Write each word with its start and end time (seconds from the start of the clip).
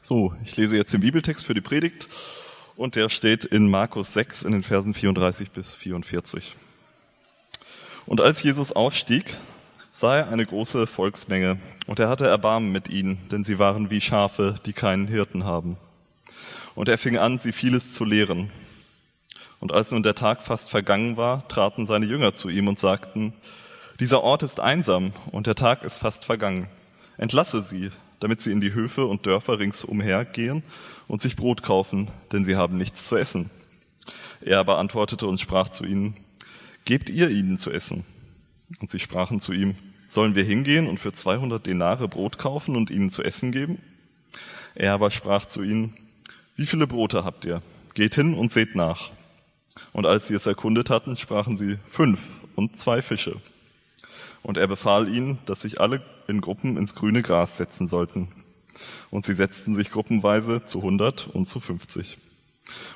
So, 0.00 0.32
ich 0.44 0.56
lese 0.56 0.76
jetzt 0.76 0.94
den 0.94 1.00
Bibeltext 1.00 1.44
für 1.44 1.54
die 1.54 1.60
Predigt 1.60 2.08
und 2.76 2.94
der 2.94 3.08
steht 3.08 3.44
in 3.44 3.68
Markus 3.68 4.14
6 4.14 4.44
in 4.44 4.52
den 4.52 4.62
Versen 4.62 4.94
34 4.94 5.50
bis 5.50 5.74
44. 5.74 6.54
Und 8.06 8.20
als 8.20 8.42
Jesus 8.42 8.72
ausstieg, 8.72 9.36
sah 9.92 10.18
er 10.18 10.28
eine 10.28 10.46
große 10.46 10.86
Volksmenge 10.86 11.58
und 11.86 11.98
er 11.98 12.08
hatte 12.08 12.26
Erbarmen 12.26 12.70
mit 12.70 12.88
ihnen, 12.88 13.18
denn 13.30 13.44
sie 13.44 13.58
waren 13.58 13.90
wie 13.90 14.00
Schafe, 14.00 14.54
die 14.64 14.72
keinen 14.72 15.08
Hirten 15.08 15.44
haben. 15.44 15.76
Und 16.74 16.88
er 16.88 16.96
fing 16.96 17.18
an, 17.18 17.40
sie 17.40 17.52
vieles 17.52 17.92
zu 17.92 18.04
lehren. 18.04 18.50
Und 19.60 19.72
als 19.72 19.90
nun 19.90 20.04
der 20.04 20.14
Tag 20.14 20.44
fast 20.44 20.70
vergangen 20.70 21.16
war, 21.16 21.46
traten 21.48 21.86
seine 21.86 22.06
Jünger 22.06 22.32
zu 22.32 22.48
ihm 22.48 22.68
und 22.68 22.78
sagten, 22.78 23.34
dieser 23.98 24.22
Ort 24.22 24.44
ist 24.44 24.60
einsam 24.60 25.12
und 25.32 25.48
der 25.48 25.56
Tag 25.56 25.82
ist 25.82 25.98
fast 25.98 26.24
vergangen. 26.24 26.68
Entlasse 27.16 27.60
sie, 27.62 27.90
damit 28.20 28.42
sie 28.42 28.52
in 28.52 28.60
die 28.60 28.74
Höfe 28.74 29.06
und 29.06 29.26
Dörfer 29.26 29.58
ringsumher 29.58 30.24
gehen 30.24 30.62
und 31.06 31.20
sich 31.20 31.36
Brot 31.36 31.62
kaufen, 31.62 32.10
denn 32.32 32.44
sie 32.44 32.56
haben 32.56 32.76
nichts 32.76 33.06
zu 33.06 33.16
essen. 33.16 33.50
Er 34.40 34.58
aber 34.58 34.78
antwortete 34.78 35.26
und 35.26 35.40
sprach 35.40 35.68
zu 35.68 35.84
ihnen, 35.84 36.16
Gebt 36.84 37.10
ihr 37.10 37.28
ihnen 37.28 37.58
zu 37.58 37.70
essen. 37.70 38.04
Und 38.80 38.90
sie 38.90 38.98
sprachen 38.98 39.40
zu 39.40 39.52
ihm, 39.52 39.74
Sollen 40.08 40.34
wir 40.34 40.44
hingehen 40.44 40.86
und 40.86 40.98
für 40.98 41.12
200 41.12 41.66
Denare 41.66 42.08
Brot 42.08 42.38
kaufen 42.38 42.76
und 42.76 42.90
ihnen 42.90 43.10
zu 43.10 43.22
essen 43.22 43.52
geben? 43.52 43.78
Er 44.74 44.94
aber 44.94 45.10
sprach 45.10 45.44
zu 45.44 45.62
ihnen, 45.62 45.94
Wie 46.56 46.66
viele 46.66 46.86
Brote 46.86 47.24
habt 47.24 47.44
ihr? 47.44 47.62
Geht 47.94 48.14
hin 48.14 48.34
und 48.34 48.52
seht 48.52 48.74
nach. 48.74 49.10
Und 49.92 50.06
als 50.06 50.28
sie 50.28 50.34
es 50.34 50.46
erkundet 50.46 50.88
hatten, 50.88 51.16
sprachen 51.16 51.58
sie, 51.58 51.78
Fünf 51.90 52.20
und 52.54 52.78
zwei 52.78 53.02
Fische. 53.02 53.36
Und 54.42 54.56
er 54.56 54.66
befahl 54.66 55.14
ihnen, 55.14 55.38
dass 55.46 55.62
sich 55.62 55.80
alle 55.80 56.02
in 56.26 56.40
Gruppen 56.40 56.76
ins 56.76 56.94
grüne 56.94 57.22
Gras 57.22 57.56
setzen 57.56 57.86
sollten. 57.86 58.28
Und 59.10 59.24
sie 59.24 59.34
setzten 59.34 59.74
sich 59.74 59.90
gruppenweise 59.90 60.64
zu 60.64 60.82
hundert 60.82 61.28
und 61.32 61.46
zu 61.46 61.60
fünfzig. 61.60 62.18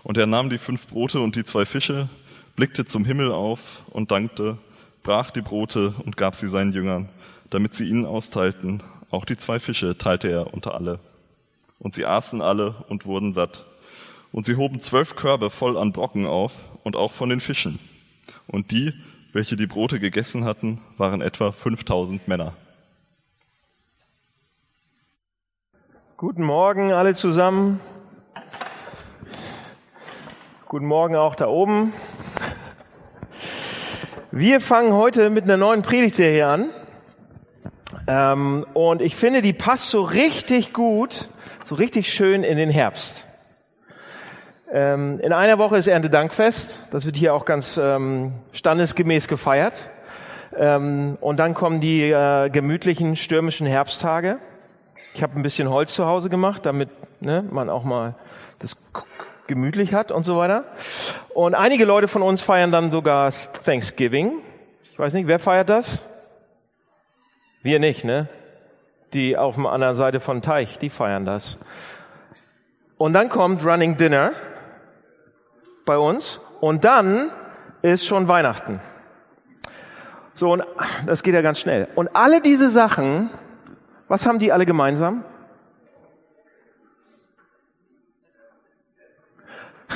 Und 0.03 0.19
er 0.19 0.27
nahm 0.27 0.51
die 0.51 0.59
fünf 0.59 0.87
Brote 0.87 1.21
und 1.21 1.35
die 1.35 1.45
zwei 1.45 1.67
Fische, 1.67 2.09
blickte 2.57 2.85
zum 2.85 3.05
Himmel 3.05 3.33
auf 3.33 3.83
und 3.91 4.11
dankte, 4.11 4.59
brach 5.03 5.31
die 5.31 5.41
Brote 5.41 5.95
und 6.05 6.17
gab 6.17 6.37
sie 6.37 6.49
seinen 6.49 6.73
Jüngern, 6.73 7.09
damit 7.51 7.75
sie 7.75 7.89
ihnen 7.89 8.07
austeilten. 8.07 8.83
Auch 9.11 9.25
die 9.25 9.37
zwei 9.37 9.59
Fische 9.59 9.99
teilte 9.99 10.31
er 10.31 10.55
unter 10.55 10.75
alle. 10.75 11.01
Und 11.79 11.95
sie 11.95 12.07
aßen 12.07 12.41
alle 12.41 12.77
und 12.89 13.07
wurden 13.07 13.35
satt. 13.35 13.67
Und 14.31 14.47
sie 14.47 14.57
hoben 14.57 14.79
zwölf 14.79 15.17
Körbe 15.17 15.51
voll 15.51 15.77
an 15.77 15.93
Brocken 15.93 16.27
auf 16.27 16.55
und 16.85 16.95
auch 16.95 17.13
von 17.13 17.29
den 17.29 17.41
Fischen. 17.41 17.79
Und 18.47 18.71
die, 18.71 18.93
welche 19.33 19.57
die 19.57 19.67
Brote 19.67 19.99
gegessen 19.99 20.45
hatten, 20.45 20.81
waren 20.99 21.23
etwa 21.23 21.53
5000 21.53 22.29
Männer. 22.29 22.53
Guten 26.17 26.43
Morgen 26.43 26.93
alle 26.93 27.15
zusammen. 27.15 27.81
Guten 30.69 30.87
Morgen 30.87 31.17
auch 31.17 31.35
da 31.35 31.49
oben. 31.49 31.93
Wir 34.31 34.61
fangen 34.61 34.93
heute 34.93 35.31
mit 35.31 35.45
einer 35.45 35.57
neuen 35.57 35.83
Predigtserie 35.83 36.47
an. 36.47 36.71
Ähm, 38.07 38.67
und 38.75 39.03
ich 39.03 39.17
finde, 39.17 39.43
die 39.43 39.53
passt 39.53 39.91
so 39.91 40.03
richtig 40.03 40.73
gut, 40.73 41.29
so 41.65 41.75
richtig 41.75 42.13
schön 42.13 42.43
in 42.43 42.57
den 42.57 42.71
Herbst. 42.71 43.27
Ähm, 44.75 45.21
in 45.21 45.35
einer 45.35 45.59
Woche 45.59 45.77
ist 45.77 45.87
Erntedankfest. 45.87 46.83
Das 46.93 47.05
wird 47.05 47.17
hier 47.17 47.35
auch 47.35 47.45
ganz 47.45 47.77
ähm, 47.77 48.33
standesgemäß 48.53 49.29
gefeiert. 49.29 49.75
Ähm, 50.57 51.19
und 51.21 51.37
dann 51.37 51.53
kommen 51.53 51.81
die 51.81 52.11
äh, 52.11 52.49
gemütlichen 52.49 53.17
stürmischen 53.17 53.67
Herbsttage. 53.67 54.39
Ich 55.13 55.23
habe 55.23 55.39
ein 55.39 55.43
bisschen 55.43 55.69
Holz 55.69 55.93
zu 55.95 56.07
Hause 56.07 56.31
gemacht, 56.31 56.65
damit 56.65 56.89
ne, 57.21 57.45
man 57.51 57.69
auch 57.69 57.85
mal 57.85 58.15
das 58.61 58.79
gemütlich 59.47 59.93
hat 59.93 60.11
und 60.11 60.25
so 60.25 60.39
weiter. 60.39 60.65
Und 61.35 61.55
einige 61.55 61.85
Leute 61.85 62.09
von 62.09 62.23
uns 62.23 62.41
feiern 62.41 62.73
dann 62.73 62.91
sogar 62.91 63.31
Thanksgiving. 63.31 64.33
Ich 64.91 64.99
weiß 64.99 65.13
nicht, 65.13 65.27
wer 65.27 65.39
feiert 65.39 65.69
das? 65.69 66.03
Wir 67.63 67.79
nicht, 67.79 68.05
ne? 68.05 68.27
Die 69.13 69.37
auf 69.37 69.57
der 69.57 69.67
anderen 69.67 69.97
Seite 69.97 70.21
von 70.21 70.41
Teich, 70.41 70.79
die 70.79 70.89
feiern 70.89 71.27
das. 71.27 71.59
Und 72.97 73.13
dann 73.13 73.29
kommt 73.29 73.63
Running 73.67 73.99
Dinner 73.99 74.33
bei 75.85 75.99
uns 75.99 76.41
und 76.61 76.85
dann 76.85 77.31
ist 77.83 78.07
schon 78.07 78.29
Weihnachten. 78.29 78.81
So, 80.35 80.53
und 80.53 80.65
das 81.07 81.23
geht 81.23 81.35
ja 81.35 81.43
ganz 81.43 81.59
schnell. 81.59 81.89
Und 81.95 82.15
alle 82.15 82.41
diese 82.41 82.71
Sachen 82.71 83.31
was 84.13 84.27
haben 84.27 84.39
die 84.39 84.53
alle 84.53 84.67
gemeinsam? 84.67 85.25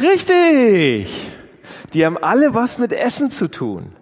Richtig! 0.00 1.32
Die 1.92 2.06
haben 2.06 2.16
alle 2.16 2.54
was 2.54 2.78
mit 2.78 2.94
Essen 2.94 3.30
zu 3.30 3.48
tun. 3.48 3.92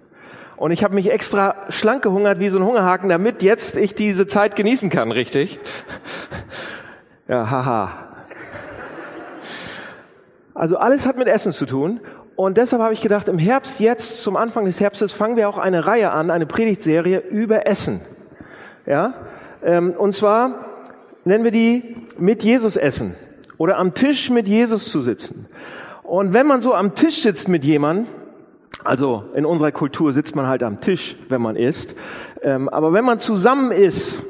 Und 0.57 0.71
ich 0.71 0.85
habe 0.85 0.95
mich 0.95 1.11
extra 1.11 1.57
schlank 1.69 2.03
gehungert 2.05 2.39
wie 2.39 2.49
so 2.49 2.61
ein 2.61 2.65
Hungerhaken, 2.65 3.09
damit 3.09 3.43
jetzt 3.43 3.77
ich 3.77 3.97
diese 3.97 4.29
Zeit 4.29 4.55
genießen 4.55 4.89
kann, 4.89 5.11
richtig? 5.11 5.59
Ja, 7.27 7.51
haha. 7.51 8.14
Also 10.55 10.77
alles 10.77 11.05
hat 11.05 11.19
mit 11.19 11.27
Essen 11.27 11.53
zu 11.53 11.67
tun. 11.67 12.01
Und 12.37 12.57
deshalb 12.57 12.83
habe 12.83 12.95
ich 12.95 13.01
gedacht, 13.01 13.29
im 13.29 13.39
Herbst, 13.39 13.81
jetzt 13.81 14.23
zum 14.23 14.37
Anfang 14.37 14.65
des 14.65 14.81
Herbstes, 14.81 15.13
fangen 15.13 15.37
wir 15.37 15.49
auch 15.49 15.59
eine 15.59 15.87
Reihe 15.87 16.11
an, 16.11 16.31
eine 16.31 16.47
Predigtserie 16.47 17.19
über 17.19 17.67
Essen. 17.67 18.01
Ja? 18.87 19.15
Ähm, 19.63 19.93
und 19.93 20.15
zwar 20.15 20.67
nennen 21.25 21.45
wir 21.45 21.51
die 21.51 21.97
mit 22.19 22.43
Jesus 22.43 22.77
essen 22.77 23.15
oder 23.59 23.79
am 23.79 23.95
Tisch 23.95 24.31
mit 24.31 24.49
Jesus 24.49 24.91
zu 24.91 25.01
sitzen. 25.01 25.47
Und 26.03 26.33
wenn 26.33 26.47
man 26.47 26.61
so 26.61 26.75
am 26.75 26.95
Tisch 26.95 27.23
sitzt 27.23 27.49
mit 27.49 27.65
jemandem, 27.65 28.07
also 28.83 29.25
in 29.35 29.47
unserer 29.47 29.73
Kultur 29.73 30.13
sitzt 30.13 30.37
man 30.37 30.47
halt 30.47 30.63
am 30.63 30.81
Tisch, 30.81 31.17
wenn 31.29 31.41
man 31.41 31.57
isst, 31.57 31.95
ähm, 32.43 32.69
aber 32.69 32.93
wenn 32.93 33.05
man 33.05 33.21
zusammen 33.21 33.71
isst 33.71 34.23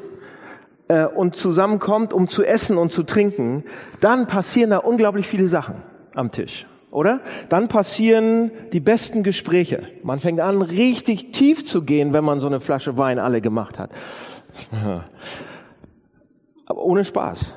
äh, 0.87 1.05
und 1.05 1.35
zusammenkommt, 1.35 2.13
um 2.13 2.29
zu 2.29 2.43
essen 2.43 2.77
und 2.77 2.91
zu 2.91 3.03
trinken, 3.03 3.63
dann 3.99 4.27
passieren 4.27 4.69
da 4.69 4.77
unglaublich 4.77 5.27
viele 5.27 5.49
Sachen 5.49 5.75
am 6.15 6.31
Tisch 6.31 6.65
oder? 6.95 7.19
Dann 7.49 7.67
passieren 7.67 8.51
die 8.71 8.79
besten 8.79 9.21
Gespräche. 9.21 9.83
Man 10.01 10.19
fängt 10.19 10.39
an, 10.39 10.61
richtig 10.61 11.31
tief 11.31 11.65
zu 11.65 11.81
gehen, 11.81 12.13
wenn 12.13 12.23
man 12.23 12.39
so 12.39 12.47
eine 12.47 12.61
Flasche 12.61 12.97
Wein 12.97 13.19
alle 13.19 13.41
gemacht 13.41 13.77
hat. 13.77 13.91
Aber 16.65 16.81
ohne 16.81 17.03
Spaß. 17.03 17.53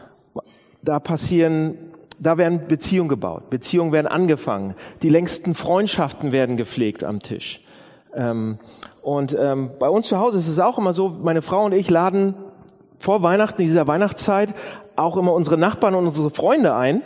Da 0.82 0.98
passieren, 0.98 1.78
da 2.18 2.36
werden 2.36 2.66
Beziehungen 2.66 3.08
gebaut, 3.08 3.48
Beziehungen 3.48 3.92
werden 3.92 4.08
angefangen, 4.08 4.74
die 5.02 5.08
längsten 5.08 5.54
Freundschaften 5.54 6.32
werden 6.32 6.56
gepflegt 6.56 7.04
am 7.04 7.20
Tisch. 7.20 7.62
Ähm, 8.14 8.58
und 9.02 9.36
ähm, 9.38 9.70
bei 9.78 9.88
uns 9.88 10.08
zu 10.08 10.18
Hause 10.18 10.38
ist 10.38 10.48
es 10.48 10.58
auch 10.58 10.78
immer 10.78 10.92
so, 10.92 11.08
meine 11.10 11.42
Frau 11.42 11.64
und 11.64 11.74
ich 11.74 11.90
laden 11.90 12.34
vor 12.98 13.22
Weihnachten, 13.22 13.60
in 13.62 13.68
dieser 13.68 13.86
Weihnachtszeit, 13.86 14.52
auch 14.96 15.16
immer 15.16 15.32
unsere 15.32 15.56
Nachbarn 15.58 15.94
und 15.94 16.08
unsere 16.08 16.30
Freunde 16.30 16.74
ein 16.74 17.02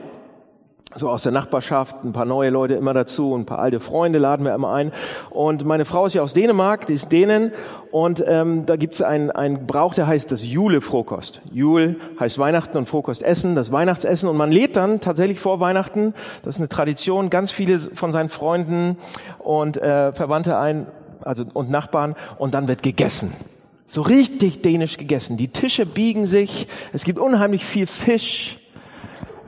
so 0.95 1.11
aus 1.11 1.23
der 1.23 1.33
Nachbarschaft, 1.33 2.05
ein 2.05 2.13
paar 2.13 2.25
neue 2.25 2.51
Leute 2.51 2.75
immer 2.75 2.95
dazu, 2.95 3.35
ein 3.35 3.47
paar 3.47 3.59
alte 3.59 3.81
Freunde 3.81 4.19
laden 4.19 4.45
wir 4.45 4.55
immer 4.55 4.73
ein. 4.73 4.93
Und 5.31 5.65
meine 5.65 5.85
Frau 5.85 6.07
ist 6.07 6.15
ja 6.15 6.23
aus 6.23 6.35
Dänemark, 6.35 6.87
die 6.87 6.95
ist 6.95 7.11
Dänen 7.13 7.53
und 7.91 8.25
ähm, 8.27 8.67
da 8.67 8.77
gibt 8.77 8.95
es 8.95 9.03
einen, 9.03 9.31
einen 9.31 9.67
Brauch, 9.67 9.95
der 9.95 10.07
heißt 10.07 10.31
das 10.33 10.45
Jule-Frohkost. 10.45 11.43
Jule 11.53 11.97
heißt 12.19 12.39
Weihnachten 12.39 12.77
und 12.77 12.89
Frohkost 12.89 13.23
essen, 13.23 13.55
das 13.55 13.73
Weihnachtsessen 13.73 14.29
und 14.29 14.37
man 14.37 14.53
lädt 14.53 14.77
dann 14.77 15.01
tatsächlich 15.01 15.41
vor 15.41 15.61
Weihnachten, 15.61 16.15
das 16.45 16.57
ist 16.57 16.61
eine 16.61 16.69
Tradition, 16.69 17.31
ganz 17.31 17.51
viele 17.51 17.79
von 17.79 18.13
seinen 18.13 18.29
Freunden 18.29 18.97
und 19.39 19.77
äh, 19.77 20.13
Verwandte 20.13 20.59
ein, 20.59 20.87
also 21.21 21.45
und 21.53 21.71
Nachbarn 21.71 22.17
und 22.39 22.55
dann 22.55 22.69
wird 22.69 22.83
gegessen. 22.83 23.33
So 23.87 24.01
richtig 24.01 24.63
dänisch 24.63 24.97
gegessen. 24.97 25.37
Die 25.37 25.49
Tische 25.49 25.85
biegen 25.85 26.27
sich, 26.27 26.67
es 26.95 27.05
gibt 27.05 27.19
unheimlich 27.19 27.65
viel 27.65 27.87
Fisch, 27.87 28.59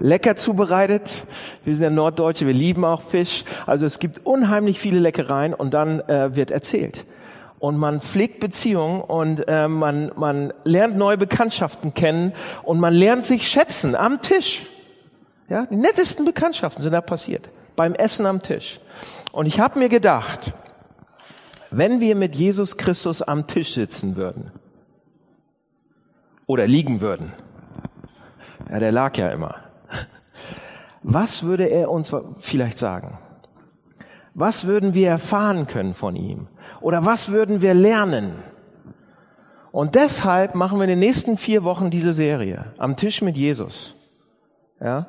lecker 0.00 0.36
zubereitet. 0.36 1.24
Wir 1.64 1.76
sind 1.76 1.84
ja 1.84 1.90
Norddeutsche, 1.90 2.46
wir 2.46 2.54
lieben 2.54 2.84
auch 2.84 3.02
Fisch. 3.02 3.44
Also 3.66 3.86
es 3.86 3.98
gibt 3.98 4.24
unheimlich 4.24 4.78
viele 4.78 4.98
Leckereien 4.98 5.54
und 5.54 5.72
dann 5.72 6.00
äh, 6.00 6.34
wird 6.36 6.50
erzählt. 6.50 7.06
Und 7.58 7.78
man 7.78 8.00
pflegt 8.00 8.40
Beziehungen 8.40 9.00
und 9.00 9.48
äh, 9.48 9.68
man, 9.68 10.12
man 10.16 10.52
lernt 10.64 10.96
neue 10.96 11.16
Bekanntschaften 11.16 11.94
kennen 11.94 12.32
und 12.62 12.78
man 12.78 12.92
lernt 12.92 13.24
sich 13.24 13.48
schätzen 13.48 13.94
am 13.94 14.20
Tisch. 14.20 14.66
Ja, 15.48 15.66
die 15.66 15.76
nettesten 15.76 16.24
Bekanntschaften 16.24 16.82
sind 16.82 16.92
da 16.92 17.00
passiert. 17.00 17.48
Beim 17.76 17.94
Essen 17.94 18.26
am 18.26 18.42
Tisch. 18.42 18.80
Und 19.32 19.46
ich 19.46 19.60
habe 19.60 19.78
mir 19.78 19.88
gedacht, 19.88 20.52
wenn 21.70 22.00
wir 22.00 22.14
mit 22.14 22.36
Jesus 22.36 22.76
Christus 22.76 23.20
am 23.22 23.46
Tisch 23.46 23.74
sitzen 23.74 24.16
würden 24.16 24.52
oder 26.46 26.66
liegen 26.66 27.00
würden, 27.00 27.32
ja, 28.70 28.78
der 28.78 28.92
lag 28.92 29.16
ja 29.16 29.30
immer. 29.30 29.63
Was 31.04 31.42
würde 31.42 31.66
er 31.66 31.90
uns 31.90 32.16
vielleicht 32.38 32.78
sagen? 32.78 33.18
Was 34.32 34.66
würden 34.66 34.94
wir 34.94 35.10
erfahren 35.10 35.66
können 35.66 35.94
von 35.94 36.16
ihm? 36.16 36.48
Oder 36.80 37.04
was 37.04 37.30
würden 37.30 37.60
wir 37.60 37.74
lernen? 37.74 38.42
Und 39.70 39.96
deshalb 39.96 40.54
machen 40.54 40.78
wir 40.78 40.84
in 40.84 40.90
den 40.90 40.98
nächsten 40.98 41.36
vier 41.36 41.62
Wochen 41.62 41.90
diese 41.90 42.14
Serie 42.14 42.72
am 42.78 42.96
Tisch 42.96 43.20
mit 43.20 43.36
Jesus. 43.36 43.94
Ja? 44.80 45.06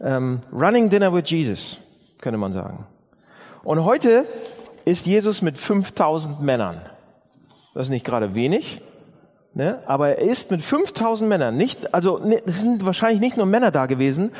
Ähm, 0.00 0.40
Running 0.52 0.90
Dinner 0.90 1.14
with 1.14 1.30
Jesus, 1.30 1.78
könnte 2.20 2.38
man 2.38 2.52
sagen. 2.52 2.84
Und 3.62 3.84
heute 3.84 4.26
ist 4.84 5.06
Jesus 5.06 5.42
mit 5.42 5.58
5000 5.58 6.40
Männern. 6.40 6.80
Das 7.72 7.86
ist 7.86 7.90
nicht 7.90 8.04
gerade 8.04 8.34
wenig, 8.34 8.80
ne? 9.58 9.80
aber 9.86 10.18
er 10.18 10.18
ist 10.18 10.50
mit 10.50 10.62
5000 10.62 11.28
Männern 11.28 11.56
nicht, 11.56 11.92
also 11.92 12.18
ne, 12.18 12.40
es 12.46 12.60
sind 12.60 12.86
wahrscheinlich 12.86 13.20
nicht 13.20 13.36
nur 13.36 13.44
Männer 13.44 13.70
da 13.70 13.86
gewesen, 13.86 14.30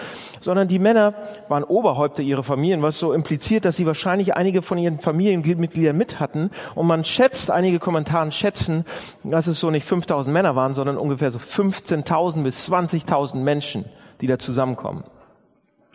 sondern 0.40 0.68
die 0.68 0.78
Männer 0.78 1.12
waren 1.48 1.64
Oberhäupter 1.64 2.22
ihrer 2.22 2.44
Familien, 2.44 2.80
was 2.82 2.98
so 2.98 3.12
impliziert, 3.12 3.64
dass 3.64 3.76
sie 3.76 3.84
wahrscheinlich 3.84 4.34
einige 4.34 4.62
von 4.62 4.78
ihren 4.78 5.00
Familienmitgliedern 5.00 5.96
mit 5.96 6.20
hatten. 6.20 6.50
Und 6.74 6.86
man 6.86 7.04
schätzt, 7.04 7.50
einige 7.50 7.80
Kommentaren 7.80 8.30
schätzen, 8.32 8.84
dass 9.24 9.48
es 9.48 9.60
so 9.60 9.70
nicht 9.70 9.86
5000 9.86 10.32
Männer 10.32 10.56
waren, 10.56 10.74
sondern 10.74 10.96
ungefähr 10.96 11.30
so 11.32 11.38
15.000 11.38 12.44
bis 12.44 12.70
20.000 12.70 13.36
Menschen, 13.36 13.84
die 14.20 14.28
da 14.28 14.38
zusammenkommen. 14.38 15.04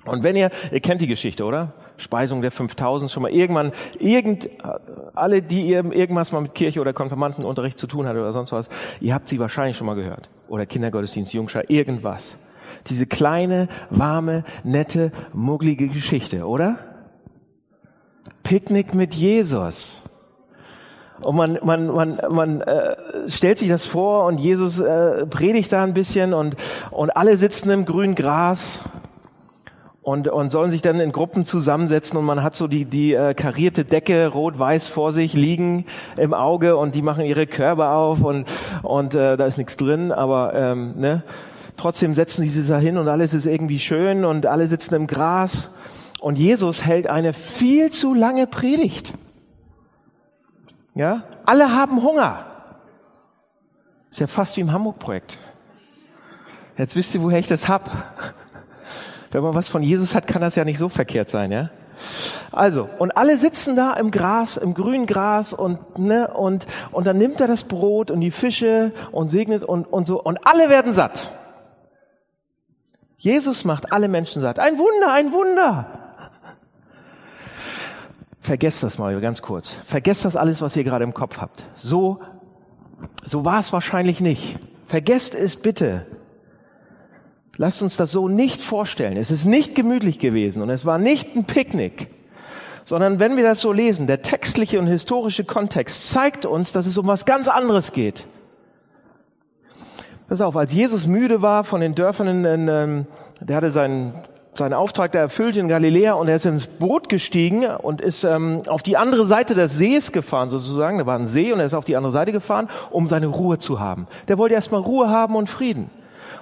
Und 0.06 0.24
wenn 0.24 0.36
ihr, 0.36 0.52
ihr 0.72 0.82
kennt 0.82 1.02
die 1.02 1.08
Geschichte, 1.08 1.46
oder? 1.46 1.72
Speisung 1.98 2.42
der 2.42 2.52
5000 2.52 3.10
schon 3.12 3.24
mal 3.24 3.32
irgendwann, 3.32 3.72
irgend, 4.00 4.50
alle, 5.14 5.42
die 5.42 5.72
irgendwas 5.72 6.32
mal 6.32 6.42
mit 6.42 6.56
Kirche 6.56 6.82
oder 6.82 6.94
Konfirmandenunterricht 6.94 7.80
zu 7.80 7.88
tun 7.88 8.08
hat 8.08 8.16
oder 8.16 8.34
sonst 8.34 8.52
was, 8.52 8.70
ihr 9.00 9.14
habt 9.14 9.28
sie 9.28 9.40
wahrscheinlich 9.40 9.78
schon 9.78 9.88
mal 9.88 9.96
gehört. 9.96 10.30
Oder 10.48 10.66
Kindergottesdienst, 10.66 11.34
Jungschar, 11.34 11.70
irgendwas. 11.70 12.38
Diese 12.88 13.06
kleine, 13.06 13.68
warme, 13.90 14.44
nette, 14.64 15.12
mugglige 15.34 15.88
Geschichte, 15.88 16.46
oder? 16.46 16.78
Picknick 18.44 18.94
mit 18.94 19.14
Jesus. 19.14 20.02
Und 21.22 21.36
man, 21.36 21.60
man, 21.64 21.88
man, 21.88 22.20
man 22.30 22.62
äh, 22.62 22.96
stellt 23.28 23.58
sich 23.58 23.70
das 23.70 23.86
vor 23.86 24.26
und 24.26 24.40
Jesus 24.40 24.80
äh, 24.80 25.26
predigt 25.26 25.72
da 25.72 25.84
ein 25.84 25.94
bisschen 25.94 26.34
und, 26.34 26.56
und 26.92 27.12
alle 27.12 27.38
sitzen 27.38 27.70
im 27.70 27.86
grünen 27.86 28.16
Gras 28.16 28.84
und, 30.04 30.28
und 30.28 30.52
sollen 30.52 30.70
sich 30.70 30.82
dann 30.82 31.00
in 31.00 31.12
Gruppen 31.12 31.46
zusammensetzen 31.46 32.18
und 32.18 32.26
man 32.26 32.44
hat 32.44 32.56
so 32.56 32.68
die, 32.68 32.86
die 32.86 33.14
äh, 33.14 33.34
karierte 33.34 33.86
Decke 33.86 34.28
rot-weiß 34.28 34.88
vor 34.88 35.14
sich 35.14 35.34
liegen 35.34 35.86
im 36.18 36.34
Auge 36.34 36.76
und 36.76 36.94
die 36.94 37.02
machen 37.02 37.24
ihre 37.26 37.48
Körbe 37.48 37.88
auf 37.88 38.22
und, 38.22 38.46
und 38.84 39.16
äh, 39.16 39.38
da 39.38 39.46
ist 39.46 39.58
nichts 39.58 39.78
drin, 39.78 40.12
aber 40.12 40.54
ähm, 40.54 41.00
ne, 41.00 41.24
trotzdem 41.78 42.14
setzen 42.14 42.44
sie 42.44 42.50
sich 42.50 42.68
da 42.68 42.78
hin 42.78 42.98
und 42.98 43.08
alles 43.08 43.34
ist 43.34 43.46
irgendwie 43.46 43.80
schön 43.80 44.26
und 44.26 44.46
alle 44.46 44.68
sitzen 44.68 44.94
im 44.96 45.08
Gras 45.08 45.72
und 46.20 46.38
Jesus 46.38 46.86
hält 46.86 47.08
eine 47.08 47.32
viel 47.32 47.90
zu 47.90 48.14
lange 48.14 48.46
Predigt. 48.46 49.14
Ja, 50.96 51.24
alle 51.46 51.74
haben 51.74 52.04
Hunger. 52.04 52.46
Ist 54.12 54.20
ja 54.20 54.28
fast 54.28 54.58
wie 54.58 54.62
im 54.62 54.72
Hamburg-Projekt. 54.72 55.40
Jetzt 56.78 56.96
wisst 56.96 57.16
ihr, 57.16 57.22
woher 57.22 57.40
ich 57.40 57.48
das 57.48 57.68
hab. 57.68 57.90
Wenn 59.34 59.44
man 59.44 59.56
was 59.56 59.68
von 59.68 59.82
Jesus 59.82 60.16
hat, 60.16 60.28
kann 60.28 60.42
das 60.42 60.56
ja 60.56 60.64
nicht 60.64 60.78
so 60.78 60.90
verkehrt 60.90 61.30
sein, 61.30 61.52
ja? 61.52 61.72
Also, 62.52 62.88
und 63.00 63.18
alle 63.18 63.38
sitzen 63.38 63.76
da 63.76 63.94
im 63.94 64.12
Gras, 64.12 64.58
im 64.58 64.74
grünen 64.74 65.06
Gras 65.06 65.54
und, 65.54 65.98
ne, 65.98 66.28
und, 66.28 66.68
und 66.92 67.08
dann 67.08 67.18
nimmt 67.18 67.42
er 67.42 67.48
das 67.48 67.64
Brot 67.64 68.12
und 68.12 68.22
die 68.22 68.32
Fische 68.32 68.92
und 69.12 69.30
segnet 69.30 69.64
und, 69.64 69.86
und 69.92 70.06
so, 70.06 70.22
und 70.22 70.46
alle 70.46 70.70
werden 70.70 70.94
satt. 70.94 71.32
Jesus 73.18 73.64
macht 73.64 73.92
alle 73.92 74.08
Menschen 74.08 74.42
satt. 74.42 74.60
Ein 74.60 74.78
Wunder, 74.78 75.14
ein 75.14 75.32
Wunder. 75.32 75.88
Vergesst 78.42 78.84
das 78.84 78.98
mal 78.98 79.20
ganz 79.22 79.42
kurz. 79.42 79.80
Vergesst 79.86 80.26
das 80.26 80.36
alles, 80.36 80.62
was 80.62 80.76
ihr 80.76 80.84
gerade 80.84 81.06
im 81.06 81.14
Kopf 81.14 81.40
habt. 81.40 81.66
So, 81.76 82.20
so 83.26 83.46
war 83.46 83.60
es 83.60 83.72
wahrscheinlich 83.72 84.20
nicht. 84.20 84.60
Vergesst 84.88 85.34
es 85.34 85.56
bitte. 85.56 86.06
Lasst 87.58 87.84
uns 87.84 87.98
das 87.98 88.12
so 88.12 88.28
nicht 88.28 88.62
vorstellen. 88.62 89.16
Es 89.16 89.30
ist 89.30 89.46
nicht 89.46 89.76
gemütlich 89.76 90.18
gewesen 90.18 90.62
und 90.64 90.70
es 90.70 90.86
war 90.86 90.98
nicht 90.98 91.36
ein 91.36 91.46
Picknick, 91.46 92.08
sondern 92.84 93.20
wenn 93.20 93.38
wir 93.38 93.44
das 93.44 93.60
so 93.60 93.72
lesen, 93.72 94.08
der 94.08 94.24
textliche 94.24 94.80
und 94.80 94.88
historische 94.88 95.44
Kontext 95.44 96.10
zeigt 96.10 96.46
uns, 96.46 96.72
dass 96.72 96.88
es 96.88 96.98
um 96.98 97.06
was 97.06 97.26
ganz 97.26 97.48
anderes 97.48 97.92
geht. 97.92 98.26
Pass 100.28 100.42
auf, 100.42 100.58
als 100.58 100.74
Jesus 100.74 101.06
müde 101.06 101.44
war 101.44 101.64
von 101.64 101.80
den 101.80 101.94
Dörfern, 101.94 102.28
in, 102.28 102.46
in, 102.46 102.68
ähm, 102.68 103.08
der 103.40 103.58
hatte 103.58 103.70
seinen, 103.70 104.16
seinen 104.56 104.74
Auftrag 104.74 105.12
da 105.12 105.20
erfüllt 105.20 105.56
in 105.56 105.68
Galiläa 105.68 106.14
und 106.14 106.28
er 106.30 106.38
ist 106.38 106.48
ins 106.48 106.66
Boot 106.66 107.08
gestiegen 107.08 107.68
und 107.68 108.02
ist 108.02 108.24
ähm, 108.24 108.64
auf 108.66 108.82
die 108.82 108.98
andere 108.98 109.26
Seite 109.26 109.54
des 109.54 109.78
Sees 109.78 110.12
gefahren 110.12 110.50
sozusagen. 110.50 110.98
Da 110.98 111.06
war 111.06 111.20
ein 111.20 111.28
See 111.28 111.54
und 111.54 111.60
er 111.60 111.68
ist 111.68 111.76
auf 111.76 111.86
die 111.86 111.96
andere 111.96 112.12
Seite 112.12 112.32
gefahren, 112.32 112.68
um 112.90 113.08
seine 113.08 113.28
Ruhe 113.28 113.60
zu 113.60 113.80
haben. 113.80 114.08
Der 114.28 114.40
wollte 114.40 114.56
erstmal 114.56 114.82
Ruhe 114.82 115.10
haben 115.10 115.36
und 115.36 115.52
Frieden. 115.52 115.92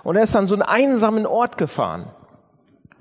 Und 0.03 0.15
er 0.15 0.23
ist 0.23 0.35
an 0.35 0.47
so 0.47 0.55
einen 0.55 0.63
einsamen 0.63 1.25
Ort 1.25 1.57
gefahren. 1.57 2.07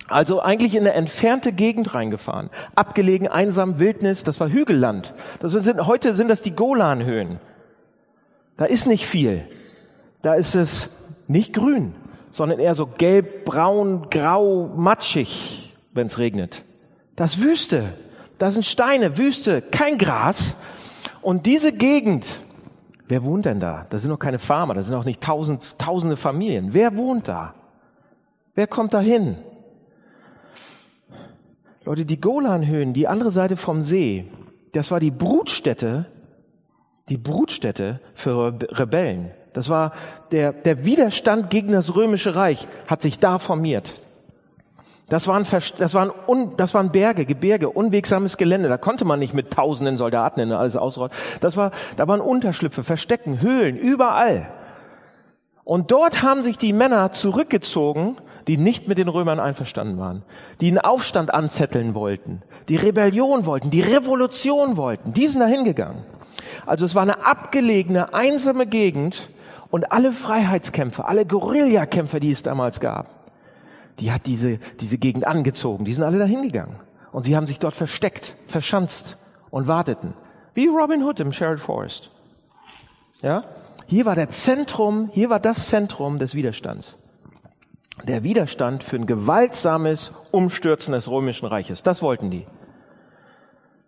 Also 0.08 0.40
eigentlich 0.40 0.74
in 0.74 0.80
eine 0.80 0.94
entfernte 0.94 1.52
Gegend 1.52 1.94
reingefahren. 1.94 2.50
Abgelegen, 2.74 3.28
einsam, 3.28 3.78
Wildnis, 3.78 4.24
das 4.24 4.40
war 4.40 4.48
Hügelland. 4.48 5.14
Das 5.38 5.52
sind, 5.52 5.86
heute 5.86 6.14
sind 6.14 6.28
das 6.28 6.42
die 6.42 6.54
Golanhöhen. 6.54 7.38
Da 8.56 8.64
ist 8.64 8.86
nicht 8.86 9.06
viel. 9.06 9.46
Da 10.20 10.34
ist 10.34 10.54
es 10.54 10.90
nicht 11.28 11.52
grün, 11.52 11.94
sondern 12.32 12.58
eher 12.58 12.74
so 12.74 12.86
gelb, 12.86 13.44
braun, 13.44 14.08
grau, 14.10 14.68
matschig, 14.74 15.74
wenn 15.92 16.08
es 16.08 16.18
regnet. 16.18 16.64
Das 17.14 17.40
Wüste. 17.40 17.94
Da 18.38 18.50
sind 18.50 18.64
Steine, 18.64 19.16
Wüste, 19.16 19.62
kein 19.62 19.96
Gras. 19.96 20.56
Und 21.22 21.46
diese 21.46 21.72
Gegend, 21.72 22.40
Wer 23.10 23.24
wohnt 23.24 23.44
denn 23.44 23.58
da? 23.58 23.86
Da 23.90 23.98
sind 23.98 24.08
noch 24.08 24.20
keine 24.20 24.38
Farmer, 24.38 24.74
da 24.74 24.84
sind 24.84 24.94
auch 24.94 25.04
nicht 25.04 25.20
tausend, 25.20 25.80
tausende 25.80 26.16
Familien. 26.16 26.74
Wer 26.74 26.96
wohnt 26.96 27.26
da? 27.26 27.54
Wer 28.54 28.68
kommt 28.68 28.94
da 28.94 29.00
hin? 29.00 29.36
Leute, 31.84 32.04
die 32.04 32.20
Golanhöhen, 32.20 32.94
die 32.94 33.08
andere 33.08 33.32
Seite 33.32 33.56
vom 33.56 33.82
See, 33.82 34.26
das 34.74 34.92
war 34.92 35.00
die 35.00 35.10
Brutstätte, 35.10 36.06
die 37.08 37.16
Brutstätte 37.16 37.98
für 38.14 38.56
Rebellen. 38.78 39.32
Das 39.54 39.68
war 39.68 39.90
der, 40.30 40.52
der 40.52 40.84
Widerstand 40.84 41.50
gegen 41.50 41.72
das 41.72 41.96
römische 41.96 42.36
Reich, 42.36 42.68
hat 42.86 43.02
sich 43.02 43.18
da 43.18 43.40
formiert. 43.40 43.96
Das 45.10 45.26
waren, 45.26 45.44
das 45.78 45.94
waren, 45.94 46.10
un, 46.28 46.56
das 46.56 46.72
waren 46.72 46.92
Berge, 46.92 47.26
Gebirge, 47.26 47.68
unwegsames 47.68 48.36
Gelände. 48.36 48.68
Da 48.68 48.78
konnte 48.78 49.04
man 49.04 49.18
nicht 49.18 49.34
mit 49.34 49.50
tausenden 49.50 49.96
Soldaten 49.96 50.38
in 50.38 50.52
alles 50.52 50.76
ausrollen. 50.76 51.12
Das 51.40 51.56
war, 51.56 51.72
da 51.96 52.06
waren 52.06 52.20
Unterschlüpfe, 52.20 52.84
Verstecken, 52.84 53.40
Höhlen, 53.40 53.76
überall. 53.76 54.48
Und 55.64 55.90
dort 55.90 56.22
haben 56.22 56.44
sich 56.44 56.58
die 56.58 56.72
Männer 56.72 57.10
zurückgezogen, 57.10 58.18
die 58.46 58.56
nicht 58.56 58.86
mit 58.86 58.98
den 58.98 59.08
Römern 59.08 59.40
einverstanden 59.40 59.98
waren, 59.98 60.22
die 60.60 60.68
einen 60.68 60.78
Aufstand 60.78 61.34
anzetteln 61.34 61.94
wollten, 61.94 62.42
die 62.68 62.76
Rebellion 62.76 63.46
wollten, 63.46 63.70
die 63.70 63.82
Revolution 63.82 64.76
wollten. 64.76 65.12
Die 65.12 65.26
sind 65.26 65.40
da 65.40 65.46
hingegangen. 65.46 66.04
Also 66.66 66.84
es 66.84 66.94
war 66.94 67.02
eine 67.02 67.26
abgelegene, 67.26 68.14
einsame 68.14 68.66
Gegend 68.66 69.28
und 69.70 69.90
alle 69.90 70.12
Freiheitskämpfer, 70.12 71.08
alle 71.08 71.26
Guerillakämpfer, 71.26 72.20
die 72.20 72.30
es 72.30 72.42
damals 72.42 72.78
gab, 72.78 73.19
die 74.00 74.12
hat 74.12 74.26
diese, 74.26 74.58
diese 74.80 74.98
Gegend 74.98 75.26
angezogen. 75.26 75.84
Die 75.84 75.92
sind 75.92 76.04
alle 76.04 76.18
dahin 76.18 76.42
gegangen. 76.42 76.76
Und 77.12 77.24
sie 77.24 77.36
haben 77.36 77.46
sich 77.46 77.58
dort 77.58 77.76
versteckt, 77.76 78.36
verschanzt 78.46 79.18
und 79.50 79.68
warteten. 79.68 80.14
Wie 80.54 80.66
Robin 80.66 81.02
Hood 81.02 81.20
im 81.20 81.32
Sherwood 81.32 81.60
Forest. 81.60 82.10
Ja? 83.22 83.44
Hier 83.86 84.06
war 84.06 84.14
der 84.14 84.28
Zentrum, 84.28 85.10
hier 85.12 85.30
war 85.30 85.40
das 85.40 85.68
Zentrum 85.68 86.18
des 86.18 86.34
Widerstands. 86.34 86.96
Der 88.04 88.22
Widerstand 88.22 88.82
für 88.84 88.96
ein 88.96 89.06
gewaltsames 89.06 90.12
Umstürzen 90.30 90.92
des 90.92 91.10
römischen 91.10 91.46
Reiches. 91.46 91.82
Das 91.82 92.00
wollten 92.00 92.30
die. 92.30 92.46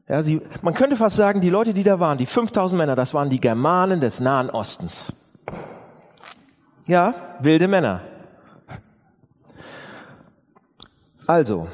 Ja, 0.08 0.22
sie, 0.22 0.42
man 0.60 0.74
könnte 0.74 0.96
fast 0.96 1.16
sagen, 1.16 1.40
die 1.40 1.48
Leute, 1.48 1.72
die 1.72 1.84
da 1.84 2.00
waren, 2.00 2.18
die 2.18 2.26
5000 2.26 2.76
Männer, 2.76 2.96
das 2.96 3.14
waren 3.14 3.30
die 3.30 3.40
Germanen 3.40 4.00
des 4.00 4.20
Nahen 4.20 4.50
Ostens. 4.50 5.12
Ja, 6.86 7.14
wilde 7.40 7.68
Männer. 7.68 8.02
Also, 11.26 11.68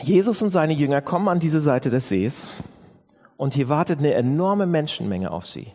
Jesus 0.00 0.40
und 0.40 0.50
seine 0.50 0.72
Jünger 0.72 1.02
kommen 1.02 1.28
an 1.28 1.40
diese 1.40 1.60
Seite 1.60 1.90
des 1.90 2.08
Sees 2.08 2.62
und 3.36 3.54
hier 3.54 3.68
wartet 3.68 3.98
eine 3.98 4.14
enorme 4.14 4.66
Menschenmenge 4.66 5.30
auf 5.30 5.46
sie. 5.46 5.72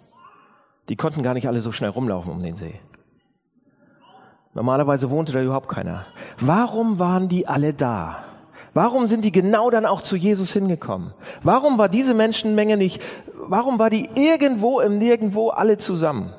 Die 0.90 0.96
konnten 0.96 1.22
gar 1.22 1.36
nicht 1.36 1.48
alle 1.48 1.62
so 1.62 1.72
schnell 1.72 1.92
rumlaufen 1.92 2.32
um 2.32 2.42
den 2.42 2.58
See. 2.58 2.80
Normalerweise 4.54 5.10
wohnte 5.10 5.32
da 5.32 5.42
überhaupt 5.42 5.70
keiner. 5.70 6.06
Warum 6.40 7.00
waren 7.00 7.30
die 7.30 7.48
alle 7.48 7.74
da? 7.74 8.24
Warum 8.74 9.08
sind 9.08 9.26
die 9.26 9.32
genau 9.32 9.70
dann 9.70 9.86
auch 9.86 10.02
zu 10.02 10.16
Jesus 10.16 10.52
hingekommen? 10.52 11.14
Warum 11.44 11.78
war 11.78 11.88
diese 11.88 12.14
Menschenmenge 12.14 12.78
nicht, 12.78 13.02
warum 13.36 13.80
war 13.80 13.90
die 13.90 14.10
irgendwo 14.16 14.80
im 14.80 14.98
Nirgendwo 14.98 15.50
alle 15.50 15.78
zusammen? 15.78 16.34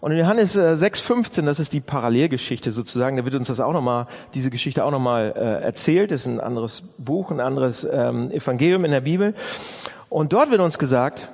Und 0.00 0.12
in 0.12 0.18
Johannes 0.18 0.56
6,15, 0.56 1.42
äh, 1.42 1.44
das 1.46 1.58
ist 1.58 1.72
die 1.72 1.80
Parallelgeschichte 1.80 2.70
sozusagen, 2.70 3.16
da 3.16 3.24
wird 3.24 3.34
uns 3.34 3.48
das 3.48 3.60
auch 3.60 3.72
nochmal, 3.72 4.06
diese 4.34 4.50
Geschichte 4.50 4.84
auch 4.84 4.90
nochmal 4.90 5.34
äh, 5.36 5.64
erzählt, 5.64 6.10
das 6.10 6.20
ist 6.20 6.26
ein 6.26 6.40
anderes 6.40 6.82
Buch, 6.98 7.30
ein 7.30 7.40
anderes 7.40 7.86
ähm, 7.90 8.30
Evangelium 8.30 8.84
in 8.84 8.92
der 8.92 9.00
Bibel. 9.00 9.34
Und 10.08 10.32
dort 10.32 10.50
wird 10.50 10.60
uns 10.60 10.78
gesagt, 10.78 11.28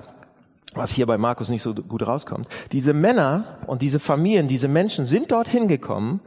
was 0.74 0.90
hier 0.90 1.06
bei 1.06 1.18
Markus 1.18 1.50
nicht 1.50 1.62
so 1.62 1.74
gut 1.74 2.06
rauskommt, 2.06 2.48
diese 2.72 2.94
Männer 2.94 3.58
und 3.66 3.82
diese 3.82 4.00
Familien, 4.00 4.48
diese 4.48 4.68
Menschen 4.68 5.06
sind 5.06 5.30
dort 5.30 5.48
hingekommen 5.48 6.20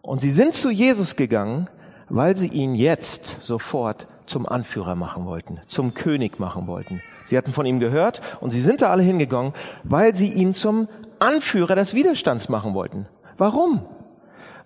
Und 0.00 0.20
sie 0.20 0.30
sind 0.30 0.54
zu 0.54 0.70
Jesus 0.70 1.16
gegangen, 1.16 1.68
weil 2.08 2.36
sie 2.36 2.48
ihn 2.48 2.74
jetzt 2.74 3.38
sofort 3.40 4.06
zum 4.26 4.46
Anführer 4.46 4.94
machen 4.94 5.26
wollten, 5.26 5.60
zum 5.66 5.94
König 5.94 6.38
machen 6.38 6.66
wollten. 6.66 7.02
Sie 7.24 7.36
hatten 7.36 7.52
von 7.52 7.66
ihm 7.66 7.80
gehört 7.80 8.20
und 8.40 8.52
sie 8.52 8.60
sind 8.60 8.82
da 8.82 8.90
alle 8.90 9.02
hingegangen, 9.02 9.52
weil 9.82 10.14
sie 10.14 10.30
ihn 10.32 10.54
zum 10.54 10.88
Anführer 11.18 11.74
des 11.74 11.94
Widerstands 11.94 12.48
machen 12.48 12.74
wollten. 12.74 13.06
Warum? 13.36 13.86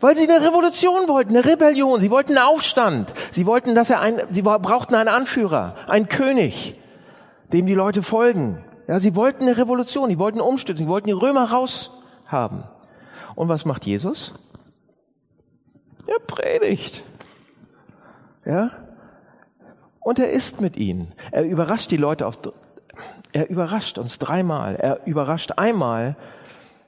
Weil 0.00 0.16
sie 0.16 0.30
eine 0.30 0.46
Revolution 0.46 1.08
wollten, 1.08 1.36
eine 1.36 1.44
Rebellion. 1.44 2.00
Sie 2.00 2.10
wollten 2.10 2.36
einen 2.36 2.46
Aufstand. 2.46 3.12
Sie 3.32 3.46
wollten, 3.46 3.74
dass 3.74 3.90
er 3.90 4.00
ein, 4.00 4.22
sie 4.30 4.42
brauchten 4.42 4.94
einen 4.94 5.08
Anführer, 5.08 5.74
einen 5.88 6.08
König, 6.08 6.76
dem 7.52 7.66
die 7.66 7.74
Leute 7.74 8.02
folgen. 8.02 8.64
Ja, 8.86 9.00
sie 9.00 9.16
wollten 9.16 9.42
eine 9.42 9.56
Revolution. 9.56 10.08
Sie 10.08 10.18
wollten 10.18 10.40
umstützen. 10.40 10.84
Sie 10.84 10.88
wollten 10.88 11.08
die 11.08 11.12
Römer 11.12 11.50
raushaben. 11.50 12.64
Und 13.34 13.48
was 13.48 13.64
macht 13.64 13.86
Jesus? 13.86 14.34
Er 16.06 16.20
predigt. 16.20 17.04
Ja? 18.44 18.70
Und 20.00 20.18
er 20.18 20.30
ist 20.30 20.60
mit 20.60 20.76
ihnen. 20.76 21.12
Er 21.32 21.44
überrascht 21.44 21.90
die 21.90 21.98
Leute 21.98 22.26
auf, 22.26 22.38
er 23.32 23.50
überrascht 23.50 23.98
uns 23.98 24.18
dreimal. 24.18 24.76
Er 24.76 25.06
überrascht 25.06 25.52
einmal 25.56 26.16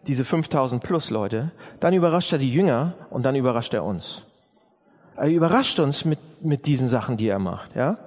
diese 0.07 0.25
5000 0.25 0.83
plus 0.83 1.11
Leute, 1.11 1.51
dann 1.79 1.93
überrascht 1.95 2.33
er 2.33 2.39
die 2.39 2.53
Jünger 2.53 2.95
und 3.11 3.25
dann 3.25 3.37
überrascht 3.37 3.75
er 3.75 3.85
uns. 3.85 4.23
Er 5.17 5.29
überrascht 5.29 5.79
uns 5.79 6.05
mit, 6.05 6.19
mit 6.43 6.67
diesen 6.67 6.89
Sachen, 6.89 7.17
die 7.17 7.29
er 7.29 7.39
macht, 7.39 7.77
ja? 7.77 7.99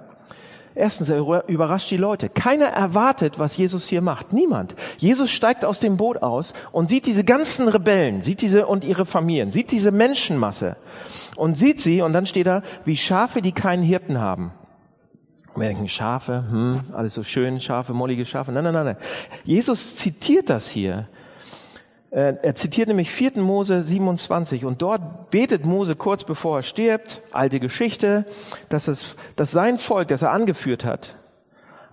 Erstens, 0.76 1.08
er 1.08 1.44
überrascht 1.48 1.90
die 1.92 1.96
Leute. 1.96 2.28
Keiner 2.28 2.66
erwartet, 2.66 3.38
was 3.38 3.56
Jesus 3.56 3.86
hier 3.86 4.00
macht. 4.00 4.32
Niemand. 4.32 4.74
Jesus 4.98 5.30
steigt 5.30 5.64
aus 5.64 5.78
dem 5.78 5.96
Boot 5.96 6.20
aus 6.20 6.52
und 6.72 6.88
sieht 6.88 7.06
diese 7.06 7.22
ganzen 7.22 7.68
Rebellen, 7.68 8.24
sieht 8.24 8.42
diese 8.42 8.66
und 8.66 8.82
ihre 8.82 9.06
Familien, 9.06 9.52
sieht 9.52 9.70
diese 9.70 9.92
Menschenmasse 9.92 10.76
und 11.36 11.56
sieht 11.56 11.80
sie 11.80 12.02
und 12.02 12.12
dann 12.12 12.26
steht 12.26 12.48
er 12.48 12.62
wie 12.84 12.96
Schafe, 12.96 13.40
die 13.40 13.52
keinen 13.52 13.84
Hirten 13.84 14.18
haben. 14.18 14.50
Wir 15.56 15.68
denken, 15.68 15.88
Schafe, 15.88 16.44
hm, 16.50 16.80
alles 16.92 17.14
so 17.14 17.22
schön, 17.22 17.60
Schafe, 17.60 17.92
mollige 17.92 18.26
Schafe. 18.26 18.52
Nein, 18.52 18.64
nein, 18.64 18.74
nein, 18.74 18.84
nein. 18.86 18.96
Jesus 19.44 19.96
zitiert 19.96 20.50
das 20.50 20.68
hier 20.68 21.06
äh, 22.14 22.36
er 22.42 22.54
zitiert 22.54 22.86
nämlich 22.86 23.10
4. 23.10 23.40
Mose 23.40 23.82
27 23.82 24.64
und 24.64 24.80
dort 24.82 25.30
betet 25.30 25.66
Mose 25.66 25.96
kurz 25.96 26.22
bevor 26.22 26.58
er 26.58 26.62
stirbt, 26.62 27.20
alte 27.32 27.58
Geschichte, 27.58 28.24
dass, 28.68 28.86
es, 28.86 29.16
dass 29.34 29.50
sein 29.50 29.78
Volk, 29.78 30.08
das 30.08 30.22
er 30.22 30.30
angeführt 30.30 30.84
hat, 30.84 31.16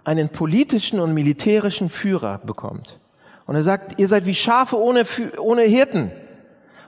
einen 0.03 0.29
politischen 0.29 0.99
und 0.99 1.15
militärischen 1.15 1.89
Führer 1.89 2.39
bekommt. 2.43 2.99
Und 3.47 3.55
er 3.55 3.63
sagt, 3.63 3.99
ihr 3.99 4.07
seid 4.07 4.27
wie 4.27 4.35
Schafe 4.35 4.77
ohne, 4.77 5.05
ohne 5.39 5.63
Hirten. 5.63 6.11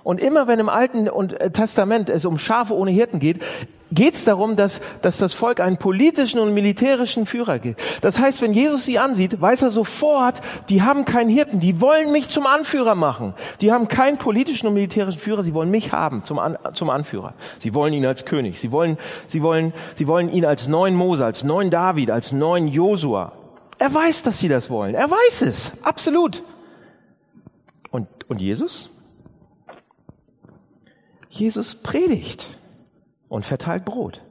Und 0.03 0.19
immer 0.19 0.47
wenn 0.47 0.59
im 0.59 0.69
Alten 0.69 1.07
äh, 1.07 1.49
Testament 1.49 2.11
es 2.11 2.25
um 2.25 2.37
Schafe 2.37 2.75
ohne 2.75 2.91
Hirten 2.91 3.19
geht, 3.19 3.43
geht 3.93 4.15
es 4.15 4.25
darum, 4.25 4.55
dass, 4.55 4.81
dass 5.01 5.17
das 5.17 5.33
Volk 5.33 5.59
einen 5.59 5.77
politischen 5.77 6.39
und 6.39 6.53
militärischen 6.53 7.25
Führer 7.25 7.59
gibt. 7.59 7.81
Das 8.01 8.19
heißt, 8.19 8.41
wenn 8.41 8.53
Jesus 8.53 8.85
sie 8.85 8.99
ansieht, 8.99 9.39
weiß 9.39 9.63
er 9.63 9.71
sofort, 9.71 10.41
die 10.69 10.81
haben 10.81 11.05
keinen 11.05 11.29
Hirten, 11.29 11.59
die 11.59 11.81
wollen 11.81 12.11
mich 12.11 12.29
zum 12.29 12.45
Anführer 12.45 12.95
machen. 12.95 13.33
Die 13.61 13.71
haben 13.71 13.87
keinen 13.87 14.17
politischen 14.17 14.67
und 14.67 14.73
militärischen 14.73 15.19
Führer, 15.19 15.43
sie 15.43 15.53
wollen 15.53 15.69
mich 15.69 15.91
haben 15.91 16.23
zum, 16.23 16.39
An, 16.39 16.57
zum 16.73 16.89
Anführer. 16.89 17.33
Sie 17.59 17.73
wollen 17.73 17.93
ihn 17.93 18.05
als 18.05 18.25
König, 18.25 18.59
sie 18.59 18.71
wollen, 18.71 18.97
sie, 19.27 19.41
wollen, 19.41 19.73
sie 19.95 20.07
wollen 20.07 20.31
ihn 20.31 20.45
als 20.45 20.67
neuen 20.67 20.95
Mose, 20.95 21.25
als 21.25 21.43
neuen 21.43 21.69
David, 21.69 22.11
als 22.11 22.31
neuen 22.31 22.67
Josua. 22.67 23.33
Er 23.79 23.93
weiß, 23.93 24.23
dass 24.23 24.39
sie 24.39 24.47
das 24.47 24.69
wollen. 24.69 24.95
Er 24.95 25.09
weiß 25.09 25.41
es, 25.43 25.73
absolut. 25.83 26.43
Und, 27.91 28.07
und 28.27 28.39
Jesus? 28.39 28.89
Jesus 31.29 31.75
predigt 31.75 32.47
und 33.33 33.47
verteilt 33.47 33.83
Brot. 33.83 34.21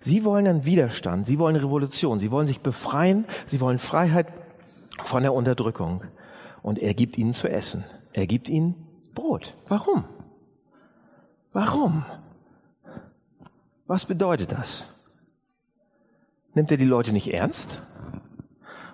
Sie 0.00 0.24
wollen 0.24 0.48
einen 0.48 0.64
Widerstand, 0.64 1.28
sie 1.28 1.38
wollen 1.38 1.54
Revolution, 1.54 2.18
sie 2.18 2.32
wollen 2.32 2.48
sich 2.48 2.60
befreien, 2.60 3.24
sie 3.46 3.60
wollen 3.60 3.78
Freiheit 3.78 4.32
von 5.04 5.22
der 5.22 5.32
Unterdrückung. 5.32 6.02
Und 6.60 6.80
er 6.80 6.92
gibt 6.92 7.16
ihnen 7.18 7.34
zu 7.34 7.48
essen. 7.48 7.84
Er 8.12 8.26
gibt 8.26 8.48
ihnen 8.48 8.74
Brot. 9.14 9.54
Warum? 9.68 10.06
Warum? 11.52 12.04
Was 13.86 14.06
bedeutet 14.06 14.50
das? 14.50 14.88
Nimmt 16.54 16.72
er 16.72 16.78
die 16.78 16.84
Leute 16.84 17.12
nicht 17.12 17.32
ernst? 17.32 17.80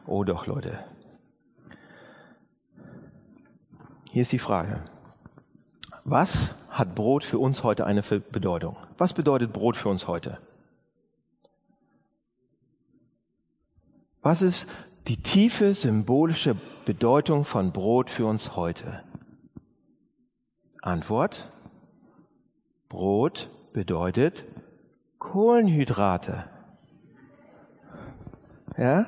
Oh 0.07 0.25
doch, 0.25 0.47
Leute. 0.47 0.79
Hier 4.11 4.21
ist 4.21 4.33
die 4.33 4.39
Frage. 4.39 4.85
Was 6.05 6.55
hat 6.69 6.95
Brot 6.95 7.25
für 7.25 7.39
uns 7.39 7.63
heute 7.63 7.87
eine 7.87 8.03
Bedeutung? 8.03 8.77
Was 8.99 9.13
bedeutet 9.13 9.53
Brot 9.53 9.77
für 9.77 9.89
uns 9.89 10.09
heute? 10.09 10.39
Was 14.21 14.43
ist 14.43 14.69
die 15.09 15.17
tiefe 15.17 15.75
symbolische 15.75 16.57
Bedeutung 16.85 17.45
von 17.45 17.73
Brot 17.73 18.11
für 18.11 18.27
uns 18.27 18.57
heute? 18.57 19.03
Antwort. 20.81 21.51
Brot 22.89 23.51
bedeutet 23.73 24.45
Kohlenhydrate. 25.19 26.45
Ja? 28.77 29.07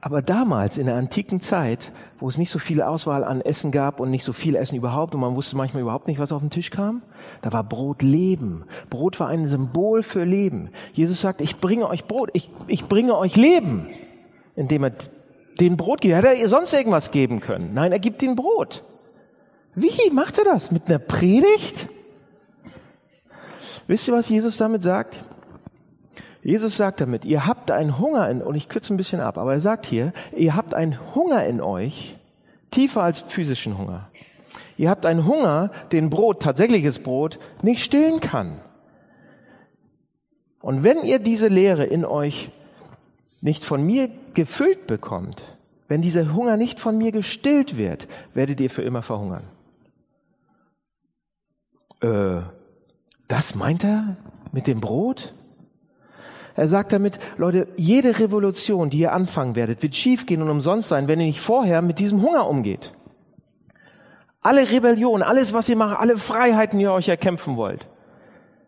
Aber 0.00 0.22
damals 0.22 0.78
in 0.78 0.86
der 0.86 0.96
antiken 0.96 1.40
Zeit 1.40 1.92
wo 2.20 2.28
es 2.28 2.36
nicht 2.36 2.50
so 2.50 2.58
viel 2.58 2.82
Auswahl 2.82 3.24
an 3.24 3.40
Essen 3.40 3.72
gab 3.72 3.98
und 3.98 4.10
nicht 4.10 4.24
so 4.24 4.32
viel 4.32 4.54
Essen 4.54 4.76
überhaupt 4.76 5.14
und 5.14 5.22
man 5.22 5.34
wusste 5.34 5.56
manchmal 5.56 5.82
überhaupt 5.82 6.06
nicht, 6.06 6.20
was 6.20 6.32
auf 6.32 6.40
dem 6.42 6.50
Tisch 6.50 6.70
kam. 6.70 7.02
Da 7.40 7.52
war 7.52 7.64
Brot 7.64 8.02
Leben. 8.02 8.64
Brot 8.90 9.18
war 9.18 9.28
ein 9.28 9.46
Symbol 9.46 10.02
für 10.02 10.24
Leben. 10.24 10.68
Jesus 10.92 11.20
sagt, 11.20 11.40
ich 11.40 11.56
bringe 11.60 11.88
euch 11.88 12.04
Brot, 12.04 12.28
ich, 12.34 12.50
ich 12.66 12.84
bringe 12.84 13.16
euch 13.16 13.36
Leben, 13.36 13.88
indem 14.54 14.84
er 14.84 14.92
den 15.58 15.78
Brot 15.78 16.02
gibt. 16.02 16.14
Hätte 16.14 16.28
er 16.28 16.34
ihr 16.34 16.48
sonst 16.48 16.74
irgendwas 16.74 17.10
geben 17.10 17.40
können? 17.40 17.72
Nein, 17.72 17.90
er 17.90 17.98
gibt 17.98 18.22
ihnen 18.22 18.36
Brot. 18.36 18.84
Wie 19.74 20.10
macht 20.12 20.36
er 20.36 20.44
das? 20.44 20.70
Mit 20.70 20.88
einer 20.88 20.98
Predigt? 20.98 21.88
Wisst 23.86 24.08
ihr, 24.08 24.14
was 24.14 24.28
Jesus 24.28 24.58
damit 24.58 24.82
sagt? 24.82 25.24
Jesus 26.42 26.76
sagt 26.76 27.00
damit, 27.00 27.24
ihr 27.24 27.46
habt 27.46 27.70
einen 27.70 27.98
Hunger 27.98 28.28
in, 28.30 28.42
und 28.42 28.54
ich 28.54 28.68
kürze 28.68 28.94
ein 28.94 28.96
bisschen 28.96 29.20
ab, 29.20 29.36
aber 29.36 29.52
er 29.52 29.60
sagt 29.60 29.86
hier, 29.86 30.12
ihr 30.34 30.56
habt 30.56 30.74
einen 30.74 30.98
Hunger 31.14 31.44
in 31.44 31.60
euch, 31.60 32.16
tiefer 32.70 33.02
als 33.02 33.20
physischen 33.20 33.76
Hunger. 33.76 34.08
Ihr 34.76 34.88
habt 34.88 35.04
einen 35.04 35.26
Hunger, 35.26 35.70
den 35.92 36.08
Brot, 36.08 36.40
tatsächliches 36.40 37.00
Brot, 37.00 37.38
nicht 37.62 37.84
stillen 37.84 38.20
kann. 38.20 38.60
Und 40.62 40.84
wenn 40.84 41.04
ihr 41.04 41.18
diese 41.18 41.48
Lehre 41.48 41.84
in 41.84 42.04
euch 42.04 42.50
nicht 43.42 43.64
von 43.64 43.82
mir 43.82 44.08
gefüllt 44.34 44.86
bekommt, 44.86 45.56
wenn 45.88 46.02
dieser 46.02 46.32
Hunger 46.34 46.56
nicht 46.56 46.78
von 46.78 46.96
mir 46.96 47.12
gestillt 47.12 47.76
wird, 47.76 48.06
werdet 48.32 48.60
ihr 48.60 48.70
für 48.70 48.82
immer 48.82 49.02
verhungern. 49.02 49.42
Äh, 52.00 52.42
das 53.28 53.54
meint 53.54 53.84
er 53.84 54.16
mit 54.52 54.66
dem 54.66 54.80
Brot? 54.80 55.34
Er 56.60 56.68
sagt 56.68 56.92
damit, 56.92 57.18
Leute, 57.38 57.68
jede 57.78 58.18
Revolution, 58.18 58.90
die 58.90 58.98
ihr 58.98 59.14
anfangen 59.14 59.56
werdet, 59.56 59.82
wird 59.82 59.96
schiefgehen 59.96 60.42
und 60.42 60.50
umsonst 60.50 60.90
sein, 60.90 61.08
wenn 61.08 61.18
ihr 61.18 61.24
nicht 61.24 61.40
vorher 61.40 61.80
mit 61.80 61.98
diesem 61.98 62.20
Hunger 62.20 62.46
umgeht. 62.46 62.92
Alle 64.42 64.70
Rebellion, 64.70 65.22
alles, 65.22 65.54
was 65.54 65.70
ihr 65.70 65.76
macht, 65.76 65.98
alle 65.98 66.18
Freiheiten, 66.18 66.78
die 66.78 66.84
ihr 66.84 66.92
euch 66.92 67.08
erkämpfen 67.08 67.56
wollt, 67.56 67.86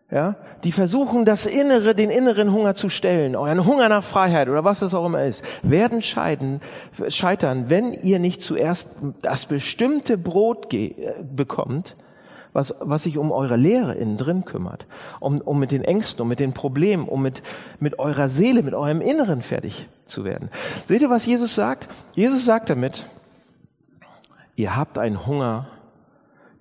ja, 0.09 0.37
die 0.63 0.71
versuchen, 0.71 1.23
das 1.23 1.45
Innere, 1.45 1.93
den 1.93 2.09
inneren 2.09 2.51
Hunger 2.51 2.73
zu 2.73 2.89
stellen, 2.89 3.35
euren 3.35 3.63
Hunger 3.63 3.89
nach 3.89 4.03
Freiheit 4.03 4.49
oder 4.49 4.63
was 4.63 4.81
es 4.81 4.95
auch 4.95 5.05
immer 5.05 5.25
ist, 5.25 5.45
werden 5.61 6.01
scheiden, 6.01 6.61
scheitern, 7.09 7.69
wenn 7.69 7.93
ihr 7.93 8.17
nicht 8.17 8.41
zuerst 8.41 8.89
das 9.21 9.45
bestimmte 9.45 10.17
Brot 10.17 10.75
bekommt, 11.21 11.95
was, 12.53 12.73
was 12.79 13.03
sich 13.03 13.17
um 13.17 13.31
eure 13.31 13.57
Lehre 13.57 13.95
innen 13.95 14.17
drin 14.17 14.45
kümmert, 14.45 14.85
um, 15.19 15.41
um 15.41 15.59
mit 15.59 15.71
den 15.71 15.83
Ängsten, 15.83 16.21
um 16.21 16.27
mit 16.27 16.39
den 16.39 16.53
Problemen, 16.53 17.07
um 17.07 17.21
mit, 17.21 17.43
mit 17.79 17.99
eurer 17.99 18.29
Seele, 18.29 18.63
mit 18.63 18.73
eurem 18.73 19.01
Inneren 19.01 19.41
fertig 19.41 19.89
zu 20.05 20.23
werden. 20.23 20.49
Seht 20.87 21.01
ihr, 21.01 21.09
was 21.09 21.25
Jesus 21.25 21.55
sagt? 21.55 21.87
Jesus 22.13 22.45
sagt 22.45 22.69
damit, 22.69 23.05
ihr 24.55 24.75
habt 24.75 24.97
einen 24.97 25.25
Hunger, 25.25 25.67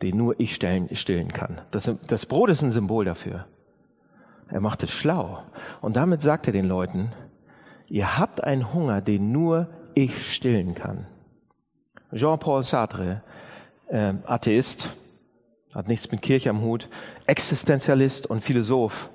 den 0.00 0.16
nur 0.16 0.40
ich 0.40 0.54
stillen, 0.54 0.94
stillen 0.96 1.28
kann. 1.28 1.60
Das, 1.70 1.90
das 2.08 2.26
Brot 2.26 2.50
ist 2.50 2.62
ein 2.62 2.72
Symbol 2.72 3.04
dafür. 3.04 3.46
Er 4.48 4.60
macht 4.60 4.82
es 4.82 4.90
schlau. 4.90 5.42
Und 5.80 5.96
damit 5.96 6.22
sagt 6.22 6.46
er 6.46 6.52
den 6.52 6.66
Leuten, 6.66 7.12
ihr 7.86 8.18
habt 8.18 8.42
einen 8.42 8.72
Hunger, 8.72 9.00
den 9.00 9.32
nur 9.32 9.68
ich 9.94 10.34
stillen 10.34 10.74
kann. 10.74 11.06
Jean-Paul 12.12 12.62
Sartre, 12.62 13.22
äh, 13.88 14.14
Atheist, 14.26 14.94
hat 15.74 15.88
nichts 15.88 16.10
mit 16.10 16.22
Kirche 16.22 16.50
am 16.50 16.62
Hut, 16.62 16.88
Existenzialist 17.26 18.26
und 18.26 18.42
Philosoph, 18.42 19.10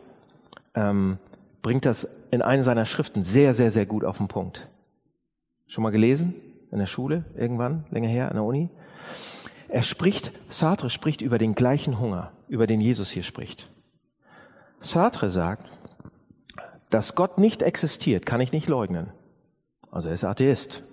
ähm, 0.75 1.17
bringt 1.61 1.85
das 1.85 2.07
in 2.31 2.41
einer 2.41 2.63
seiner 2.63 2.85
Schriften 2.85 3.23
sehr, 3.23 3.53
sehr, 3.53 3.71
sehr 3.71 3.85
gut 3.85 4.03
auf 4.03 4.17
den 4.17 4.27
Punkt. 4.27 4.67
Schon 5.67 5.83
mal 5.83 5.91
gelesen? 5.91 6.35
In 6.71 6.79
der 6.79 6.85
Schule? 6.85 7.25
Irgendwann? 7.35 7.85
Länger 7.91 8.09
her? 8.09 8.29
In 8.29 8.35
der 8.35 8.43
Uni? 8.43 8.69
Er 9.69 9.83
spricht, 9.83 10.31
Sartre 10.49 10.89
spricht 10.89 11.21
über 11.21 11.37
den 11.37 11.55
gleichen 11.55 11.99
Hunger, 11.99 12.31
über 12.47 12.67
den 12.67 12.79
Jesus 12.79 13.09
hier 13.09 13.23
spricht. 13.23 13.69
Sartre 14.79 15.29
sagt, 15.29 15.71
dass 16.89 17.15
Gott 17.15 17.37
nicht 17.37 17.61
existiert, 17.61 18.25
kann 18.25 18.39
ich 18.39 18.53
nicht 18.53 18.67
leugnen. 18.67 19.11
Also 19.91 20.07
er 20.07 20.13
ist 20.13 20.23
Atheist. 20.23 20.83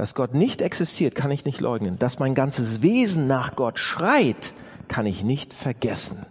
Dass 0.00 0.14
Gott 0.14 0.32
nicht 0.32 0.62
existiert, 0.62 1.14
kann 1.14 1.30
ich 1.30 1.44
nicht 1.44 1.60
leugnen. 1.60 1.98
Dass 1.98 2.18
mein 2.18 2.34
ganzes 2.34 2.80
Wesen 2.80 3.26
nach 3.26 3.54
Gott 3.54 3.78
schreit, 3.78 4.54
kann 4.88 5.04
ich 5.04 5.24
nicht 5.24 5.52
vergessen. 5.52 6.24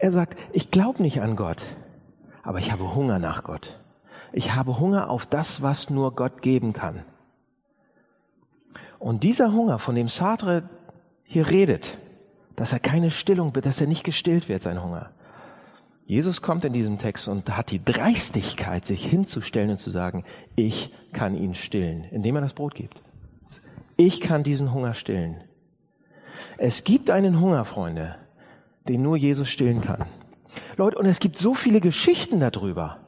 Er 0.00 0.10
sagt, 0.10 0.36
ich 0.52 0.72
glaube 0.72 1.00
nicht 1.00 1.20
an 1.20 1.36
Gott, 1.36 1.62
aber 2.42 2.58
ich 2.58 2.72
habe 2.72 2.96
Hunger 2.96 3.20
nach 3.20 3.44
Gott. 3.44 3.78
Ich 4.32 4.56
habe 4.56 4.80
Hunger 4.80 5.08
auf 5.08 5.24
das, 5.24 5.62
was 5.62 5.88
nur 5.88 6.16
Gott 6.16 6.42
geben 6.42 6.72
kann. 6.72 7.04
Und 8.98 9.22
dieser 9.22 9.52
Hunger, 9.52 9.78
von 9.78 9.94
dem 9.94 10.08
Sartre 10.08 10.68
hier 11.22 11.48
redet, 11.48 11.96
dass 12.56 12.72
er 12.72 12.80
keine 12.80 13.12
Stillung, 13.12 13.52
dass 13.52 13.80
er 13.80 13.86
nicht 13.86 14.02
gestillt 14.02 14.48
wird, 14.48 14.64
sein 14.64 14.82
Hunger. 14.82 15.12
Jesus 16.04 16.42
kommt 16.42 16.64
in 16.64 16.72
diesem 16.72 16.98
Text 16.98 17.28
und 17.28 17.56
hat 17.56 17.70
die 17.70 17.82
Dreistigkeit, 17.82 18.84
sich 18.84 19.06
hinzustellen 19.06 19.70
und 19.70 19.78
zu 19.78 19.90
sagen, 19.90 20.24
ich 20.56 20.92
kann 21.12 21.36
ihn 21.36 21.54
stillen, 21.54 22.04
indem 22.04 22.36
er 22.36 22.42
das 22.42 22.54
Brot 22.54 22.74
gibt. 22.74 23.02
Ich 23.96 24.20
kann 24.20 24.42
diesen 24.42 24.72
Hunger 24.74 24.94
stillen. 24.94 25.42
Es 26.58 26.84
gibt 26.84 27.10
einen 27.10 27.40
Hunger, 27.40 27.64
Freunde, 27.64 28.16
den 28.88 29.02
nur 29.02 29.16
Jesus 29.16 29.48
stillen 29.48 29.80
kann. 29.80 30.04
Leute, 30.76 30.98
und 30.98 31.06
es 31.06 31.20
gibt 31.20 31.38
so 31.38 31.54
viele 31.54 31.80
Geschichten 31.80 32.40
darüber. 32.40 32.98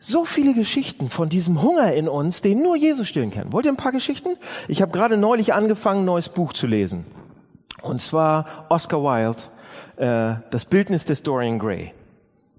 So 0.00 0.24
viele 0.24 0.54
Geschichten 0.54 1.08
von 1.08 1.28
diesem 1.28 1.60
Hunger 1.60 1.92
in 1.92 2.08
uns, 2.08 2.40
den 2.40 2.62
nur 2.62 2.76
Jesus 2.76 3.08
stillen 3.08 3.32
kann. 3.32 3.52
Wollt 3.52 3.66
ihr 3.66 3.72
ein 3.72 3.76
paar 3.76 3.92
Geschichten? 3.92 4.36
Ich 4.68 4.80
habe 4.80 4.92
gerade 4.92 5.16
neulich 5.16 5.54
angefangen, 5.54 6.02
ein 6.02 6.06
neues 6.06 6.28
Buch 6.28 6.52
zu 6.52 6.66
lesen. 6.66 7.04
Und 7.82 8.00
zwar 8.00 8.66
Oscar 8.68 9.02
Wilde, 9.02 9.40
äh, 9.96 10.34
das 10.50 10.64
Bildnis 10.64 11.04
des 11.04 11.22
Dorian 11.22 11.58
Gray. 11.58 11.92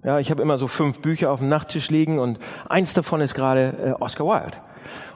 Ja, 0.03 0.19
ich 0.19 0.31
habe 0.31 0.41
immer 0.41 0.57
so 0.57 0.67
fünf 0.67 0.99
Bücher 0.99 1.31
auf 1.31 1.39
dem 1.39 1.49
Nachttisch 1.49 1.89
liegen 1.89 2.19
und 2.19 2.39
eins 2.69 2.93
davon 2.93 3.19
ist 3.19 3.35
gerade 3.35 3.95
äh, 3.99 4.03
Oscar 4.03 4.25
Wilde. 4.25 4.57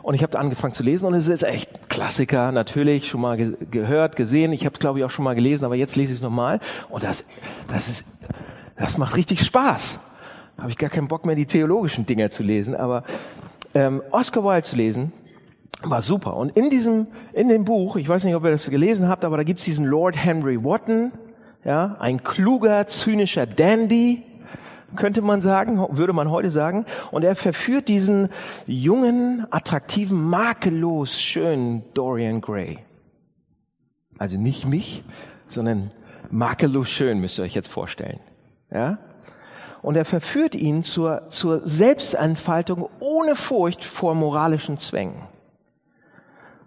Und 0.02 0.16
ich 0.16 0.24
habe 0.24 0.38
angefangen 0.38 0.74
zu 0.74 0.84
lesen 0.84 1.06
und 1.06 1.14
es 1.14 1.28
ist 1.28 1.44
echt 1.44 1.90
Klassiker, 1.90 2.52
natürlich 2.52 3.08
schon 3.08 3.22
mal 3.22 3.38
ge 3.38 3.56
gehört, 3.72 4.18
gesehen. 4.18 4.52
Ich 4.52 4.66
habe 4.66 4.74
es 4.74 4.80
glaube 4.80 5.00
ich 5.00 5.06
auch 5.06 5.10
schon 5.10 5.24
mal 5.24 5.36
gelesen, 5.36 5.64
aber 5.64 5.76
jetzt 5.76 5.96
lese 5.96 6.12
ich 6.12 6.20
es 6.20 6.24
nochmal 6.24 6.60
und 6.90 7.04
das, 7.04 7.24
das 7.70 7.88
ist, 7.88 8.06
das 8.76 8.98
macht 8.98 9.16
richtig 9.16 9.42
Spaß. 9.42 10.00
Da 10.58 10.64
habe 10.64 10.72
ich 10.72 10.78
gar 10.78 10.90
keinen 10.90 11.08
Bock 11.08 11.26
mehr, 11.26 11.36
die 11.36 11.46
theologischen 11.46 12.06
Dinger 12.06 12.30
zu 12.30 12.44
lesen, 12.44 12.76
aber 12.76 13.04
ähm, 13.74 14.04
Oscar 14.12 14.44
Wilde 14.44 14.64
zu 14.64 14.76
lesen 14.76 15.14
war 15.82 16.02
super. 16.02 16.36
Und 16.36 16.56
in 16.56 16.70
diesem, 16.70 17.08
in 17.34 17.48
dem 17.48 17.66
Buch, 17.66 17.96
ich 17.96 18.08
weiß 18.08 18.24
nicht, 18.26 18.36
ob 18.36 18.44
ihr 18.44 18.52
das 18.52 18.70
gelesen 18.70 19.08
habt, 19.08 19.26
aber 19.26 19.38
da 19.38 19.44
gibt's 19.44 19.64
diesen 19.64 19.86
Lord 19.86 20.16
Henry 20.16 20.64
Wotton, 20.64 21.12
ja, 21.66 21.96
ein 22.00 22.24
kluger, 22.24 22.88
zynischer 22.88 23.46
Dandy, 23.46 24.24
könnte 24.96 25.22
man 25.22 25.42
sagen, 25.42 25.86
würde 25.90 26.14
man 26.14 26.30
heute 26.30 26.50
sagen. 26.50 26.86
Und 27.12 27.24
er 27.24 27.36
verführt 27.36 27.88
diesen 27.88 28.30
jungen, 28.68 29.48
attraktiven, 29.50 30.22
makellos 30.22 31.20
schönen 31.20 31.84
Dorian 31.94 32.42
Gray. 32.42 32.80
Also 34.20 34.38
nicht 34.38 34.66
mich, 34.66 35.04
sondern 35.48 35.92
makellos 36.30 36.90
schön, 36.90 37.20
müsst 37.20 37.40
ihr 37.40 37.44
euch 37.44 37.56
jetzt 37.56 37.70
vorstellen. 37.70 38.20
Ja? 38.72 39.00
Und 39.82 39.96
er 39.96 40.06
verführt 40.06 40.56
ihn 40.56 40.84
zur, 40.84 41.28
zur 41.30 41.62
Selbstentfaltung 41.68 42.88
ohne 43.00 43.36
Furcht 43.36 43.84
vor 43.84 44.16
moralischen 44.16 44.80
Zwängen 44.80 45.24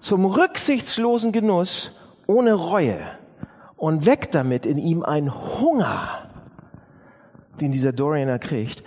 zum 0.01 0.25
rücksichtslosen 0.25 1.33
Genuss 1.33 1.91
ohne 2.27 2.53
Reue 2.55 3.01
und 3.77 4.07
weckt 4.07 4.35
damit 4.35 4.67
in 4.67 4.79
ihm 4.79 5.03
einen 5.03 5.33
Hunger, 5.33 6.31
den 7.61 7.73
dieser 7.73 7.93
Dorianer 7.93 8.39
kriegt, 8.39 8.83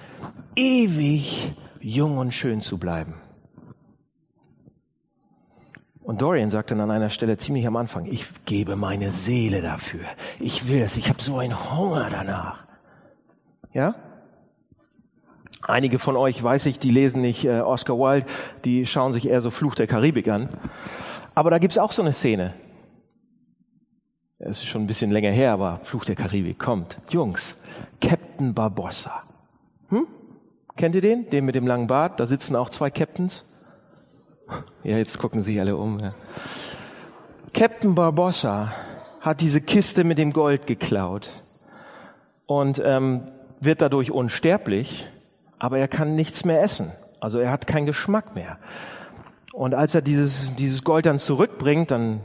ewig 0.55 1.51
jung 1.79 2.17
und 2.17 2.33
schön 2.33 2.61
zu 2.61 2.77
bleiben. 2.77 3.15
Und 6.01 6.23
Dorian 6.23 6.49
sagt 6.49 6.71
dann 6.71 6.81
an 6.81 6.89
einer 6.89 7.11
Stelle 7.11 7.37
ziemlich 7.37 7.67
am 7.67 7.75
Anfang, 7.75 8.05
ich 8.05 8.25
gebe 8.45 8.75
meine 8.75 9.11
Seele 9.11 9.61
dafür. 9.61 10.01
Ich 10.39 10.67
will 10.67 10.79
das, 10.79 10.97
ich 10.97 11.07
habe 11.09 11.21
so 11.21 11.37
einen 11.37 11.71
Hunger 11.71 12.09
danach. 12.11 12.63
Ja? 13.73 13.93
Einige 15.61 15.99
von 15.99 16.15
euch, 16.15 16.41
weiß 16.41 16.65
ich, 16.65 16.79
die 16.79 16.89
lesen 16.89 17.21
nicht 17.21 17.45
äh, 17.45 17.59
Oscar 17.59 17.99
Wilde, 17.99 18.25
die 18.65 18.87
schauen 18.87 19.13
sich 19.13 19.27
eher 19.27 19.41
so 19.41 19.51
Fluch 19.51 19.75
der 19.75 19.85
Karibik 19.85 20.29
an. 20.29 20.49
Aber 21.35 21.51
da 21.51 21.59
gibt's 21.59 21.77
auch 21.77 21.91
so 21.91 22.01
eine 22.01 22.13
Szene. 22.13 22.55
Es 24.39 24.57
ist 24.57 24.65
schon 24.65 24.83
ein 24.83 24.87
bisschen 24.87 25.11
länger 25.11 25.31
her, 25.31 25.51
aber 25.51 25.79
Fluch 25.83 26.05
der 26.05 26.15
Karibik 26.15 26.57
kommt. 26.59 26.97
Jungs, 27.09 27.57
Captain 28.01 28.53
Barbossa. 28.53 29.23
Hm? 29.89 30.07
Kennt 30.75 30.95
ihr 30.95 31.01
den? 31.01 31.29
Den 31.29 31.45
mit 31.45 31.55
dem 31.55 31.67
langen 31.67 31.87
Bart? 31.87 32.19
Da 32.19 32.25
sitzen 32.25 32.55
auch 32.55 32.69
zwei 32.69 32.89
Captains. 32.89 33.45
Ja, 34.83 34.97
jetzt 34.97 35.19
gucken 35.19 35.41
sich 35.41 35.59
alle 35.59 35.75
um. 35.75 35.99
Ja. 35.99 36.15
Captain 37.53 37.93
Barbossa 37.93 38.71
hat 39.21 39.41
diese 39.41 39.61
Kiste 39.61 40.03
mit 40.03 40.17
dem 40.17 40.33
Gold 40.33 40.65
geklaut 40.65 41.29
und 42.45 42.81
ähm, 42.83 43.23
wird 43.59 43.81
dadurch 43.81 44.09
unsterblich 44.09 45.07
aber 45.59 45.77
er 45.77 45.89
kann 45.89 46.15
nichts 46.15 46.45
mehr 46.45 46.63
essen. 46.63 46.91
Also 47.19 47.39
er 47.39 47.51
hat 47.51 47.67
keinen 47.67 47.85
Geschmack 47.85 48.33
mehr. 48.33 48.57
Und 49.53 49.75
als 49.75 49.93
er 49.93 50.01
dieses, 50.01 50.55
dieses 50.55 50.83
Gold 50.85 51.05
dann 51.05 51.19
zurückbringt, 51.19 51.91
dann 51.91 52.21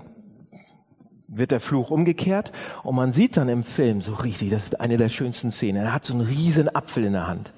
wird 1.37 1.51
der 1.51 1.61
Fluch 1.61 1.91
umgekehrt 1.91 2.53
und 2.83 2.95
man 2.95 3.13
sieht 3.13 3.37
dann 3.37 3.49
im 3.49 3.65
Film 3.65 4.01
so 4.01 4.15
richtig, 4.15 4.51
das 4.51 4.65
ist 4.65 4.81
eine 4.81 4.97
der 4.97 5.09
schönsten 5.09 5.51
Szenen. 5.51 5.85
Er 5.85 5.93
hat 5.93 6.05
so 6.05 6.15
einen 6.15 6.27
riesen 6.27 6.75
Apfel 6.75 7.05
in 7.05 7.13
der 7.13 7.27
Hand. 7.27 7.53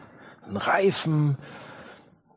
Einen 0.46 0.56
reifen, 0.56 1.36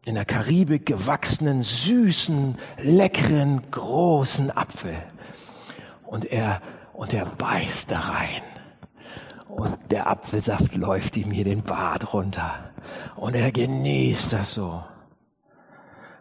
in 0.06 0.16
der 0.16 0.26
Karibik 0.26 0.86
gewachsenen, 0.86 1.64
süßen, 1.64 2.58
leckeren, 2.82 3.62
großen 3.72 4.56
Apfel. 4.56 4.98
Und 6.06 6.26
er, 6.26 6.62
und 6.94 7.14
er 7.14 7.26
beißt 7.26 7.92
da 7.92 8.00
rein. 8.00 8.42
Und 9.48 9.78
der 9.92 10.08
Apfelsaft 10.08 10.76
läuft 10.76 11.18
ihm 11.18 11.32
hier 11.32 11.44
den 11.44 11.64
Bart 11.64 12.14
runter. 12.14 12.72
Und 13.16 13.36
er 13.36 13.52
genießt 13.52 14.34
das 14.34 14.54
so. 14.54 14.84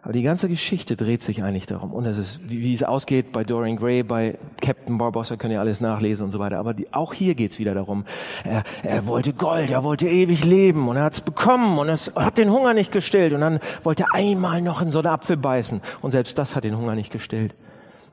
Aber 0.09 0.17
die 0.17 0.23
ganze 0.23 0.49
Geschichte 0.49 0.95
dreht 0.95 1.21
sich 1.21 1.43
eigentlich 1.43 1.67
darum. 1.67 1.93
Und 1.93 2.07
es 2.07 2.17
ist, 2.17 2.49
wie, 2.49 2.61
wie 2.61 2.73
es 2.73 2.81
ausgeht 2.81 3.31
bei 3.31 3.43
Dorian 3.43 3.77
Gray, 3.77 4.01
bei 4.01 4.39
Captain 4.59 4.97
Barbossa, 4.97 5.35
könnt 5.35 5.53
ihr 5.53 5.59
alles 5.59 5.81
nachlesen 5.81 6.25
und 6.25 6.31
so 6.31 6.39
weiter. 6.39 6.57
Aber 6.57 6.73
die, 6.73 6.91
auch 6.91 7.13
hier 7.13 7.35
geht's 7.35 7.59
wieder 7.59 7.75
darum. 7.75 8.05
Er, 8.43 8.63
er 8.81 9.05
wollte 9.05 9.33
Gold, 9.33 9.69
er 9.69 9.83
wollte 9.83 10.09
ewig 10.09 10.43
leben 10.43 10.89
und 10.89 10.95
er 10.95 11.03
hat's 11.03 11.21
bekommen 11.21 11.77
und 11.77 11.89
es 11.89 12.11
hat 12.15 12.39
den 12.39 12.49
Hunger 12.49 12.73
nicht 12.73 12.91
gestillt. 12.91 13.33
Und 13.33 13.41
dann 13.41 13.59
wollte 13.83 14.05
er 14.11 14.15
einmal 14.15 14.63
noch 14.63 14.81
in 14.81 14.89
so 14.89 14.97
einen 14.97 15.09
Apfel 15.09 15.37
beißen. 15.37 15.79
Und 16.01 16.09
selbst 16.09 16.39
das 16.39 16.55
hat 16.55 16.63
den 16.63 16.75
Hunger 16.75 16.95
nicht 16.95 17.11
gestillt, 17.11 17.53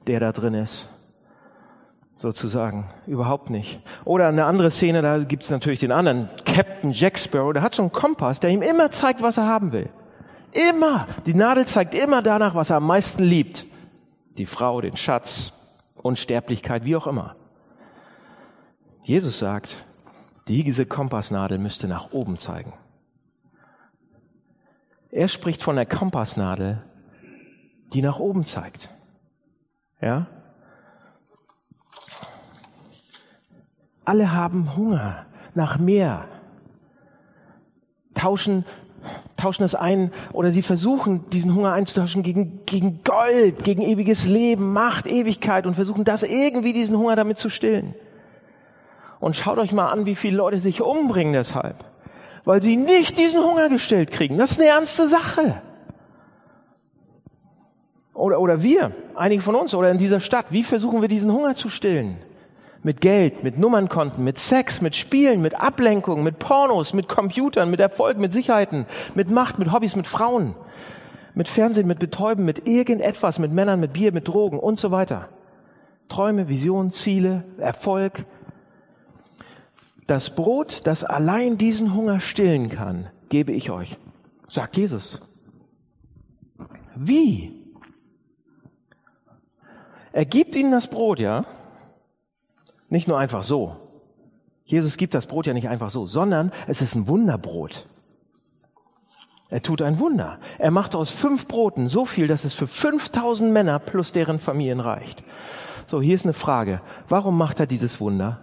der 0.06 0.20
da 0.20 0.32
drin 0.32 0.52
ist 0.52 0.90
sozusagen. 2.18 2.90
Überhaupt 3.06 3.48
nicht. 3.48 3.80
Oder 4.04 4.28
eine 4.28 4.44
andere 4.44 4.70
Szene, 4.70 5.00
da 5.00 5.16
gibt's 5.20 5.48
natürlich 5.48 5.80
den 5.80 5.92
anderen, 5.92 6.28
Captain 6.44 6.92
Jack 6.92 7.18
Sparrow, 7.18 7.54
der 7.54 7.62
hat 7.62 7.74
so 7.74 7.80
einen 7.80 7.92
Kompass, 7.92 8.38
der 8.38 8.50
ihm 8.50 8.60
immer 8.60 8.90
zeigt, 8.90 9.22
was 9.22 9.38
er 9.38 9.46
haben 9.46 9.72
will. 9.72 9.88
Immer. 10.56 11.06
Die 11.26 11.34
Nadel 11.34 11.66
zeigt 11.66 11.94
immer 11.94 12.22
danach, 12.22 12.54
was 12.54 12.70
er 12.70 12.76
am 12.76 12.86
meisten 12.86 13.22
liebt. 13.22 13.66
Die 14.38 14.46
Frau, 14.46 14.80
den 14.80 14.96
Schatz, 14.96 15.52
Unsterblichkeit, 15.94 16.84
wie 16.84 16.96
auch 16.96 17.06
immer. 17.06 17.36
Jesus 19.02 19.38
sagt, 19.38 19.84
diese 20.48 20.86
Kompassnadel 20.86 21.58
müsste 21.58 21.88
nach 21.88 22.12
oben 22.12 22.38
zeigen. 22.38 22.72
Er 25.10 25.28
spricht 25.28 25.62
von 25.62 25.76
der 25.76 25.86
Kompassnadel, 25.86 26.82
die 27.92 28.02
nach 28.02 28.18
oben 28.18 28.44
zeigt. 28.44 28.90
Ja? 30.00 30.26
Alle 34.04 34.32
haben 34.32 34.76
Hunger 34.76 35.26
nach 35.54 35.78
mehr. 35.78 36.28
Tauschen, 38.14 38.64
tauschen 39.36 39.64
es 39.64 39.74
ein 39.74 40.12
oder 40.32 40.50
sie 40.50 40.62
versuchen, 40.62 41.28
diesen 41.30 41.54
Hunger 41.54 41.72
einzutauschen 41.72 42.22
gegen, 42.22 42.64
gegen 42.66 43.02
Gold, 43.04 43.64
gegen 43.64 43.82
ewiges 43.82 44.26
Leben, 44.26 44.72
Macht, 44.72 45.06
Ewigkeit 45.06 45.66
und 45.66 45.74
versuchen 45.74 46.04
das 46.04 46.22
irgendwie, 46.22 46.72
diesen 46.72 46.96
Hunger 46.96 47.16
damit 47.16 47.38
zu 47.38 47.48
stillen. 47.48 47.94
Und 49.20 49.36
schaut 49.36 49.58
euch 49.58 49.72
mal 49.72 49.90
an, 49.90 50.06
wie 50.06 50.14
viele 50.14 50.36
Leute 50.36 50.58
sich 50.58 50.82
umbringen 50.82 51.32
deshalb. 51.32 51.84
Weil 52.44 52.62
sie 52.62 52.76
nicht 52.76 53.18
diesen 53.18 53.42
Hunger 53.42 53.68
gestillt 53.68 54.10
kriegen. 54.10 54.38
Das 54.38 54.52
ist 54.52 54.60
eine 54.60 54.68
ernste 54.68 55.08
Sache. 55.08 55.62
Oder, 58.14 58.40
oder 58.40 58.62
wir, 58.62 58.92
einige 59.14 59.42
von 59.42 59.54
uns, 59.54 59.74
oder 59.74 59.90
in 59.90 59.98
dieser 59.98 60.20
Stadt, 60.20 60.46
wie 60.50 60.62
versuchen 60.62 61.02
wir 61.02 61.08
diesen 61.08 61.32
Hunger 61.32 61.54
zu 61.56 61.68
stillen? 61.68 62.16
Mit 62.82 63.00
Geld, 63.00 63.42
mit 63.42 63.58
Nummernkonten, 63.58 64.22
mit 64.22 64.38
Sex, 64.38 64.80
mit 64.80 64.94
Spielen, 64.94 65.42
mit 65.42 65.54
Ablenkung, 65.54 66.22
mit 66.22 66.38
Pornos, 66.38 66.92
mit 66.92 67.08
Computern, 67.08 67.70
mit 67.70 67.80
Erfolg, 67.80 68.18
mit 68.18 68.32
Sicherheiten, 68.32 68.86
mit 69.14 69.30
Macht, 69.30 69.58
mit 69.58 69.72
Hobbys, 69.72 69.96
mit 69.96 70.06
Frauen. 70.06 70.54
Mit 71.34 71.48
Fernsehen, 71.48 71.86
mit 71.86 71.98
Betäuben, 71.98 72.44
mit 72.46 72.66
irgendetwas, 72.66 73.38
mit 73.38 73.52
Männern, 73.52 73.80
mit 73.80 73.92
Bier, 73.92 74.12
mit 74.12 74.26
Drogen 74.26 74.58
und 74.58 74.80
so 74.80 74.90
weiter. 74.90 75.28
Träume, 76.08 76.48
Visionen, 76.48 76.92
Ziele, 76.92 77.44
Erfolg. 77.58 78.24
Das 80.06 80.30
Brot, 80.30 80.82
das 80.84 81.04
allein 81.04 81.58
diesen 81.58 81.94
Hunger 81.94 82.20
stillen 82.20 82.70
kann, 82.70 83.10
gebe 83.28 83.52
ich 83.52 83.70
euch, 83.70 83.98
sagt 84.48 84.76
Jesus. 84.76 85.20
Wie? 86.94 87.52
Er 90.12 90.24
gibt 90.24 90.54
ihnen 90.54 90.70
das 90.70 90.88
Brot, 90.88 91.18
ja? 91.18 91.44
Nicht 92.88 93.08
nur 93.08 93.18
einfach 93.18 93.42
so. 93.42 93.76
Jesus 94.64 94.96
gibt 94.96 95.14
das 95.14 95.26
Brot 95.26 95.46
ja 95.46 95.54
nicht 95.54 95.68
einfach 95.68 95.90
so, 95.90 96.06
sondern 96.06 96.52
es 96.66 96.82
ist 96.82 96.94
ein 96.94 97.06
Wunderbrot. 97.06 97.86
Er 99.48 99.62
tut 99.62 99.80
ein 99.80 100.00
Wunder. 100.00 100.38
Er 100.58 100.72
macht 100.72 100.96
aus 100.96 101.10
fünf 101.10 101.46
Broten 101.46 101.88
so 101.88 102.04
viel, 102.04 102.26
dass 102.26 102.44
es 102.44 102.54
für 102.54 102.66
5000 102.66 103.52
Männer 103.52 103.78
plus 103.78 104.10
deren 104.10 104.40
Familien 104.40 104.80
reicht. 104.80 105.22
So, 105.86 106.02
hier 106.02 106.16
ist 106.16 106.24
eine 106.24 106.34
Frage. 106.34 106.80
Warum 107.08 107.38
macht 107.38 107.60
er 107.60 107.66
dieses 107.66 108.00
Wunder? 108.00 108.40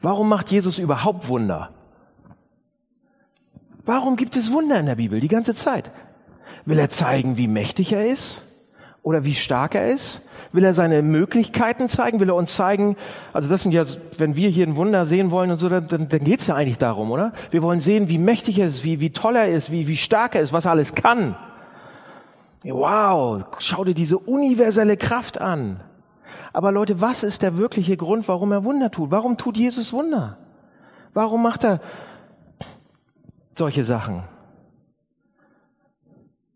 Warum 0.00 0.28
macht 0.28 0.50
Jesus 0.50 0.78
überhaupt 0.78 1.28
Wunder? 1.28 1.70
Warum 3.84 4.16
gibt 4.16 4.36
es 4.36 4.50
Wunder 4.50 4.80
in 4.80 4.86
der 4.86 4.94
Bibel 4.94 5.20
die 5.20 5.28
ganze 5.28 5.54
Zeit? 5.54 5.90
Will 6.64 6.78
er 6.78 6.88
zeigen, 6.88 7.36
wie 7.36 7.48
mächtig 7.48 7.92
er 7.92 8.06
ist? 8.06 8.42
Oder 9.04 9.22
wie 9.22 9.34
stark 9.34 9.74
er 9.74 9.92
ist? 9.92 10.22
Will 10.52 10.64
er 10.64 10.72
seine 10.72 11.02
Möglichkeiten 11.02 11.88
zeigen? 11.88 12.20
Will 12.20 12.30
er 12.30 12.34
uns 12.34 12.56
zeigen, 12.56 12.96
also 13.34 13.50
das 13.50 13.62
sind 13.62 13.72
ja, 13.72 13.84
wenn 14.16 14.34
wir 14.34 14.48
hier 14.48 14.66
ein 14.66 14.76
Wunder 14.76 15.04
sehen 15.04 15.30
wollen 15.30 15.50
und 15.50 15.58
so, 15.58 15.68
dann, 15.68 15.86
dann 15.86 16.08
geht's 16.08 16.46
ja 16.46 16.54
eigentlich 16.54 16.78
darum, 16.78 17.10
oder? 17.10 17.34
Wir 17.50 17.62
wollen 17.62 17.82
sehen, 17.82 18.08
wie 18.08 18.16
mächtig 18.16 18.58
er 18.58 18.66
ist, 18.66 18.82
wie, 18.82 19.00
wie 19.00 19.10
toll 19.10 19.36
er 19.36 19.50
ist, 19.50 19.70
wie, 19.70 19.88
wie 19.88 19.98
stark 19.98 20.34
er 20.34 20.40
ist, 20.40 20.54
was 20.54 20.64
er 20.64 20.70
alles 20.70 20.94
kann. 20.94 21.36
Wow, 22.64 23.44
schau 23.58 23.84
dir 23.84 23.92
diese 23.92 24.16
universelle 24.16 24.96
Kraft 24.96 25.38
an. 25.38 25.80
Aber 26.54 26.72
Leute, 26.72 27.02
was 27.02 27.24
ist 27.24 27.42
der 27.42 27.58
wirkliche 27.58 27.98
Grund, 27.98 28.26
warum 28.26 28.52
er 28.52 28.64
Wunder 28.64 28.90
tut? 28.90 29.10
Warum 29.10 29.36
tut 29.36 29.58
Jesus 29.58 29.92
Wunder? 29.92 30.38
Warum 31.12 31.42
macht 31.42 31.62
er 31.62 31.80
solche 33.54 33.84
Sachen? 33.84 34.22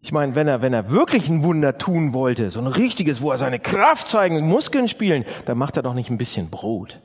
Ich 0.09 0.13
meine, 0.13 0.35
wenn 0.35 0.49
er, 0.49 0.63
wenn 0.63 0.73
er 0.73 0.89
wirklich 0.89 1.29
ein 1.29 1.45
Wunder 1.45 1.77
tun 1.77 2.15
wollte, 2.15 2.49
so 2.49 2.61
ein 2.61 2.67
richtiges, 2.67 3.21
wo 3.21 3.31
er 3.31 3.37
seine 3.37 3.59
Kraft 3.59 4.09
zeigen, 4.09 4.41
Muskeln 4.49 4.89
spielen, 4.89 5.27
dann 5.45 5.59
macht 5.59 5.77
er 5.77 5.83
doch 5.83 5.93
nicht 5.93 6.09
ein 6.09 6.17
bisschen 6.17 6.49
Brot. 6.49 6.99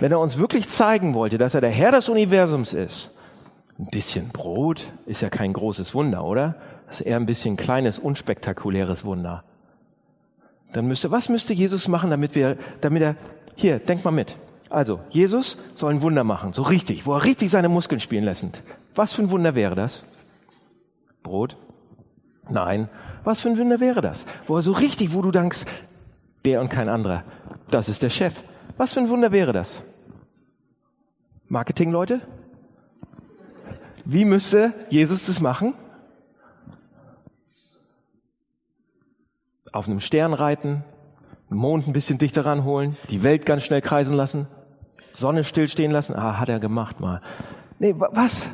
Wenn 0.00 0.10
er 0.10 0.18
uns 0.18 0.36
wirklich 0.36 0.68
zeigen 0.68 1.14
wollte, 1.14 1.38
dass 1.38 1.54
er 1.54 1.60
der 1.60 1.70
Herr 1.70 1.92
des 1.92 2.08
Universums 2.08 2.72
ist, 2.72 3.12
ein 3.78 3.86
bisschen 3.92 4.30
Brot 4.30 4.82
ist 5.06 5.20
ja 5.20 5.28
kein 5.28 5.52
großes 5.52 5.94
Wunder, 5.94 6.24
oder? 6.24 6.56
Das 6.88 6.98
ist 6.98 7.06
eher 7.06 7.14
ein 7.14 7.26
bisschen 7.26 7.56
kleines, 7.56 8.00
unspektakuläres 8.00 9.04
Wunder. 9.04 9.44
Dann 10.72 10.88
müsste, 10.88 11.12
was 11.12 11.28
müsste 11.28 11.54
Jesus 11.54 11.86
machen, 11.86 12.10
damit 12.10 12.34
wir, 12.34 12.56
damit 12.80 13.02
er, 13.02 13.14
hier, 13.54 13.78
denk 13.78 14.04
mal 14.04 14.10
mit. 14.10 14.36
Also, 14.68 14.98
Jesus 15.10 15.58
soll 15.76 15.94
ein 15.94 16.02
Wunder 16.02 16.24
machen, 16.24 16.54
so 16.54 16.62
richtig, 16.62 17.06
wo 17.06 17.14
er 17.14 17.22
richtig 17.22 17.50
seine 17.50 17.68
Muskeln 17.68 18.00
spielen 18.00 18.24
lässt. 18.24 18.64
Was 18.96 19.12
für 19.12 19.22
ein 19.22 19.30
Wunder 19.30 19.54
wäre 19.54 19.76
das? 19.76 20.02
Brot? 21.22 21.56
Nein. 22.48 22.88
Was 23.24 23.40
für 23.40 23.48
ein 23.48 23.58
Wunder 23.58 23.80
wäre 23.80 24.00
das? 24.00 24.26
Wo 24.46 24.56
er 24.56 24.62
so 24.62 24.72
richtig, 24.72 25.12
wo 25.12 25.22
du 25.22 25.30
denkst, 25.30 25.64
der 26.44 26.60
und 26.60 26.68
kein 26.68 26.88
anderer, 26.88 27.24
das 27.70 27.88
ist 27.88 28.02
der 28.02 28.10
Chef. 28.10 28.42
Was 28.76 28.94
für 28.94 29.00
ein 29.00 29.08
Wunder 29.08 29.32
wäre 29.32 29.52
das? 29.52 29.82
Marketingleute? 31.48 32.20
Wie 34.04 34.24
müsste 34.24 34.74
Jesus 34.90 35.26
das 35.26 35.40
machen? 35.40 35.74
auf 39.76 39.86
einem 39.86 40.00
Stern 40.00 40.32
reiten, 40.32 40.82
den 41.50 41.58
Mond 41.58 41.86
ein 41.86 41.92
bisschen 41.92 42.18
dichter 42.18 42.46
ranholen, 42.46 42.96
die 43.10 43.22
Welt 43.22 43.46
ganz 43.46 43.62
schnell 43.62 43.82
kreisen 43.82 44.16
lassen, 44.16 44.46
Sonne 45.12 45.44
stillstehen 45.44 45.92
lassen. 45.92 46.14
Ah, 46.16 46.38
hat 46.38 46.48
er 46.48 46.60
gemacht 46.60 47.00
mal. 47.00 47.20
Nee, 47.78 47.94
was? 47.96 48.50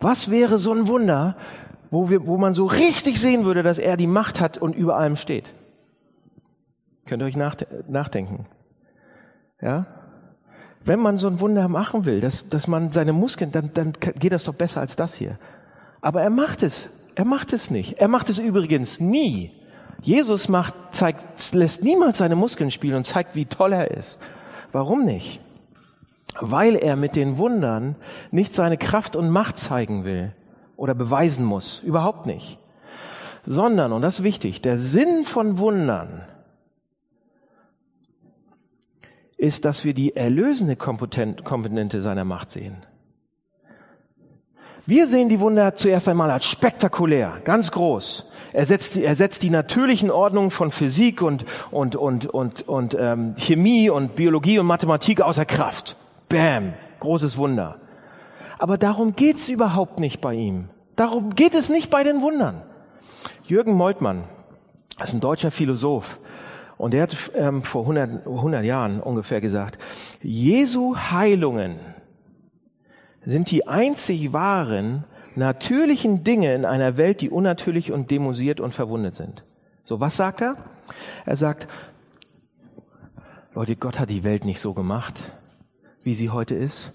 Was 0.00 0.30
wäre 0.30 0.58
so 0.58 0.72
ein 0.72 0.88
Wunder, 0.88 1.36
wo 1.92 2.08
wir, 2.08 2.26
wo 2.26 2.38
man 2.38 2.54
so 2.54 2.64
richtig 2.64 3.20
sehen 3.20 3.44
würde, 3.44 3.62
dass 3.62 3.78
er 3.78 3.98
die 3.98 4.06
Macht 4.06 4.40
hat 4.40 4.56
und 4.56 4.74
über 4.74 4.96
allem 4.96 5.14
steht? 5.14 5.52
Könnt 7.04 7.22
ihr 7.22 7.26
euch 7.26 7.36
nachdenken? 7.36 8.46
Ja? 9.60 9.86
Wenn 10.84 11.00
man 11.00 11.18
so 11.18 11.28
ein 11.28 11.38
Wunder 11.38 11.68
machen 11.68 12.06
will, 12.06 12.20
dass, 12.20 12.48
dass 12.48 12.66
man 12.66 12.92
seine 12.92 13.12
Muskeln, 13.12 13.52
dann, 13.52 13.72
dann 13.74 13.92
geht 13.92 14.32
das 14.32 14.44
doch 14.44 14.54
besser 14.54 14.80
als 14.80 14.96
das 14.96 15.14
hier. 15.14 15.38
Aber 16.00 16.22
er 16.22 16.30
macht 16.30 16.62
es. 16.62 16.88
Er 17.14 17.26
macht 17.26 17.52
es 17.52 17.70
nicht. 17.70 17.98
Er 17.98 18.08
macht 18.08 18.30
es 18.30 18.38
übrigens 18.38 18.98
nie. 18.98 19.52
Jesus 20.00 20.48
macht, 20.48 20.74
zeigt, 20.92 21.52
lässt 21.52 21.84
niemals 21.84 22.18
seine 22.18 22.36
Muskeln 22.36 22.70
spielen 22.70 22.96
und 22.96 23.06
zeigt, 23.06 23.34
wie 23.34 23.44
toll 23.44 23.74
er 23.74 23.90
ist. 23.90 24.18
Warum 24.72 25.04
nicht? 25.04 25.40
Weil 26.40 26.74
er 26.76 26.96
mit 26.96 27.16
den 27.16 27.36
Wundern 27.36 27.96
nicht 28.30 28.54
seine 28.54 28.78
Kraft 28.78 29.14
und 29.14 29.28
Macht 29.28 29.58
zeigen 29.58 30.04
will 30.04 30.32
oder 30.82 30.96
beweisen 30.96 31.44
muss. 31.44 31.78
Überhaupt 31.84 32.26
nicht. 32.26 32.58
Sondern, 33.46 33.92
und 33.92 34.02
das 34.02 34.18
ist 34.18 34.24
wichtig, 34.24 34.62
der 34.62 34.78
Sinn 34.78 35.24
von 35.24 35.58
Wundern 35.58 36.24
ist, 39.36 39.64
dass 39.64 39.84
wir 39.84 39.94
die 39.94 40.16
erlösende 40.16 40.74
Komponente 40.74 42.02
seiner 42.02 42.24
Macht 42.24 42.50
sehen. 42.50 42.78
Wir 44.84 45.06
sehen 45.06 45.28
die 45.28 45.38
Wunder 45.38 45.76
zuerst 45.76 46.08
einmal 46.08 46.32
als 46.32 46.46
spektakulär, 46.46 47.40
ganz 47.44 47.70
groß. 47.70 48.26
Er 48.52 48.66
setzt, 48.66 48.96
er 48.96 49.14
setzt 49.14 49.44
die 49.44 49.50
natürlichen 49.50 50.10
Ordnungen 50.10 50.50
von 50.50 50.72
Physik 50.72 51.22
und, 51.22 51.44
und, 51.70 51.94
und, 51.94 52.26
und, 52.26 52.66
und 52.68 52.96
ähm, 52.98 53.36
Chemie 53.36 53.88
und 53.88 54.16
Biologie 54.16 54.58
und 54.58 54.66
Mathematik 54.66 55.20
außer 55.20 55.44
Kraft. 55.44 55.96
Bam, 56.28 56.74
großes 56.98 57.36
Wunder. 57.36 57.78
Aber 58.58 58.78
darum 58.78 59.14
geht's 59.14 59.48
überhaupt 59.48 60.00
nicht 60.00 60.20
bei 60.20 60.34
ihm. 60.34 60.68
Darum 60.96 61.34
geht 61.34 61.54
es 61.54 61.68
nicht 61.68 61.90
bei 61.90 62.04
den 62.04 62.20
Wundern. 62.20 62.62
Jürgen 63.44 63.74
Moltmann, 63.74 64.24
ist 65.02 65.14
ein 65.14 65.20
deutscher 65.20 65.50
Philosoph, 65.50 66.18
und 66.78 66.94
er 66.94 67.04
hat 67.04 67.30
ähm, 67.34 67.62
vor 67.62 67.82
100, 67.82 68.26
100 68.26 68.64
Jahren 68.64 69.00
ungefähr 69.00 69.40
gesagt, 69.40 69.78
Jesu 70.20 70.96
Heilungen 70.96 71.78
sind 73.24 73.50
die 73.50 73.68
einzig 73.68 74.32
wahren 74.32 75.04
natürlichen 75.36 76.24
Dinge 76.24 76.54
in 76.54 76.64
einer 76.64 76.96
Welt, 76.96 77.20
die 77.20 77.30
unnatürlich 77.30 77.92
und 77.92 78.10
demosiert 78.10 78.60
und 78.60 78.74
verwundet 78.74 79.16
sind. 79.16 79.44
So, 79.84 80.00
was 80.00 80.16
sagt 80.16 80.40
er? 80.42 80.56
Er 81.24 81.36
sagt, 81.36 81.68
Leute, 83.54 83.76
Gott 83.76 83.98
hat 83.98 84.10
die 84.10 84.24
Welt 84.24 84.44
nicht 84.44 84.60
so 84.60 84.74
gemacht, 84.74 85.32
wie 86.02 86.14
sie 86.14 86.30
heute 86.30 86.54
ist. 86.54 86.92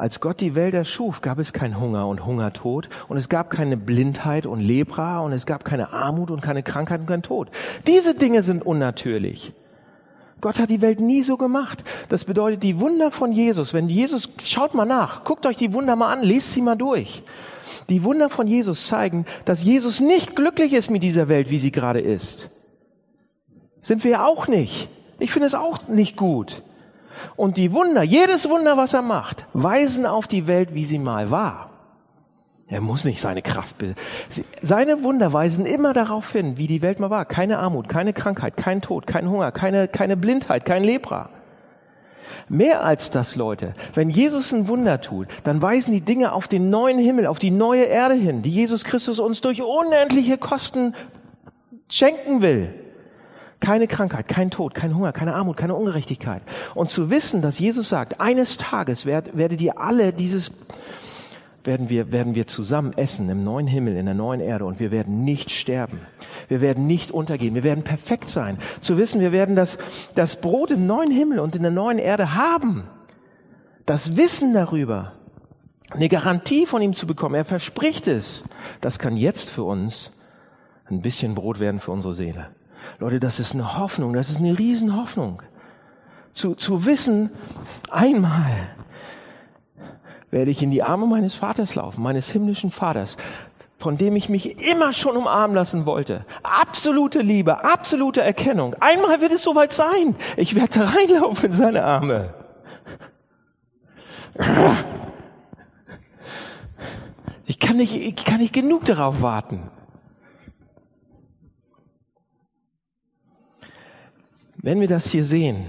Als 0.00 0.20
Gott 0.20 0.40
die 0.40 0.54
Welt 0.54 0.72
erschuf, 0.72 1.20
gab 1.20 1.38
es 1.38 1.52
kein 1.52 1.78
Hunger 1.78 2.08
und 2.08 2.24
Hungertod 2.24 2.88
und 3.08 3.18
es 3.18 3.28
gab 3.28 3.50
keine 3.50 3.76
Blindheit 3.76 4.46
und 4.46 4.60
Lepra 4.60 5.20
und 5.20 5.34
es 5.34 5.44
gab 5.44 5.62
keine 5.62 5.92
Armut 5.92 6.30
und 6.30 6.40
keine 6.40 6.62
Krankheit 6.62 7.00
und 7.00 7.06
kein 7.06 7.20
Tod. 7.22 7.50
Diese 7.86 8.14
Dinge 8.14 8.40
sind 8.40 8.64
unnatürlich. 8.64 9.52
Gott 10.40 10.58
hat 10.58 10.70
die 10.70 10.80
Welt 10.80 11.00
nie 11.00 11.20
so 11.20 11.36
gemacht. 11.36 11.84
Das 12.08 12.24
bedeutet, 12.24 12.62
die 12.62 12.80
Wunder 12.80 13.10
von 13.10 13.30
Jesus, 13.30 13.74
wenn 13.74 13.90
Jesus, 13.90 14.30
schaut 14.42 14.72
mal 14.72 14.86
nach, 14.86 15.24
guckt 15.24 15.44
euch 15.44 15.58
die 15.58 15.74
Wunder 15.74 15.96
mal 15.96 16.10
an, 16.10 16.22
lest 16.22 16.52
sie 16.52 16.62
mal 16.62 16.76
durch. 16.76 17.22
Die 17.90 18.02
Wunder 18.02 18.30
von 18.30 18.46
Jesus 18.46 18.86
zeigen, 18.86 19.26
dass 19.44 19.64
Jesus 19.64 20.00
nicht 20.00 20.34
glücklich 20.34 20.72
ist 20.72 20.90
mit 20.90 21.02
dieser 21.02 21.28
Welt, 21.28 21.50
wie 21.50 21.58
sie 21.58 21.72
gerade 21.72 22.00
ist. 22.00 22.48
Sind 23.82 24.02
wir 24.02 24.12
ja 24.12 24.24
auch 24.24 24.48
nicht. 24.48 24.88
Ich 25.18 25.30
finde 25.30 25.48
es 25.48 25.54
auch 25.54 25.88
nicht 25.88 26.16
gut. 26.16 26.62
Und 27.36 27.56
die 27.56 27.72
Wunder, 27.72 28.02
jedes 28.02 28.48
Wunder, 28.48 28.76
was 28.76 28.94
er 28.94 29.02
macht, 29.02 29.46
weisen 29.52 30.06
auf 30.06 30.26
die 30.26 30.46
Welt, 30.46 30.74
wie 30.74 30.84
sie 30.84 30.98
mal 30.98 31.30
war. 31.30 31.70
Er 32.70 32.80
muss 32.80 33.04
nicht 33.04 33.20
seine 33.20 33.42
Kraft 33.42 33.78
bilden. 33.78 33.96
Seine 34.62 35.02
Wunder 35.02 35.32
weisen 35.32 35.66
immer 35.66 35.92
darauf 35.92 36.30
hin, 36.30 36.56
wie 36.56 36.68
die 36.68 36.82
Welt 36.82 37.00
mal 37.00 37.10
war. 37.10 37.24
Keine 37.24 37.58
Armut, 37.58 37.88
keine 37.88 38.12
Krankheit, 38.12 38.56
kein 38.56 38.80
Tod, 38.80 39.08
kein 39.08 39.28
Hunger, 39.28 39.50
keine, 39.50 39.88
keine 39.88 40.16
Blindheit, 40.16 40.64
kein 40.64 40.84
Lepra. 40.84 41.30
Mehr 42.48 42.84
als 42.84 43.10
das, 43.10 43.34
Leute. 43.34 43.74
Wenn 43.94 44.08
Jesus 44.08 44.52
ein 44.52 44.68
Wunder 44.68 45.00
tut, 45.00 45.26
dann 45.42 45.60
weisen 45.60 45.92
die 45.92 46.00
Dinge 46.00 46.32
auf 46.32 46.46
den 46.46 46.70
neuen 46.70 46.98
Himmel, 46.98 47.26
auf 47.26 47.40
die 47.40 47.50
neue 47.50 47.84
Erde 47.84 48.14
hin, 48.14 48.42
die 48.42 48.50
Jesus 48.50 48.84
Christus 48.84 49.18
uns 49.18 49.40
durch 49.40 49.62
unendliche 49.62 50.38
Kosten 50.38 50.94
schenken 51.88 52.40
will. 52.40 52.72
Keine 53.60 53.86
Krankheit, 53.86 54.26
kein 54.26 54.50
Tod, 54.50 54.74
kein 54.74 54.96
Hunger, 54.96 55.12
keine 55.12 55.34
Armut, 55.34 55.56
keine 55.56 55.74
Ungerechtigkeit. 55.74 56.42
Und 56.74 56.90
zu 56.90 57.10
wissen, 57.10 57.42
dass 57.42 57.58
Jesus 57.58 57.90
sagt, 57.90 58.20
eines 58.20 58.56
Tages 58.56 59.04
werdet 59.04 59.60
ihr 59.60 59.78
alle 59.78 60.12
dieses 60.12 60.50
werden 61.64 61.90
wir, 61.90 62.10
werden 62.10 62.34
wir 62.34 62.46
zusammen 62.46 62.94
essen 62.96 63.28
im 63.28 63.44
neuen 63.44 63.66
Himmel, 63.66 63.96
in 63.96 64.06
der 64.06 64.14
neuen 64.14 64.40
Erde 64.40 64.64
und 64.64 64.80
wir 64.80 64.90
werden 64.90 65.24
nicht 65.24 65.50
sterben. 65.50 66.00
Wir 66.48 66.60
werden 66.60 66.86
nicht 66.86 67.10
untergehen. 67.10 67.54
Wir 67.54 67.64
werden 67.64 67.84
perfekt 67.84 68.26
sein. 68.26 68.58
Zu 68.80 68.96
wissen, 68.96 69.20
wir 69.20 69.32
werden 69.32 69.56
das, 69.56 69.78
das 70.14 70.40
Brot 70.40 70.70
im 70.70 70.86
neuen 70.86 71.10
Himmel 71.10 71.38
und 71.38 71.54
in 71.54 71.62
der 71.62 71.70
neuen 71.70 71.98
Erde 71.98 72.34
haben. 72.34 72.84
Das 73.84 74.16
Wissen 74.16 74.54
darüber 74.54 75.12
eine 75.90 76.08
Garantie 76.08 76.66
von 76.66 76.80
ihm 76.82 76.94
zu 76.94 77.06
bekommen. 77.06 77.34
Er 77.34 77.44
verspricht 77.44 78.06
es. 78.06 78.44
Das 78.80 78.98
kann 78.98 79.16
jetzt 79.16 79.50
für 79.50 79.64
uns 79.64 80.12
ein 80.86 81.02
bisschen 81.02 81.34
Brot 81.34 81.60
werden 81.60 81.80
für 81.80 81.90
unsere 81.90 82.14
Seele. 82.14 82.48
Leute, 82.98 83.20
das 83.20 83.40
ist 83.40 83.54
eine 83.54 83.78
Hoffnung, 83.78 84.12
das 84.12 84.30
ist 84.30 84.38
eine 84.38 84.58
Riesenhoffnung. 84.58 85.42
Zu, 86.32 86.54
zu 86.54 86.86
wissen, 86.86 87.30
einmal 87.90 88.68
werde 90.30 90.50
ich 90.50 90.62
in 90.62 90.70
die 90.70 90.82
Arme 90.82 91.06
meines 91.06 91.34
Vaters 91.34 91.74
laufen, 91.74 92.02
meines 92.02 92.30
himmlischen 92.30 92.70
Vaters, 92.70 93.16
von 93.78 93.96
dem 93.96 94.14
ich 94.14 94.28
mich 94.28 94.60
immer 94.60 94.92
schon 94.92 95.16
umarmen 95.16 95.54
lassen 95.54 95.86
wollte. 95.86 96.24
Absolute 96.42 97.20
Liebe, 97.20 97.64
absolute 97.64 98.20
Erkennung. 98.20 98.74
Einmal 98.78 99.20
wird 99.20 99.32
es 99.32 99.42
soweit 99.42 99.72
sein. 99.72 100.14
Ich 100.36 100.54
werde 100.54 100.80
reinlaufen 100.94 101.46
in 101.46 101.52
seine 101.52 101.84
Arme. 101.84 102.34
Ich 107.46 107.58
kann 107.58 107.76
nicht, 107.76 107.96
ich 107.96 108.16
kann 108.16 108.38
nicht 108.38 108.52
genug 108.52 108.84
darauf 108.84 109.22
warten. 109.22 109.70
Wenn 114.62 114.80
wir 114.80 114.88
das 114.88 115.06
hier 115.06 115.24
sehen, 115.24 115.66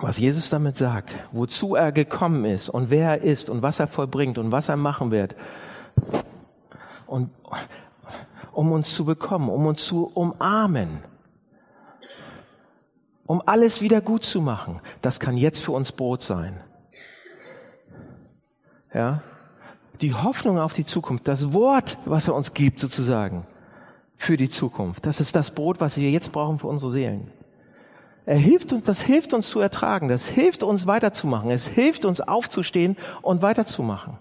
was 0.00 0.18
Jesus 0.18 0.50
damit 0.50 0.76
sagt, 0.76 1.14
wozu 1.32 1.74
er 1.76 1.92
gekommen 1.92 2.44
ist 2.44 2.68
und 2.68 2.90
wer 2.90 3.10
er 3.10 3.22
ist 3.22 3.48
und 3.48 3.62
was 3.62 3.80
er 3.80 3.86
vollbringt 3.86 4.36
und 4.36 4.52
was 4.52 4.68
er 4.68 4.76
machen 4.76 5.10
wird, 5.10 5.34
und 7.06 7.30
um 8.52 8.72
uns 8.72 8.94
zu 8.94 9.04
bekommen, 9.06 9.48
um 9.48 9.66
uns 9.66 9.84
zu 9.84 10.06
umarmen, 10.06 10.98
um 13.24 13.42
alles 13.46 13.80
wieder 13.80 14.02
gut 14.02 14.24
zu 14.24 14.42
machen, 14.42 14.80
das 15.00 15.18
kann 15.18 15.36
jetzt 15.36 15.60
für 15.60 15.72
uns 15.72 15.92
Brot 15.92 16.22
sein. 16.22 16.60
Ja? 18.92 19.22
Die 20.02 20.12
Hoffnung 20.12 20.58
auf 20.58 20.74
die 20.74 20.84
Zukunft, 20.84 21.26
das 21.28 21.54
Wort, 21.54 21.96
was 22.04 22.28
er 22.28 22.34
uns 22.34 22.52
gibt 22.52 22.78
sozusagen, 22.78 23.46
für 24.18 24.36
die 24.36 24.50
Zukunft, 24.50 25.06
das 25.06 25.20
ist 25.20 25.34
das 25.34 25.50
Brot, 25.50 25.80
was 25.80 25.96
wir 25.96 26.10
jetzt 26.10 26.32
brauchen 26.32 26.58
für 26.58 26.66
unsere 26.66 26.90
Seelen. 26.90 27.30
Er 28.26 28.36
hilft 28.36 28.72
uns, 28.72 28.84
das 28.84 29.00
hilft 29.00 29.32
uns 29.32 29.48
zu 29.48 29.60
ertragen, 29.60 30.08
das 30.08 30.26
hilft 30.26 30.64
uns 30.64 30.86
weiterzumachen, 30.86 31.50
es 31.52 31.68
hilft 31.68 32.04
uns 32.04 32.20
aufzustehen 32.20 32.96
und 33.22 33.40
weiterzumachen. 33.40 34.18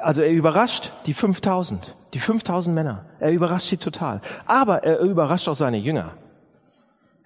Also 0.00 0.20
er 0.20 0.32
überrascht 0.32 0.92
die 1.06 1.14
5000, 1.14 1.94
die 2.12 2.18
5000 2.18 2.74
Männer. 2.74 3.06
Er 3.20 3.30
überrascht 3.30 3.68
sie 3.68 3.76
total. 3.76 4.20
Aber 4.46 4.82
er 4.82 4.98
überrascht 4.98 5.48
auch 5.48 5.54
seine 5.54 5.78
Jünger. 5.78 6.10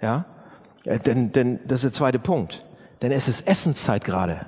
Ja? 0.01 0.27
Denn, 0.85 1.33
denn 1.33 1.61
das 1.67 1.79
ist 1.79 1.85
der 1.85 1.93
zweite 1.93 2.19
Punkt. 2.19 2.65
Denn 3.01 3.11
es 3.11 3.27
ist 3.27 3.49
Essenszeit 3.49 4.05
gerade. 4.05 4.47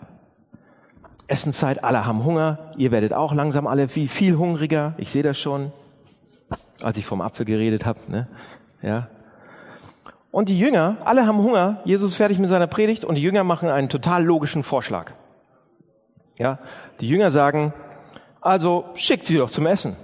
Essenszeit, 1.27 1.83
alle 1.83 2.07
haben 2.07 2.25
Hunger. 2.25 2.73
Ihr 2.77 2.91
werdet 2.91 3.15
auch 3.15 3.33
langsam 3.33 3.67
alle 3.67 3.89
viel, 3.89 4.09
viel 4.09 4.37
hungriger. 4.37 4.95
Ich 4.99 5.11
sehe 5.11 5.23
das 5.23 5.39
schon, 5.39 5.73
als 6.83 6.99
ich 6.99 7.07
vom 7.07 7.21
Apfel 7.21 7.47
geredet 7.47 7.87
habe. 7.87 8.01
Ne? 8.09 8.29
Ja, 8.83 9.09
und 10.31 10.49
die 10.49 10.59
Jünger, 10.59 10.99
alle 11.05 11.27
haben 11.27 11.39
Hunger, 11.39 11.81
Jesus 11.85 12.13
ist 12.13 12.17
fertig 12.17 12.39
mit 12.39 12.51
seiner 12.51 12.67
Predigt 12.67 13.05
und 13.05 13.17
die 13.17 13.23
Jünger 13.23 13.45
machen 13.45 13.69
einen 13.69 13.89
total 13.89 14.25
logischen 14.25 14.63
Vorschlag. 14.63 15.13
Ja, 16.39 16.59
die 17.01 17.09
Jünger 17.09 17.31
sagen, 17.31 17.75
also 18.41 18.85
schickt 18.95 19.27
sie 19.27 19.37
doch 19.37 19.51
zum 19.51 19.67
Essen. 19.67 19.97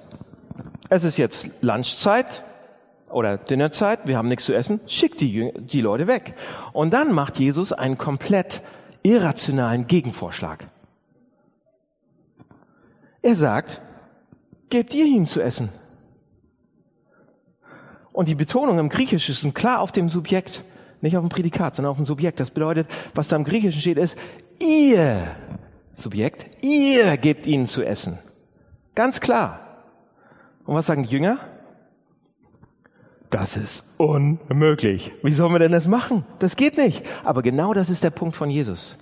Es 0.88 1.04
ist 1.04 1.16
jetzt 1.16 1.48
Lunchzeit 1.62 2.42
oder 3.08 3.38
Dinnerzeit, 3.38 4.06
wir 4.06 4.18
haben 4.18 4.28
nichts 4.28 4.44
zu 4.44 4.54
essen, 4.54 4.80
schickt 4.86 5.20
die, 5.20 5.52
die 5.56 5.80
Leute 5.80 6.06
weg. 6.06 6.34
Und 6.72 6.92
dann 6.92 7.12
macht 7.12 7.38
Jesus 7.38 7.72
einen 7.72 7.96
komplett 7.96 8.62
irrationalen 9.02 9.86
Gegenvorschlag. 9.86 10.66
Er 13.22 13.36
sagt, 13.36 13.80
gebt 14.68 14.92
ihr 14.94 15.04
ihm 15.04 15.26
zu 15.26 15.40
essen. 15.40 15.70
Und 18.16 18.30
die 18.30 18.34
Betonung 18.34 18.78
im 18.78 18.88
Griechischen 18.88 19.48
ist 19.48 19.54
klar 19.54 19.80
auf 19.80 19.92
dem 19.92 20.08
Subjekt, 20.08 20.64
nicht 21.02 21.18
auf 21.18 21.22
dem 21.22 21.28
Prädikat, 21.28 21.76
sondern 21.76 21.90
auf 21.90 21.98
dem 21.98 22.06
Subjekt. 22.06 22.40
Das 22.40 22.50
bedeutet, 22.50 22.88
was 23.14 23.28
da 23.28 23.36
im 23.36 23.44
Griechischen 23.44 23.78
steht, 23.78 23.98
ist, 23.98 24.16
ihr, 24.58 25.20
Subjekt, 25.92 26.64
ihr 26.64 27.18
gebt 27.18 27.46
ihnen 27.46 27.66
zu 27.66 27.82
essen. 27.82 28.18
Ganz 28.94 29.20
klar. 29.20 29.60
Und 30.64 30.74
was 30.74 30.86
sagen 30.86 31.02
die 31.02 31.10
Jünger? 31.10 31.40
Das 33.28 33.58
ist 33.58 33.84
unmöglich. 33.98 35.12
Wie 35.22 35.32
sollen 35.32 35.52
wir 35.52 35.58
denn 35.58 35.72
das 35.72 35.86
machen? 35.86 36.24
Das 36.38 36.56
geht 36.56 36.78
nicht. 36.78 37.04
Aber 37.22 37.42
genau 37.42 37.74
das 37.74 37.90
ist 37.90 38.02
der 38.02 38.08
Punkt 38.08 38.34
von 38.34 38.48
Jesus. 38.48 38.96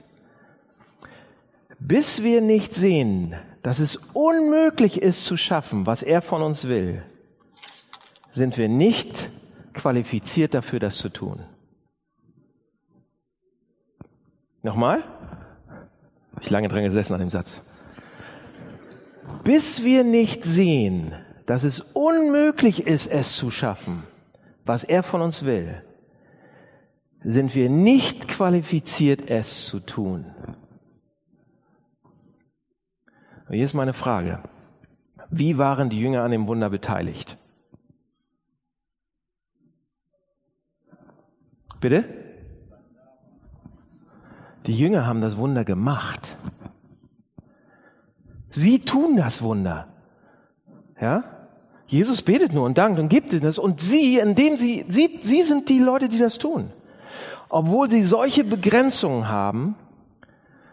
Bis 1.78 2.24
wir 2.24 2.40
nicht 2.40 2.74
sehen, 2.74 3.36
dass 3.62 3.78
es 3.78 3.94
unmöglich 4.12 5.00
ist 5.00 5.24
zu 5.24 5.36
schaffen, 5.36 5.86
was 5.86 6.02
er 6.02 6.20
von 6.20 6.42
uns 6.42 6.66
will, 6.66 7.04
sind 8.34 8.58
wir 8.58 8.68
nicht 8.68 9.30
qualifiziert 9.74 10.54
dafür, 10.54 10.80
das 10.80 10.96
zu 10.96 11.08
tun. 11.08 11.44
Nochmal? 14.62 15.04
Habe 16.32 16.42
ich 16.42 16.50
lange 16.50 16.68
dran 16.68 16.82
gesessen 16.82 17.14
an 17.14 17.20
dem 17.20 17.30
Satz. 17.30 17.62
Bis 19.44 19.84
wir 19.84 20.02
nicht 20.02 20.42
sehen, 20.42 21.12
dass 21.46 21.62
es 21.62 21.80
unmöglich 21.80 22.86
ist, 22.86 23.06
es 23.06 23.36
zu 23.36 23.50
schaffen, 23.50 24.02
was 24.64 24.82
er 24.82 25.02
von 25.02 25.20
uns 25.20 25.44
will, 25.44 25.82
sind 27.22 27.54
wir 27.54 27.70
nicht 27.70 28.26
qualifiziert, 28.26 29.30
es 29.30 29.66
zu 29.66 29.78
tun. 29.78 30.26
Und 33.48 33.54
hier 33.54 33.64
ist 33.64 33.74
meine 33.74 33.92
Frage. 33.92 34.42
Wie 35.30 35.56
waren 35.56 35.88
die 35.88 36.00
Jünger 36.00 36.22
an 36.22 36.32
dem 36.32 36.48
Wunder 36.48 36.70
beteiligt? 36.70 37.38
Bitte? 41.84 42.02
Die 44.64 44.72
Jünger 44.72 45.04
haben 45.04 45.20
das 45.20 45.36
Wunder 45.36 45.66
gemacht. 45.66 46.38
Sie 48.48 48.78
tun 48.78 49.18
das 49.18 49.42
Wunder. 49.42 49.88
Ja? 50.98 51.24
Jesus 51.86 52.22
betet 52.22 52.54
nur 52.54 52.64
und 52.64 52.78
dankt 52.78 52.98
und 52.98 53.10
gibt 53.10 53.34
es 53.34 53.58
und 53.58 53.82
sie, 53.82 54.16
indem 54.16 54.56
sie, 54.56 54.86
sie, 54.88 55.18
sie 55.20 55.42
sind 55.42 55.68
die 55.68 55.78
Leute, 55.78 56.08
die 56.08 56.16
das 56.16 56.38
tun. 56.38 56.70
Obwohl 57.50 57.90
sie 57.90 58.02
solche 58.02 58.44
Begrenzungen 58.44 59.28
haben, 59.28 59.74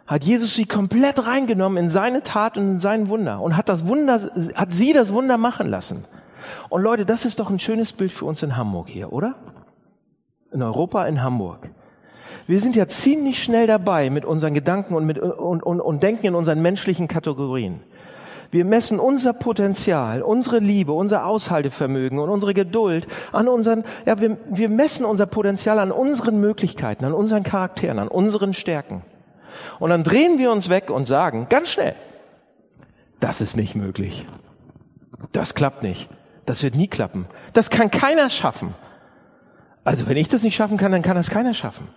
hat 0.07 0.23
Jesus 0.23 0.55
sie 0.55 0.63
komplett 0.63 1.27
reingenommen 1.27 1.83
in 1.83 1.89
seine 1.89 2.23
Tat 2.23 2.55
und 2.57 2.75
in 2.75 2.79
sein 2.79 3.09
Wunder 3.09 3.41
und 3.41 3.57
hat 3.57 3.67
das 3.67 3.85
Wunder, 3.85 4.31
hat 4.55 4.71
sie 4.71 4.93
das 4.93 5.13
Wunder 5.13 5.37
machen 5.37 5.67
lassen. 5.67 6.05
Und 6.69 6.83
Leute, 6.83 7.05
das 7.05 7.25
ist 7.25 7.39
doch 7.41 7.49
ein 7.49 7.59
schönes 7.59 7.91
Bild 7.91 8.13
für 8.13 8.23
uns 8.23 8.41
in 8.43 8.55
Hamburg 8.55 8.87
hier, 8.87 9.11
oder? 9.11 9.35
In 10.51 10.61
Europa, 10.61 11.05
in 11.05 11.21
Hamburg. 11.21 11.69
Wir 12.47 12.59
sind 12.59 12.75
ja 12.75 12.87
ziemlich 12.87 13.43
schnell 13.43 13.67
dabei 13.67 14.09
mit 14.09 14.25
unseren 14.25 14.53
Gedanken 14.53 14.95
und, 14.95 15.05
mit, 15.05 15.19
und, 15.19 15.63
und, 15.63 15.79
und 15.79 16.03
denken 16.03 16.27
in 16.27 16.35
unseren 16.35 16.61
menschlichen 16.61 17.07
Kategorien. 17.07 17.81
Wir 18.51 18.65
messen 18.65 18.99
unser 18.99 19.31
Potenzial, 19.31 20.21
unsere 20.21 20.59
Liebe, 20.59 20.91
unser 20.91 21.25
Aushaltevermögen 21.25 22.19
und 22.19 22.29
unsere 22.29 22.53
Geduld 22.53 23.07
an 23.31 23.47
unseren, 23.47 23.85
ja, 24.05 24.19
wir, 24.19 24.37
wir 24.49 24.67
messen 24.67 25.05
unser 25.05 25.25
Potenzial 25.25 25.79
an 25.79 25.91
unseren 25.91 26.41
Möglichkeiten, 26.41 27.05
an 27.05 27.13
unseren 27.13 27.43
Charakteren, 27.43 27.97
an 27.97 28.09
unseren 28.09 28.53
Stärken. 28.53 29.03
Und 29.79 29.89
dann 29.89 30.03
drehen 30.03 30.37
wir 30.37 30.51
uns 30.51 30.67
weg 30.67 30.89
und 30.89 31.07
sagen, 31.07 31.47
ganz 31.49 31.69
schnell, 31.69 31.95
das 33.21 33.39
ist 33.39 33.55
nicht 33.55 33.75
möglich. 33.75 34.25
Das 35.31 35.53
klappt 35.53 35.83
nicht. 35.83 36.09
Das 36.45 36.63
wird 36.63 36.75
nie 36.75 36.87
klappen. 36.87 37.27
Das 37.53 37.69
kann 37.69 37.91
keiner 37.91 38.29
schaffen. 38.29 38.73
Also 39.83 40.07
wenn 40.07 40.17
ich 40.17 40.27
das 40.27 40.43
nicht 40.43 40.55
schaffen 40.55 40.77
kann, 40.77 40.91
dann 40.91 41.01
kann 41.01 41.15
das 41.15 41.29
keiner 41.29 41.53
schaffen. 41.53 41.87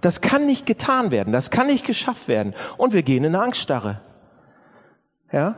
Das 0.00 0.20
kann 0.20 0.46
nicht 0.46 0.66
getan 0.66 1.10
werden, 1.10 1.32
das 1.32 1.50
kann 1.50 1.66
nicht 1.66 1.86
geschafft 1.86 2.28
werden. 2.28 2.54
Und 2.76 2.92
wir 2.92 3.02
gehen 3.02 3.24
in 3.24 3.34
eine 3.34 3.42
Angststarre. 3.42 4.00
Ja? 5.32 5.56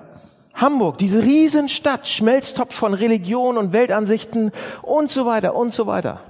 Hamburg, 0.54 0.98
diese 0.98 1.22
Riesenstadt, 1.22 2.08
Schmelztopf 2.08 2.74
von 2.74 2.94
Religion 2.94 3.58
und 3.58 3.72
Weltansichten 3.72 4.52
und 4.82 5.10
so 5.10 5.26
weiter 5.26 5.54
und 5.54 5.74
so 5.74 5.86
weiter. 5.86 6.20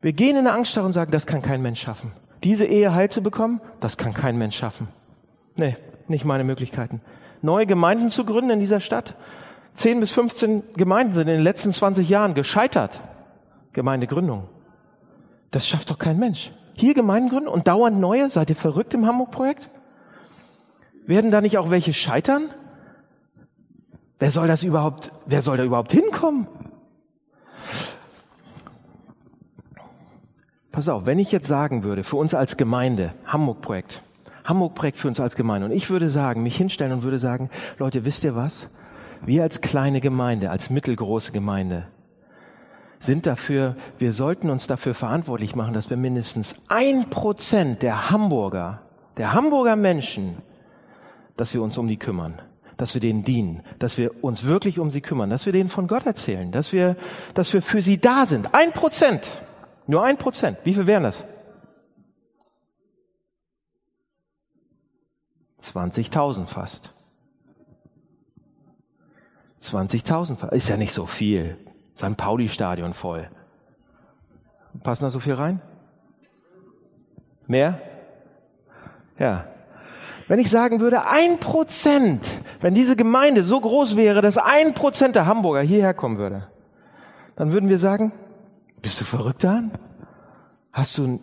Wir 0.00 0.12
gehen 0.12 0.36
in 0.36 0.46
eine 0.46 0.52
Angststarre 0.52 0.86
und 0.86 0.92
sagen, 0.92 1.10
das 1.10 1.26
kann 1.26 1.42
kein 1.42 1.62
Mensch 1.62 1.80
schaffen. 1.80 2.12
Diese 2.44 2.66
Ehe 2.66 2.94
heil 2.94 3.08
zu 3.08 3.22
bekommen, 3.22 3.60
das 3.80 3.96
kann 3.96 4.12
kein 4.12 4.36
Mensch 4.36 4.56
schaffen. 4.56 4.88
Nee, 5.56 5.76
nicht 6.08 6.24
meine 6.24 6.44
Möglichkeiten. 6.44 7.00
Neue 7.40 7.66
Gemeinden 7.66 8.10
zu 8.10 8.24
gründen 8.24 8.50
in 8.50 8.60
dieser 8.60 8.80
Stadt, 8.80 9.14
10 9.74 10.00
bis 10.00 10.12
15 10.12 10.74
Gemeinden 10.74 11.14
sind 11.14 11.28
in 11.28 11.34
den 11.34 11.42
letzten 11.42 11.72
20 11.72 12.08
Jahren 12.08 12.34
gescheitert. 12.34 13.00
Gemeindegründung. 13.72 14.48
Das 15.50 15.66
schafft 15.66 15.90
doch 15.90 15.98
kein 15.98 16.18
Mensch. 16.18 16.52
Hier 16.74 16.94
Gemeinden 16.94 17.30
gründen 17.30 17.48
und 17.48 17.68
dauernd 17.68 17.98
neue? 17.98 18.30
Seid 18.30 18.50
ihr 18.50 18.56
verrückt 18.56 18.94
im 18.94 19.06
Hamburg-Projekt? 19.06 19.68
Werden 21.06 21.30
da 21.30 21.40
nicht 21.40 21.58
auch 21.58 21.70
welche 21.70 21.92
scheitern? 21.92 22.50
Wer 24.18 24.30
soll 24.30 24.46
das 24.46 24.62
überhaupt, 24.62 25.10
wer 25.26 25.42
soll 25.42 25.56
da 25.56 25.64
überhaupt 25.64 25.92
hinkommen? 25.92 26.46
Pass 30.70 30.88
auf, 30.88 31.04
wenn 31.04 31.18
ich 31.18 31.32
jetzt 31.32 31.48
sagen 31.48 31.82
würde, 31.82 32.02
für 32.04 32.16
uns 32.16 32.34
als 32.34 32.56
Gemeinde, 32.56 33.12
Hamburg-Projekt, 33.26 34.02
Hamburg 34.44 34.74
prägt 34.74 34.98
für 34.98 35.08
uns 35.08 35.20
als 35.20 35.36
Gemeinde. 35.36 35.66
Und 35.66 35.72
ich 35.72 35.90
würde 35.90 36.08
sagen, 36.08 36.42
mich 36.42 36.56
hinstellen 36.56 36.92
und 36.92 37.02
würde 37.02 37.18
sagen, 37.18 37.50
Leute, 37.78 38.04
wisst 38.04 38.24
ihr 38.24 38.34
was? 38.34 38.70
Wir 39.24 39.42
als 39.42 39.60
kleine 39.60 40.00
Gemeinde, 40.00 40.50
als 40.50 40.70
mittelgroße 40.70 41.32
Gemeinde, 41.32 41.86
sind 42.98 43.26
dafür, 43.26 43.76
wir 43.98 44.12
sollten 44.12 44.50
uns 44.50 44.66
dafür 44.66 44.94
verantwortlich 44.94 45.54
machen, 45.54 45.74
dass 45.74 45.90
wir 45.90 45.96
mindestens 45.96 46.56
ein 46.68 47.10
Prozent 47.10 47.82
der 47.82 48.10
Hamburger, 48.10 48.82
der 49.16 49.32
Hamburger 49.32 49.76
Menschen, 49.76 50.38
dass 51.36 51.54
wir 51.54 51.62
uns 51.62 51.78
um 51.78 51.88
die 51.88 51.96
kümmern, 51.96 52.40
dass 52.76 52.94
wir 52.94 53.00
denen 53.00 53.24
dienen, 53.24 53.62
dass 53.78 53.98
wir 53.98 54.24
uns 54.24 54.44
wirklich 54.44 54.78
um 54.78 54.90
sie 54.90 55.00
kümmern, 55.00 55.30
dass 55.30 55.46
wir 55.46 55.52
denen 55.52 55.68
von 55.68 55.88
Gott 55.88 56.06
erzählen, 56.06 56.52
dass 56.52 56.72
wir, 56.72 56.96
dass 57.34 57.52
wir 57.52 57.62
für 57.62 57.82
sie 57.82 58.00
da 58.00 58.26
sind. 58.26 58.54
Ein 58.54 58.72
Prozent. 58.72 59.42
Nur 59.86 60.04
ein 60.04 60.16
Prozent. 60.16 60.58
Wie 60.64 60.74
viel 60.74 60.86
wären 60.86 61.02
das? 61.02 61.24
20.000 65.60 66.46
fast. 66.46 66.94
20.000 69.62 70.52
ist 70.52 70.68
ja 70.68 70.76
nicht 70.76 70.92
so 70.92 71.06
viel. 71.06 71.56
St. 71.96 72.16
Pauli-Stadion 72.16 72.94
voll. 72.94 73.28
Passen 74.82 75.04
da 75.04 75.10
so 75.10 75.20
viel 75.20 75.34
rein? 75.34 75.60
Mehr? 77.46 77.80
Ja. 79.18 79.46
Wenn 80.28 80.38
ich 80.38 80.50
sagen 80.50 80.80
würde, 80.80 81.06
ein 81.06 81.38
Prozent, 81.38 82.40
wenn 82.60 82.74
diese 82.74 82.96
Gemeinde 82.96 83.44
so 83.44 83.60
groß 83.60 83.96
wäre, 83.96 84.22
dass 84.22 84.38
ein 84.38 84.74
Prozent 84.74 85.14
der 85.14 85.26
Hamburger 85.26 85.60
hierher 85.60 85.94
kommen 85.94 86.18
würde, 86.18 86.48
dann 87.36 87.52
würden 87.52 87.68
wir 87.68 87.78
sagen, 87.78 88.12
bist 88.80 89.00
du 89.00 89.04
verrückt 89.04 89.44
daran? 89.44 89.70
Hast 90.72 90.96
du 90.98 91.20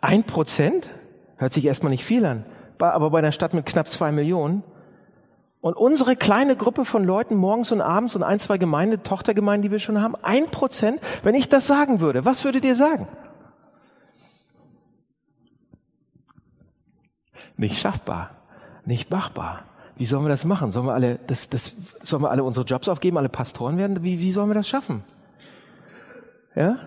ein 0.00 0.24
Prozent? 0.24 0.88
Hört 1.36 1.52
sich 1.52 1.64
erstmal 1.64 1.90
nicht 1.90 2.04
viel 2.04 2.24
an. 2.26 2.44
Aber 2.78 3.10
bei 3.10 3.18
einer 3.18 3.32
Stadt 3.32 3.54
mit 3.54 3.66
knapp 3.66 3.90
zwei 3.90 4.12
Millionen 4.12 4.62
und 5.60 5.76
unsere 5.76 6.16
kleine 6.16 6.56
Gruppe 6.56 6.84
von 6.84 7.04
Leuten 7.04 7.34
morgens 7.34 7.72
und 7.72 7.80
abends 7.80 8.14
und 8.14 8.22
ein, 8.22 8.38
zwei 8.38 8.58
Gemeinde, 8.58 9.02
Tochtergemeinden, 9.02 9.62
die 9.62 9.72
wir 9.72 9.80
schon 9.80 10.00
haben, 10.00 10.14
ein 10.22 10.46
Prozent, 10.46 11.00
wenn 11.22 11.34
ich 11.34 11.48
das 11.48 11.66
sagen 11.66 12.00
würde, 12.00 12.24
was 12.24 12.44
würdet 12.44 12.64
ihr 12.64 12.76
sagen? 12.76 13.08
Nicht 17.56 17.78
schaffbar, 17.78 18.30
nicht 18.84 19.10
machbar. 19.10 19.64
Wie 19.96 20.04
sollen 20.04 20.24
wir 20.24 20.28
das 20.28 20.44
machen? 20.44 20.70
Sollen 20.70 20.86
wir 20.86 20.94
alle, 20.94 21.18
das, 21.26 21.48
das, 21.48 21.74
sollen 22.02 22.22
wir 22.22 22.30
alle 22.30 22.44
unsere 22.44 22.64
Jobs 22.64 22.88
aufgeben, 22.88 23.18
alle 23.18 23.28
Pastoren 23.28 23.78
werden? 23.78 24.04
Wie, 24.04 24.20
wie 24.20 24.30
sollen 24.30 24.48
wir 24.48 24.54
das 24.54 24.68
schaffen? 24.68 25.02
Ja? 26.54 26.78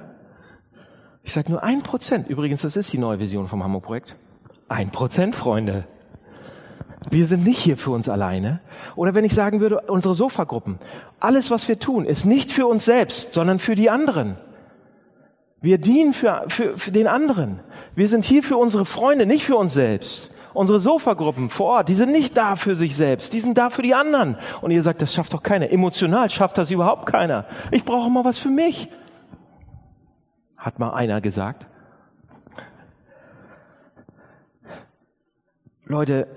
Ich 1.23 1.34
sage 1.34 1.51
nur 1.51 1.62
ein 1.62 1.84
Prozent. 1.84 2.29
Übrigens, 2.29 2.62
das 2.62 2.77
ist 2.77 2.91
die 2.93 2.97
neue 2.97 3.19
Vision 3.19 3.47
vom 3.47 3.62
Hamburg-Projekt. 3.63 4.15
Ein 4.69 4.91
Prozent, 4.91 5.36
Freunde. 5.36 5.84
Wir 7.10 7.26
sind 7.26 7.44
nicht 7.44 7.60
hier 7.60 7.78
für 7.78 7.92
uns 7.92 8.08
alleine. 8.10 8.60
Oder 8.96 9.16
wenn 9.16 9.26
ich 9.26 9.34
sagen 9.34 9.60
würde, 9.60 9.82
unsere 9.88 10.14
Sofagruppen. 10.14 10.78
Alles, 11.20 11.50
was 11.50 11.68
wir 11.68 11.80
tun, 11.80 12.06
ist 12.06 12.26
nicht 12.26 12.52
für 12.52 12.68
uns 12.68 12.86
selbst, 12.86 13.34
sondern 13.34 13.60
für 13.60 13.76
die 13.76 13.90
anderen. 13.90 14.38
Wir 15.62 15.78
dienen 15.78 16.14
für, 16.14 16.44
für, 16.48 16.78
für 16.78 16.92
den 16.92 17.08
anderen. 17.08 17.60
Wir 17.96 18.08
sind 18.08 18.26
hier 18.26 18.44
für 18.44 18.58
unsere 18.58 18.86
Freunde, 18.86 19.26
nicht 19.26 19.46
für 19.46 19.56
uns 19.56 19.74
selbst. 19.74 20.30
Unsere 20.54 20.80
Sofagruppen 20.80 21.50
vor 21.50 21.68
Ort, 21.68 21.90
die 21.90 21.96
sind 21.96 22.12
nicht 22.12 22.36
da 22.36 22.56
für 22.56 22.76
sich 22.76 22.96
selbst, 22.96 23.32
die 23.32 23.40
sind 23.40 23.58
da 23.58 23.70
für 23.70 23.84
die 23.84 23.96
anderen. 23.96 24.38
Und 24.62 24.72
ihr 24.72 24.82
sagt, 24.82 25.02
das 25.02 25.14
schafft 25.14 25.34
doch 25.34 25.44
keiner. 25.44 25.72
Emotional 25.72 26.30
schafft 26.30 26.58
das 26.58 26.72
überhaupt 26.72 27.06
keiner. 27.06 27.46
Ich 27.72 27.86
brauche 27.86 28.10
mal 28.10 28.26
was 28.26 28.38
für 28.38 28.50
mich. 28.50 28.90
Hat 30.58 30.78
mal 30.78 30.94
einer 30.94 31.22
gesagt. 31.22 31.66
Leute, 35.86 36.28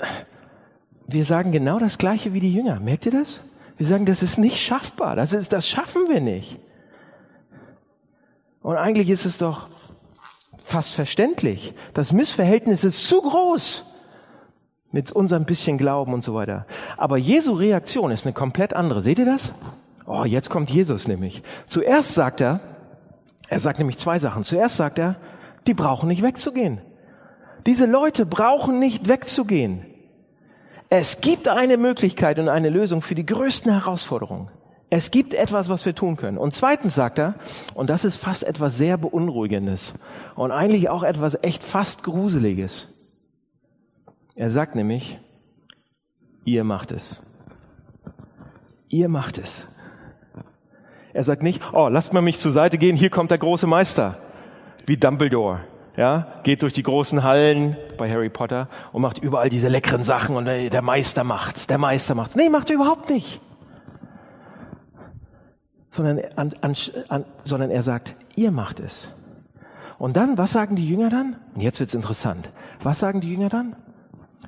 wir 1.06 1.24
sagen 1.24 1.52
genau 1.52 1.78
das 1.78 1.98
Gleiche 1.98 2.32
wie 2.32 2.40
die 2.40 2.52
Jünger. 2.52 2.80
Merkt 2.80 3.06
ihr 3.06 3.12
das? 3.12 3.40
Wir 3.76 3.86
sagen, 3.86 4.06
das 4.06 4.22
ist 4.22 4.38
nicht 4.38 4.58
schaffbar. 4.58 5.16
Das 5.16 5.32
ist, 5.32 5.52
das 5.52 5.68
schaffen 5.68 6.08
wir 6.08 6.20
nicht. 6.20 6.58
Und 8.62 8.76
eigentlich 8.76 9.10
ist 9.10 9.26
es 9.26 9.36
doch 9.36 9.68
fast 10.62 10.94
verständlich. 10.94 11.74
Das 11.92 12.12
Missverhältnis 12.12 12.84
ist 12.84 13.06
zu 13.06 13.20
groß 13.20 13.84
mit 14.90 15.12
unserem 15.12 15.44
bisschen 15.44 15.76
Glauben 15.76 16.14
und 16.14 16.24
so 16.24 16.34
weiter. 16.34 16.66
Aber 16.96 17.18
Jesu 17.18 17.52
Reaktion 17.52 18.10
ist 18.10 18.24
eine 18.24 18.32
komplett 18.32 18.72
andere. 18.72 19.02
Seht 19.02 19.18
ihr 19.18 19.26
das? 19.26 19.52
Oh, 20.06 20.24
jetzt 20.24 20.50
kommt 20.50 20.70
Jesus 20.70 21.08
nämlich. 21.08 21.42
Zuerst 21.66 22.14
sagt 22.14 22.40
er, 22.40 22.60
er 23.48 23.60
sagt 23.60 23.78
nämlich 23.78 23.98
zwei 23.98 24.18
Sachen. 24.18 24.44
Zuerst 24.44 24.76
sagt 24.76 24.98
er, 24.98 25.16
die 25.66 25.74
brauchen 25.74 26.08
nicht 26.08 26.22
wegzugehen. 26.22 26.80
Diese 27.66 27.86
Leute 27.86 28.24
brauchen 28.24 28.78
nicht 28.78 29.08
wegzugehen. 29.08 29.84
Es 30.96 31.20
gibt 31.20 31.48
eine 31.48 31.76
Möglichkeit 31.76 32.38
und 32.38 32.48
eine 32.48 32.68
Lösung 32.68 33.02
für 33.02 33.16
die 33.16 33.26
größten 33.26 33.72
Herausforderungen. 33.72 34.48
Es 34.90 35.10
gibt 35.10 35.34
etwas, 35.34 35.68
was 35.68 35.84
wir 35.84 35.96
tun 35.96 36.16
können. 36.16 36.38
Und 36.38 36.54
zweitens 36.54 36.94
sagt 36.94 37.18
er, 37.18 37.34
und 37.74 37.90
das 37.90 38.04
ist 38.04 38.14
fast 38.14 38.44
etwas 38.44 38.76
sehr 38.76 38.96
Beunruhigendes 38.96 39.94
und 40.36 40.52
eigentlich 40.52 40.88
auch 40.90 41.02
etwas 41.02 41.36
echt 41.42 41.64
fast 41.64 42.04
Gruseliges. 42.04 42.86
Er 44.36 44.52
sagt 44.52 44.76
nämlich, 44.76 45.18
ihr 46.44 46.62
macht 46.62 46.92
es. 46.92 47.20
Ihr 48.88 49.08
macht 49.08 49.38
es. 49.38 49.66
Er 51.12 51.24
sagt 51.24 51.42
nicht, 51.42 51.60
oh, 51.72 51.88
lasst 51.88 52.12
mal 52.12 52.22
mich 52.22 52.38
zur 52.38 52.52
Seite 52.52 52.78
gehen, 52.78 52.94
hier 52.94 53.10
kommt 53.10 53.32
der 53.32 53.38
große 53.38 53.66
Meister, 53.66 54.16
wie 54.86 54.96
Dumbledore 54.96 55.62
ja, 55.96 56.26
geht 56.42 56.62
durch 56.62 56.72
die 56.72 56.82
großen 56.82 57.22
Hallen 57.22 57.76
bei 57.96 58.10
Harry 58.10 58.28
Potter 58.28 58.68
und 58.92 59.02
macht 59.02 59.18
überall 59.18 59.48
diese 59.48 59.68
leckeren 59.68 60.02
Sachen 60.02 60.36
und 60.36 60.46
der 60.46 60.82
Meister 60.82 61.24
macht's, 61.24 61.66
der 61.66 61.78
Meister 61.78 62.14
macht's. 62.14 62.34
Nee, 62.34 62.48
macht 62.48 62.70
er 62.70 62.76
überhaupt 62.76 63.10
nicht. 63.10 63.40
Sondern, 65.90 66.20
an, 66.34 66.54
an, 67.08 67.24
sondern 67.44 67.70
er 67.70 67.82
sagt, 67.82 68.16
ihr 68.34 68.50
macht 68.50 68.80
es. 68.80 69.12
Und 69.98 70.16
dann, 70.16 70.36
was 70.36 70.52
sagen 70.52 70.74
die 70.74 70.88
Jünger 70.88 71.08
dann? 71.08 71.36
Und 71.54 71.60
jetzt 71.60 71.78
wird's 71.78 71.94
interessant. 71.94 72.50
Was 72.82 72.98
sagen 72.98 73.20
die 73.20 73.30
Jünger 73.30 73.48
dann? 73.48 73.76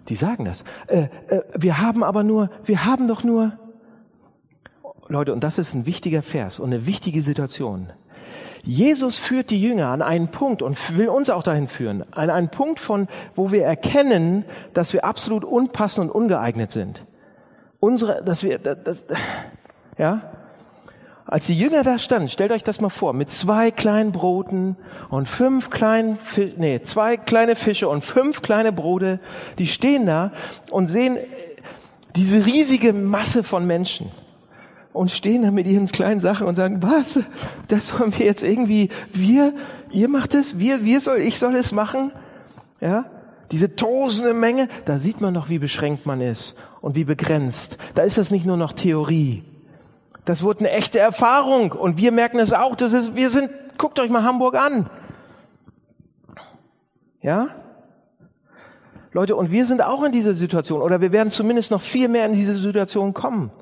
Die 0.09 0.17
sagen 0.17 0.45
das. 0.45 0.65
Äh, 0.89 1.09
äh, 1.29 1.43
wir 1.55 1.81
haben 1.81 2.03
aber 2.03 2.25
nur, 2.25 2.51
wir 2.65 2.85
haben 2.85 3.07
doch 3.07 3.23
nur, 3.23 3.53
Leute, 5.09 5.33
und 5.33 5.45
das 5.45 5.59
ist 5.59 5.75
ein 5.75 5.87
wichtiger 5.87 6.23
Vers 6.23 6.59
und 6.59 6.73
eine 6.73 6.87
wichtige 6.87 7.23
Situation. 7.23 7.93
Jesus 8.67 9.19
führt 9.19 9.51
die 9.51 9.63
Jünger 9.63 9.89
an 9.89 10.03
einen 10.03 10.29
Punkt 10.29 10.61
und 10.61 10.99
will 10.99 11.09
uns 11.09 11.31
auch 11.31 11.45
dahin 11.45 11.69
führen, 11.69 12.05
an 12.13 12.31
einen 12.31 12.49
Punkt 12.49 12.81
von, 12.81 13.07
wo 13.37 13.53
wir 13.53 13.65
erkennen, 13.65 14.45
dass 14.75 14.93
wir 14.93 15.05
absolut 15.05 15.45
unpassend 15.45 16.11
und 16.11 16.11
ungeeignet 16.11 16.73
sind. 16.73 17.05
Unsere, 17.79 18.25
dass 18.25 18.43
wir, 18.43 18.59
das, 18.59 19.07
ja, 19.99 20.33
als 21.27 21.47
die 21.47 21.57
Jünger 21.59 21.85
da 21.85 21.99
standen, 21.99 22.29
stellt 22.29 22.51
euch 22.51 22.65
das 22.65 22.81
mal 22.81 22.89
vor, 22.89 23.13
mit 23.13 23.31
zwei 23.31 23.71
kleinen 23.71 24.11
Broten 24.11 24.77
und 25.11 25.29
fünf 25.29 25.71
kleinen, 25.71 26.19
nee, 26.57 26.81
zwei 26.83 27.17
kleine 27.17 27.55
Fische 27.55 27.89
und 27.89 28.05
fünf 28.05 28.43
kleine 28.43 28.73
Brote, 28.73 29.21
die 29.59 29.69
stehen 29.69 30.07
da 30.07 30.33
und 30.71 30.89
sehen 30.89 31.19
diese 32.17 32.47
riesige 32.47 32.93
Masse 32.93 33.45
von 33.45 33.67
Menschen 33.67 34.11
und 34.97 35.11
stehen 35.11 35.43
da 35.43 35.51
mit 35.51 35.67
ihren 35.67 35.87
kleinen 35.87 36.21
Sachen 36.21 36.47
und 36.47 36.55
sagen, 36.55 36.83
was, 36.83 37.21
das 37.69 37.89
sollen 37.89 38.17
wir 38.19 38.27
jetzt 38.27 38.43
irgendwie, 38.43 38.89
wir, 39.13 39.53
ihr 39.91 40.09
macht 40.09 40.35
es, 40.35 40.59
wir, 40.59 40.85
wir 40.85 41.01
soll, 41.01 41.19
ich 41.19 41.39
soll 41.39 41.55
es 41.55 41.73
machen, 41.73 42.13
ja? 42.81 43.07
Diese 43.53 43.77
tosende 43.77 44.35
Menge, 44.35 44.69
da 44.87 44.99
sieht 44.99 45.21
man 45.21 45.33
doch, 45.33 45.49
wie 45.49 45.59
beschränkt 45.59 46.05
man 46.05 46.21
ist 46.21 46.57
und 46.81 46.97
wie 46.97 47.05
begrenzt. 47.05 47.79
Da 47.95 48.03
ist 48.03 48.19
das 48.19 48.33
nicht 48.33 48.45
nur 48.45 48.57
noch 48.57 48.73
Theorie. 48.73 49.45
Das 50.25 50.43
wurde 50.43 50.61
eine 50.61 50.71
echte 50.71 50.99
Erfahrung 50.99 51.71
und 51.71 51.97
wir 51.97 52.11
merken 52.11 52.41
es 52.41 52.53
auch. 52.53 52.75
Das 52.75 52.93
ist, 52.93 53.15
wir 53.15 53.31
sind, 53.31 53.49
guckt 53.79 54.01
euch 54.01 54.11
mal 54.11 54.25
Hamburg 54.25 54.57
an. 54.57 54.91
Ja? 57.23 57.49
Leute, 59.13 59.37
und 59.37 59.53
wir 59.53 59.65
sind 59.65 59.81
auch 59.81 60.03
in 60.03 60.11
dieser 60.11 60.35
Situation 60.35 60.83
oder 60.83 61.01
wir 61.01 61.13
werden 61.13 61.31
zumindest 61.31 61.71
noch 61.71 61.81
viel 61.81 62.09
mehr 62.09 62.27
in 62.27 62.35
diese 62.35 62.57
Situation 62.57 63.15
kommen. 63.15 63.53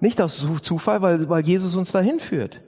Nicht 0.00 0.20
aus 0.20 0.46
Zufall, 0.62 1.02
weil, 1.02 1.28
weil 1.28 1.44
Jesus 1.44 1.74
uns 1.74 1.92
dahin 1.92 2.20
führt. 2.20 2.60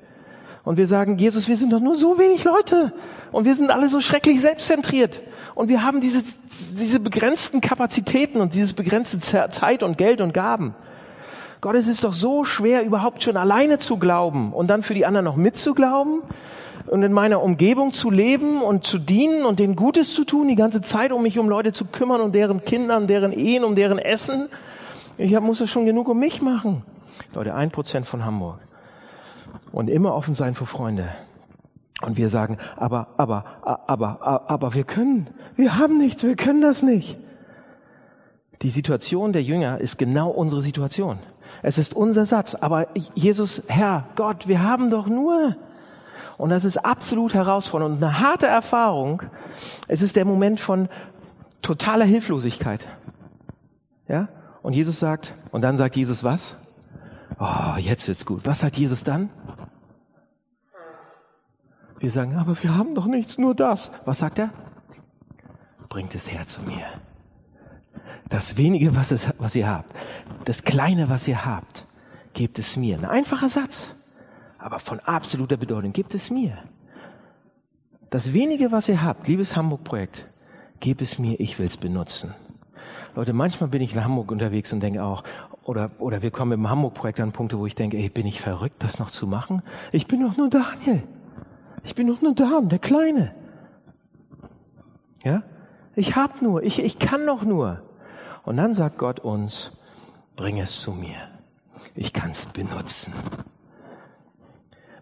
Und 0.64 0.76
wir 0.76 0.86
sagen, 0.86 1.16
Jesus, 1.18 1.48
wir 1.48 1.56
sind 1.56 1.72
doch 1.72 1.80
nur 1.80 1.96
so 1.96 2.18
wenig 2.18 2.44
Leute. 2.44 2.92
Und 3.32 3.44
wir 3.44 3.54
sind 3.54 3.70
alle 3.70 3.88
so 3.88 4.00
schrecklich 4.00 4.40
selbstzentriert. 4.40 5.22
Und 5.54 5.68
wir 5.68 5.82
haben 5.82 6.00
diese, 6.00 6.22
diese 6.78 7.00
begrenzten 7.00 7.60
Kapazitäten 7.60 8.40
und 8.40 8.54
dieses 8.54 8.72
begrenzte 8.72 9.20
Zeit 9.20 9.82
und 9.82 9.96
Geld 9.98 10.20
und 10.20 10.34
Gaben. 10.34 10.74
Gott, 11.60 11.76
es 11.76 11.88
ist 11.88 12.04
doch 12.04 12.14
so 12.14 12.44
schwer, 12.44 12.84
überhaupt 12.84 13.22
schon 13.22 13.36
alleine 13.36 13.78
zu 13.78 13.98
glauben 13.98 14.52
und 14.52 14.68
dann 14.68 14.82
für 14.82 14.94
die 14.94 15.04
anderen 15.04 15.24
noch 15.24 15.36
mitzuglauben 15.36 16.22
und 16.86 17.02
in 17.02 17.12
meiner 17.12 17.42
Umgebung 17.42 17.92
zu 17.92 18.10
leben 18.10 18.62
und 18.62 18.84
zu 18.84 18.98
dienen 18.98 19.44
und 19.44 19.58
denen 19.58 19.76
Gutes 19.76 20.14
zu 20.14 20.24
tun, 20.24 20.48
die 20.48 20.56
ganze 20.56 20.80
Zeit, 20.80 21.12
um 21.12 21.22
mich 21.22 21.38
um 21.38 21.48
Leute 21.50 21.72
zu 21.72 21.84
kümmern, 21.84 22.22
um 22.22 22.32
deren 22.32 22.64
Kindern, 22.64 23.06
deren 23.06 23.32
Ehen, 23.32 23.64
um 23.64 23.76
deren 23.76 23.98
Essen. 23.98 24.48
Ich 25.18 25.38
muss 25.38 25.60
es 25.60 25.68
schon 25.68 25.84
genug 25.84 26.08
um 26.08 26.18
mich 26.18 26.40
machen. 26.40 26.82
Leute, 27.34 27.54
ein 27.54 27.70
Prozent 27.70 28.06
von 28.06 28.24
Hamburg. 28.24 28.58
Und 29.72 29.88
immer 29.88 30.14
offen 30.14 30.34
sein 30.34 30.54
für 30.54 30.66
Freunde. 30.66 31.10
Und 32.02 32.16
wir 32.16 32.30
sagen, 32.30 32.58
aber, 32.76 33.08
aber, 33.16 33.44
aber, 33.86 34.50
aber 34.50 34.74
wir 34.74 34.84
können, 34.84 35.28
wir 35.56 35.78
haben 35.78 35.98
nichts, 35.98 36.22
wir 36.22 36.36
können 36.36 36.62
das 36.62 36.82
nicht. 36.82 37.18
Die 38.62 38.70
Situation 38.70 39.32
der 39.32 39.42
Jünger 39.42 39.78
ist 39.78 39.98
genau 39.98 40.30
unsere 40.30 40.60
Situation. 40.60 41.18
Es 41.62 41.78
ist 41.78 41.94
unser 41.94 42.26
Satz. 42.26 42.54
Aber 42.54 42.88
Jesus, 43.14 43.62
Herr, 43.68 44.04
Gott, 44.16 44.48
wir 44.48 44.62
haben 44.62 44.90
doch 44.90 45.06
nur. 45.06 45.56
Und 46.36 46.50
das 46.50 46.64
ist 46.64 46.78
absolut 46.78 47.34
herausfordernd 47.34 47.96
und 47.96 48.04
eine 48.04 48.20
harte 48.20 48.46
Erfahrung. 48.46 49.22
Es 49.88 50.02
ist 50.02 50.16
der 50.16 50.24
Moment 50.24 50.60
von 50.60 50.88
totaler 51.62 52.04
Hilflosigkeit. 52.04 52.86
Ja? 54.08 54.28
Und 54.62 54.72
Jesus 54.74 54.98
sagt, 54.98 55.34
und 55.52 55.62
dann 55.62 55.76
sagt 55.76 55.96
Jesus 55.96 56.24
was? 56.24 56.56
Oh, 57.40 57.76
jetzt 57.78 58.06
wird's 58.06 58.26
gut. 58.26 58.42
Was 58.44 58.60
sagt 58.60 58.76
Jesus 58.76 59.02
dann? 59.02 59.30
Wir 61.98 62.10
sagen, 62.10 62.36
aber 62.36 62.62
wir 62.62 62.76
haben 62.76 62.94
doch 62.94 63.06
nichts, 63.06 63.38
nur 63.38 63.54
das. 63.54 63.90
Was 64.04 64.18
sagt 64.18 64.38
er? 64.38 64.50
Bringt 65.88 66.14
es 66.14 66.30
her 66.30 66.46
zu 66.46 66.60
mir. 66.62 66.84
Das 68.28 68.58
wenige, 68.58 68.94
was, 68.94 69.10
es, 69.10 69.32
was 69.38 69.56
ihr 69.56 69.68
habt, 69.68 69.92
das 70.44 70.64
kleine, 70.64 71.08
was 71.08 71.26
ihr 71.26 71.44
habt, 71.44 71.86
gebt 72.34 72.58
es 72.58 72.76
mir. 72.76 72.98
Ein 72.98 73.06
einfacher 73.06 73.48
Satz, 73.48 73.94
aber 74.58 74.78
von 74.78 75.00
absoluter 75.00 75.56
Bedeutung. 75.56 75.92
Gebt 75.92 76.14
es 76.14 76.30
mir. 76.30 76.58
Das 78.10 78.34
wenige, 78.34 78.70
was 78.70 78.88
ihr 78.88 79.02
habt, 79.02 79.26
liebes 79.28 79.56
Hamburg-Projekt, 79.56 80.28
gebt 80.78 81.00
es 81.00 81.18
mir, 81.18 81.40
ich 81.40 81.58
will 81.58 81.66
es 81.66 81.78
benutzen. 81.78 82.34
Leute, 83.16 83.32
manchmal 83.32 83.68
bin 83.68 83.82
ich 83.82 83.94
in 83.94 84.04
Hamburg 84.04 84.30
unterwegs 84.30 84.72
und 84.72 84.80
denke 84.80 85.02
auch, 85.02 85.24
oder, 85.70 85.92
oder 86.00 86.20
wir 86.20 86.32
kommen 86.32 86.50
im 86.50 86.68
Hamburg-Projekt 86.68 87.20
an 87.20 87.30
Punkte, 87.30 87.56
wo 87.56 87.64
ich 87.64 87.76
denke, 87.76 87.96
ey, 87.96 88.08
bin 88.08 88.26
ich 88.26 88.40
verrückt, 88.40 88.82
das 88.82 88.98
noch 88.98 89.12
zu 89.12 89.28
machen? 89.28 89.62
Ich 89.92 90.08
bin 90.08 90.20
doch 90.20 90.36
nur 90.36 90.50
Daniel. 90.50 91.04
Ich 91.84 91.94
bin 91.94 92.08
doch 92.08 92.20
nur 92.20 92.34
Dan, 92.34 92.68
der 92.68 92.80
Kleine. 92.80 93.32
Ja? 95.22 95.44
Ich 95.94 96.16
hab 96.16 96.42
nur, 96.42 96.64
ich, 96.64 96.82
ich 96.82 96.98
kann 96.98 97.24
noch 97.24 97.44
nur. 97.44 97.82
Und 98.42 98.56
dann 98.56 98.74
sagt 98.74 98.98
Gott 98.98 99.20
uns, 99.20 99.70
bring 100.34 100.58
es 100.58 100.80
zu 100.80 100.90
mir. 100.90 101.28
Ich 101.94 102.12
kann 102.12 102.32
es 102.32 102.46
benutzen. 102.46 103.12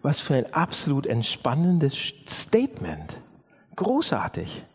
Was 0.03 0.21
für 0.21 0.35
ein 0.35 0.53
absolut 0.53 1.07
entspannendes 1.07 2.13
Statement. 2.29 3.17
Großartig 3.75 4.67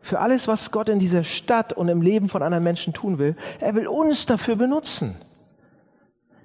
für 0.00 0.20
alles, 0.20 0.48
was 0.48 0.70
Gott 0.70 0.88
in 0.88 0.98
dieser 0.98 1.24
Stadt 1.24 1.74
und 1.74 1.88
im 1.88 2.00
Leben 2.00 2.30
von 2.30 2.42
anderen 2.42 2.64
Menschen 2.64 2.94
tun 2.94 3.18
will. 3.18 3.36
Er 3.60 3.74
will 3.74 3.86
uns 3.86 4.24
dafür 4.24 4.56
benutzen. 4.56 5.16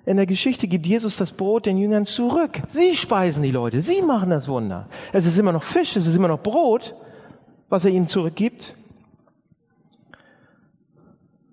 In 0.09 0.17
der 0.17 0.25
Geschichte 0.25 0.67
gibt 0.67 0.87
Jesus 0.87 1.17
das 1.17 1.33
Brot 1.33 1.67
den 1.67 1.77
Jüngern 1.77 2.07
zurück. 2.07 2.63
Sie 2.67 2.95
speisen 2.95 3.43
die 3.43 3.51
Leute. 3.51 3.79
Sie 3.79 4.01
machen 4.01 4.31
das 4.31 4.47
Wunder. 4.47 4.87
Es 5.13 5.27
ist 5.27 5.37
immer 5.37 5.51
noch 5.51 5.61
Fisch, 5.61 5.95
es 5.95 6.07
ist 6.07 6.15
immer 6.15 6.27
noch 6.27 6.41
Brot, 6.41 6.95
was 7.69 7.85
er 7.85 7.91
ihnen 7.91 8.07
zurückgibt. 8.07 8.75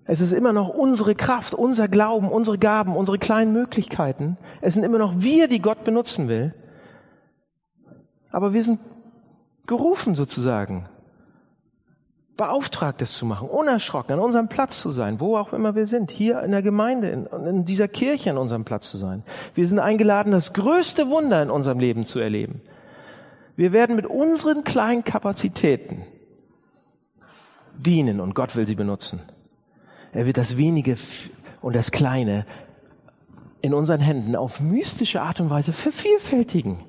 Es 0.05 0.21
ist 0.21 0.31
immer 0.31 0.53
noch 0.53 0.69
unsere 0.69 1.13
Kraft, 1.13 1.53
unser 1.53 1.87
Glauben, 1.87 2.31
unsere 2.31 2.57
Gaben, 2.57 2.95
unsere 2.95 3.19
kleinen 3.19 3.53
Möglichkeiten. 3.53 4.37
Es 4.59 4.73
sind 4.73 4.83
immer 4.83 4.97
noch 4.97 5.13
wir, 5.17 5.47
die 5.47 5.61
Gott 5.61 5.83
benutzen 5.83 6.27
will. 6.27 6.55
Aber 8.31 8.53
wir 8.53 8.63
sind 8.63 8.79
gerufen 9.67 10.15
sozusagen, 10.15 10.89
beauftragt, 12.37 13.01
es 13.01 13.13
zu 13.13 13.25
machen, 13.25 13.49
unerschrocken, 13.49 14.13
an 14.13 14.19
unserem 14.19 14.47
Platz 14.47 14.79
zu 14.79 14.91
sein, 14.91 15.19
wo 15.19 15.37
auch 15.37 15.53
immer 15.53 15.75
wir 15.75 15.87
sind, 15.87 16.11
hier 16.11 16.41
in 16.41 16.51
der 16.51 16.61
Gemeinde, 16.61 17.09
in, 17.09 17.25
in 17.45 17.65
dieser 17.65 17.87
Kirche 17.87 18.29
an 18.29 18.37
unserem 18.37 18.63
Platz 18.63 18.89
zu 18.89 18.97
sein. 18.97 19.23
Wir 19.55 19.67
sind 19.67 19.79
eingeladen, 19.79 20.31
das 20.31 20.53
größte 20.53 21.09
Wunder 21.09 21.41
in 21.41 21.49
unserem 21.49 21.79
Leben 21.79 22.05
zu 22.05 22.19
erleben. 22.19 22.61
Wir 23.55 23.71
werden 23.71 23.95
mit 23.95 24.05
unseren 24.05 24.63
kleinen 24.63 25.03
Kapazitäten 25.03 26.03
dienen 27.75 28.19
und 28.19 28.35
Gott 28.35 28.55
will 28.55 28.67
sie 28.67 28.75
benutzen. 28.75 29.19
Er 30.13 30.25
wird 30.25 30.37
das 30.37 30.57
Wenige 30.57 30.95
und 31.61 31.75
das 31.75 31.91
Kleine 31.91 32.45
in 33.61 33.73
unseren 33.73 33.99
Händen 33.99 34.35
auf 34.35 34.59
mystische 34.59 35.21
Art 35.21 35.39
und 35.39 35.49
Weise 35.49 35.73
vervielfältigen. 35.73 36.79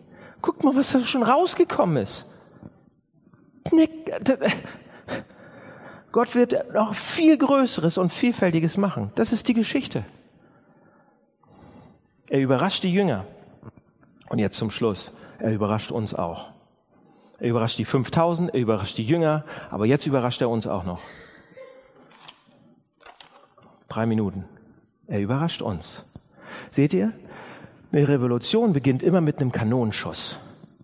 Guckt 0.42 0.62
mal, 0.62 0.76
was 0.76 0.92
da 0.92 1.00
schon 1.00 1.22
rausgekommen 1.22 2.02
ist. 2.02 2.26
Gott 6.12 6.34
wird 6.34 6.72
noch 6.72 6.94
viel 6.94 7.36
Größeres 7.36 7.98
und 7.98 8.12
Vielfältiges 8.12 8.76
machen. 8.76 9.12
Das 9.14 9.32
ist 9.32 9.48
die 9.48 9.54
Geschichte. 9.54 10.04
Er 12.28 12.40
überrascht 12.40 12.82
die 12.82 12.92
Jünger. 12.92 13.24
Und 14.28 14.38
jetzt 14.38 14.58
zum 14.58 14.70
Schluss. 14.70 15.12
Er 15.38 15.52
überrascht 15.52 15.90
uns 15.90 16.14
auch. 16.14 16.50
Er 17.38 17.50
überrascht 17.50 17.78
die 17.78 17.84
5000, 17.84 18.52
er 18.52 18.60
überrascht 18.60 18.98
die 18.98 19.04
Jünger, 19.04 19.44
aber 19.70 19.86
jetzt 19.86 20.06
überrascht 20.06 20.40
er 20.40 20.50
uns 20.50 20.66
auch 20.66 20.84
noch. 20.84 21.00
Drei 23.88 24.06
Minuten. 24.06 24.44
Er 25.06 25.20
überrascht 25.20 25.62
uns. 25.62 26.04
Seht 26.70 26.92
ihr? 26.92 27.12
Eine 27.92 28.08
Revolution 28.08 28.72
beginnt 28.72 29.02
immer 29.02 29.20
mit 29.20 29.40
einem 29.40 29.52
Kanonenschuss 29.52 30.38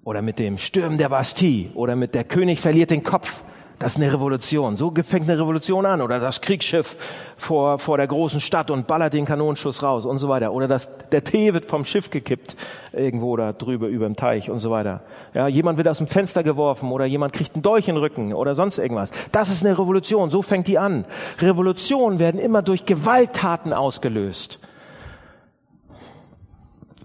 oder 0.05 0.23
mit 0.23 0.39
dem 0.39 0.57
Stürmen 0.57 0.97
der 0.97 1.09
Bastille 1.09 1.71
oder 1.75 1.97
mit 1.97 2.15
der 2.15 2.25
König 2.25 2.61
verliert 2.61 2.91
den 2.91 3.03
Kopf 3.03 3.43
das 3.79 3.97
ist 3.97 4.03
eine 4.03 4.13
Revolution. 4.13 4.77
So 4.77 4.93
fängt 5.03 5.29
eine 5.29 5.39
Revolution 5.39 5.85
an. 5.85 6.01
Oder 6.01 6.21
das 6.21 6.41
Kriegsschiff 6.41 6.97
vor, 7.37 7.79
vor 7.79 7.97
der 7.97 8.07
großen 8.07 8.41
Stadt 8.41 8.71
und 8.71 8.87
ballert 8.87 9.15
den 9.15 9.25
Kanonenschuss 9.25 9.83
raus 9.83 10.07
und 10.07 10.19
so 10.19 10.29
weiter. 10.29 10.53
Oder 10.53 10.69
das, 10.69 10.89
der 11.11 11.25
Tee 11.25 11.53
wird 11.53 11.65
vom 11.65 11.85
Schiff 11.85 12.11
gekippt 12.11 12.57
irgendwo 12.93 13.37
da 13.37 13.53
drüber 13.53 13.89
über 13.89 14.07
dem 14.07 14.15
Teich 14.15 14.49
und 14.49 14.61
so 14.61 14.71
weiter. 14.71 15.03
Ja, 15.35 15.49
jemand 15.49 15.77
wird 15.77 15.89
aus 15.89 15.99
dem 15.99 16.07
Fenster 16.07 16.45
geworfen 16.45 16.93
oder 16.93 17.05
jemand 17.05 17.33
kriegt 17.33 17.57
einen 17.57 17.63
Dolch 17.63 17.89
in 17.89 17.97
den 17.97 18.01
Rücken 18.01 18.33
oder 18.33 18.55
sonst 18.55 18.79
irgendwas. 18.79 19.11
Das 19.33 19.51
ist 19.51 19.65
eine 19.65 19.77
Revolution. 19.77 20.31
So 20.31 20.43
fängt 20.43 20.69
die 20.69 20.79
an. 20.79 21.05
Revolutionen 21.41 22.21
werden 22.21 22.41
immer 22.41 22.63
durch 22.63 22.87
Gewalttaten 22.87 23.73
ausgelöst. 23.73 24.61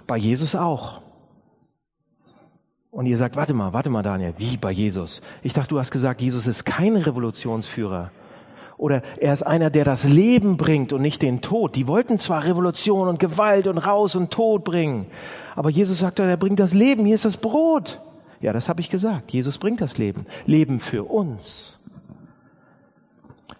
Bei 0.06 0.18
Jesus 0.18 0.56
auch. 0.56 1.02
Und 2.92 3.06
ihr 3.06 3.18
sagt, 3.18 3.36
warte 3.36 3.54
mal, 3.54 3.74
warte 3.74 3.90
mal, 3.90 4.02
Daniel, 4.02 4.34
wie 4.38 4.58
bei 4.58 4.72
Jesus? 4.72 5.22
Ich 5.44 5.54
dachte, 5.54 5.70
du 5.70 5.80
hast 5.80 5.92
gesagt, 5.92 6.22
Jesus 6.22 6.48
ist 6.48 6.66
kein 6.66 6.96
Revolutionsführer. 6.96 8.12
Oder 8.78 9.04
er 9.18 9.34
ist 9.34 9.44
einer, 9.44 9.70
der 9.70 9.84
das 9.84 10.06
Leben 10.06 10.58
bringt 10.58 10.94
und 10.94 11.02
nicht 11.02 11.22
den 11.22 11.42
Tod. 11.42 11.76
Die 11.76 11.86
wollten 11.86 12.18
zwar 12.18 12.46
Revolution 12.46 13.10
und 13.10 13.20
Gewalt 13.20 13.68
und 13.68 13.78
Raus 13.78 14.16
und 14.16 14.32
Tod 14.32 14.64
bringen, 14.64 15.08
aber 15.56 15.70
Jesus 15.70 16.00
sagt, 16.00 16.20
er 16.20 16.38
bringt 16.38 16.62
das 16.62 16.74
Leben, 16.74 17.06
hier 17.06 17.16
ist 17.16 17.26
das 17.26 17.36
Brot. 17.36 18.00
Ja, 18.40 18.54
das 18.54 18.70
habe 18.70 18.80
ich 18.80 18.90
gesagt. 18.90 19.34
Jesus 19.34 19.58
bringt 19.58 19.82
das 19.82 19.98
Leben. 19.98 20.26
Leben 20.46 20.80
für 20.80 21.04
uns. 21.04 21.78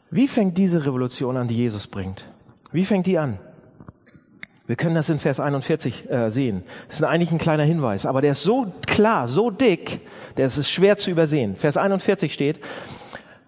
Wie 0.10 0.30
fängt 0.30 0.58
diese 0.58 0.86
Revolution 0.86 1.36
an, 1.36 1.50
die 1.50 1.56
Jesus 1.56 1.88
bringt? 1.88 2.24
Wie 2.72 2.86
fängt 2.86 3.06
die 3.06 3.18
an? 3.18 3.40
Wir 4.70 4.76
können 4.76 4.94
das 4.94 5.10
in 5.10 5.18
Vers 5.18 5.40
41 5.40 6.12
äh, 6.12 6.30
sehen. 6.30 6.64
Das 6.90 6.98
ist 6.98 7.04
eigentlich 7.04 7.32
ein 7.32 7.40
kleiner 7.40 7.64
Hinweis, 7.64 8.06
aber 8.06 8.22
der 8.22 8.34
ist 8.34 8.44
so 8.44 8.72
klar, 8.86 9.28
so 9.28 9.50
dick, 9.50 10.02
der 10.38 10.46
ist 10.46 10.70
schwer 10.70 11.00
zu 11.00 11.10
übersehen. 11.10 11.56
Vers 11.56 11.76
41 11.76 12.32
steht, 12.32 12.60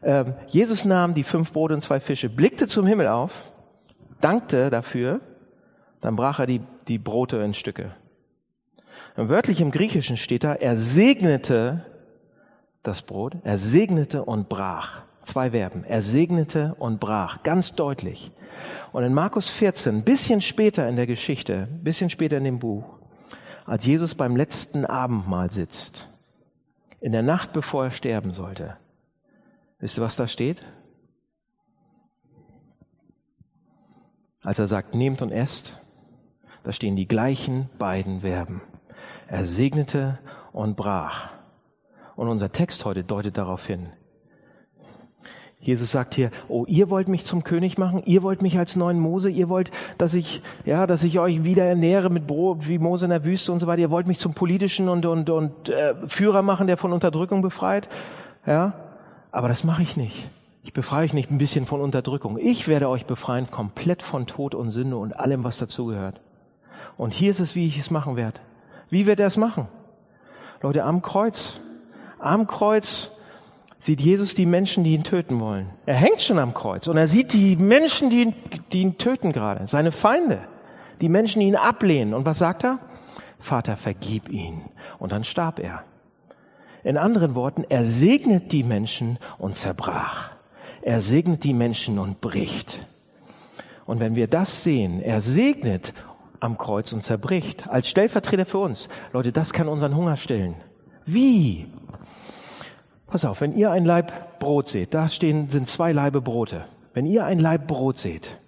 äh, 0.02 0.26
Jesus 0.48 0.84
nahm 0.84 1.14
die 1.14 1.24
fünf 1.24 1.54
Brote 1.54 1.76
und 1.76 1.84
zwei 1.84 2.00
Fische, 2.00 2.28
blickte 2.28 2.66
zum 2.66 2.88
Himmel 2.88 3.08
auf, 3.08 3.52
dankte 4.20 4.72
dafür, 4.72 5.22
dann 6.02 6.16
brach 6.16 6.40
er 6.40 6.48
die, 6.48 6.62
die 6.88 6.98
Brote 6.98 7.38
in 7.38 7.54
Stücke. 7.54 7.92
Und 9.16 9.30
wörtlich 9.30 9.62
im 9.62 9.70
Griechischen 9.70 10.18
steht 10.18 10.44
da, 10.44 10.56
er 10.56 10.76
segnete 10.76 11.86
das 12.82 13.04
Brot, 13.04 13.36
er 13.44 13.60
segnete 13.60 14.26
und 14.26 14.50
brach. 14.50 15.04
Zwei 15.22 15.52
Verben. 15.52 15.84
Er 15.84 16.02
segnete 16.02 16.76
und 16.80 17.00
brach. 17.00 17.44
Ganz 17.44 17.76
deutlich. 17.76 18.32
Und 18.92 19.04
in 19.04 19.14
Markus 19.14 19.50
14, 19.50 19.98
ein 19.98 20.04
bisschen 20.04 20.42
später 20.42 20.88
in 20.88 20.96
der 20.96 21.08
Geschichte, 21.08 21.68
ein 21.72 21.84
bisschen 21.84 22.10
später 22.10 22.38
in 22.38 22.44
dem 22.44 22.60
Buch, 22.60 22.84
als 23.66 23.86
Jesus 23.86 24.16
beim 24.16 24.36
letzten 24.36 24.86
Abendmahl 24.86 25.52
sitzt, 25.52 26.10
in 27.00 27.12
der 27.12 27.22
Nacht 27.22 27.54
bevor 27.54 27.86
er 27.86 27.92
sterben 27.92 28.34
sollte, 28.34 28.78
wisst 29.80 29.98
ihr, 29.98 30.04
was 30.04 30.16
da 30.16 30.28
steht? 30.28 30.62
Als 34.44 34.60
er 34.60 34.68
sagt, 34.68 34.96
nehmt 34.96 35.22
und 35.22 35.32
esst, 35.32 35.80
da 36.64 36.74
stehen 36.74 36.96
die 36.96 37.08
gleichen 37.08 37.70
beiden 37.78 38.22
Verben. 38.22 38.62
Er 39.28 39.46
segnete 39.46 40.20
und 40.52 40.76
brach. 40.76 41.30
Und 42.16 42.28
unser 42.28 42.52
Text 42.52 42.86
heute 42.86 43.04
deutet 43.04 43.38
darauf 43.38 43.66
hin, 43.66 43.90
Jesus 45.62 45.92
sagt 45.92 46.16
hier, 46.16 46.32
oh, 46.48 46.66
ihr 46.68 46.90
wollt 46.90 47.08
mich 47.08 47.24
zum 47.24 47.44
König 47.44 47.78
machen, 47.78 48.02
ihr 48.06 48.24
wollt 48.24 48.42
mich 48.42 48.58
als 48.58 48.76
neuen 48.76 49.00
Mose, 49.00 49.30
ihr 49.30 49.48
wollt, 49.48 49.70
dass 50.00 50.16
ich, 50.16 50.42
ja, 50.66 50.88
dass 50.88 51.04
ich 51.04 51.20
euch 51.20 51.44
wieder 51.44 51.64
ernähre 51.64 52.10
mit 52.10 52.26
Brot 52.26 52.68
wie 52.68 52.80
Mose 52.80 53.06
in 53.06 53.12
der 53.12 53.24
Wüste 53.24 53.52
und 53.52 53.60
so 53.60 53.68
weiter. 53.68 53.82
Ihr 53.82 53.92
wollt 53.92 54.08
mich 54.08 54.18
zum 54.18 54.34
politischen 54.34 54.90
und 54.90 55.06
und 55.06 55.30
und 55.30 55.70
äh, 55.70 55.94
Führer 56.08 56.42
machen, 56.42 56.66
der 56.66 56.78
von 56.78 56.92
Unterdrückung 56.94 57.44
befreit, 57.44 57.90
ja. 58.46 58.74
Aber 59.32 59.48
das 59.48 59.64
mache 59.64 59.84
ich 59.84 59.96
nicht. 59.96 60.28
Ich 60.64 60.74
befreie 60.74 61.06
euch 61.06 61.14
nicht 61.14 61.32
ein 61.32 61.38
bisschen 61.38 61.66
von 61.66 61.80
Unterdrückung. 61.80 62.38
Ich 62.40 62.68
werde 62.68 62.90
euch 62.90 63.06
befreien 63.06 63.50
komplett 63.50 64.04
von 64.04 64.28
Tod 64.28 64.56
und 64.56 64.72
Sünde 64.72 64.98
und 64.98 65.14
allem, 65.14 65.44
was 65.44 65.58
dazugehört. 65.58 66.20
Und 66.98 67.14
hier 67.14 67.32
ist 67.32 67.40
es, 67.40 67.56
wie 67.56 67.66
ich 67.66 67.80
es 67.80 67.92
machen 67.92 68.16
werde. 68.16 68.40
Wie 68.90 69.06
wird 69.06 69.20
er 69.20 69.28
es 69.28 69.38
machen? 69.38 69.68
Leute, 70.62 70.84
am 70.84 71.02
Kreuz, 71.02 71.62
am 72.20 72.46
Kreuz 72.46 73.12
sieht 73.82 74.00
Jesus 74.00 74.36
die 74.36 74.46
Menschen, 74.46 74.84
die 74.84 74.94
ihn 74.94 75.04
töten 75.04 75.40
wollen. 75.40 75.72
Er 75.86 75.96
hängt 75.96 76.22
schon 76.22 76.40
am 76.40 76.54
Kreuz 76.54 76.88
und 76.88 76.98
er 76.98 77.08
sieht 77.08 77.34
die 77.34 77.56
Menschen, 77.58 78.10
die 78.10 78.22
ihn, 78.22 78.36
die 78.72 78.82
ihn 78.82 78.98
töten 78.98 79.34
gerade, 79.34 79.68
seine 79.68 79.92
Feinde, 79.92 80.40
die 81.02 81.10
Menschen, 81.10 81.42
die 81.42 81.48
ihn 81.48 81.56
ablehnen. 81.56 82.14
Und 82.14 82.26
was 82.26 82.38
sagt 82.38 82.64
er? 82.64 82.80
Vater, 83.40 83.76
vergib 83.76 84.30
ihn. 84.30 84.62
Und 85.00 85.12
dann 85.12 85.24
starb 85.24 85.60
er. 85.60 85.84
In 86.84 86.98
anderen 86.98 87.36
Worten, 87.36 87.66
er 87.68 87.84
segnet 87.86 88.52
die 88.52 88.64
Menschen 88.64 89.18
und 89.40 89.58
zerbrach. 89.58 90.32
Er 90.84 91.02
segnet 91.02 91.44
die 91.44 91.54
Menschen 91.54 92.00
und 92.00 92.22
bricht. 92.22 92.88
Und 93.86 94.00
wenn 94.00 94.16
wir 94.16 94.28
das 94.28 94.64
sehen, 94.64 95.02
er 95.02 95.22
segnet 95.22 95.94
am 96.40 96.58
Kreuz 96.58 96.92
und 96.94 97.04
zerbricht, 97.04 97.68
als 97.70 97.88
Stellvertreter 97.88 98.46
für 98.46 98.60
uns. 98.60 98.90
Leute, 99.14 99.32
das 99.32 99.54
kann 99.54 99.68
unseren 99.68 99.96
Hunger 99.96 100.18
stillen. 100.18 100.56
Wie? 101.06 101.68
Pass 103.12 103.26
auf, 103.26 103.42
wenn 103.42 103.54
ihr 103.54 103.72
ein 103.72 103.84
Leib 103.84 104.40
Brot 104.40 104.70
seht, 104.70 104.94
da 104.94 105.10
stehen, 105.10 105.50
sind 105.50 105.70
zwei 105.70 105.92
Leibe 105.92 106.22
Brote. 106.22 106.64
Wenn 106.94 107.06
ihr 107.06 107.26
ein 107.26 107.40
Leib 107.40 107.68
Brot 107.68 107.98
seht, 107.98 108.40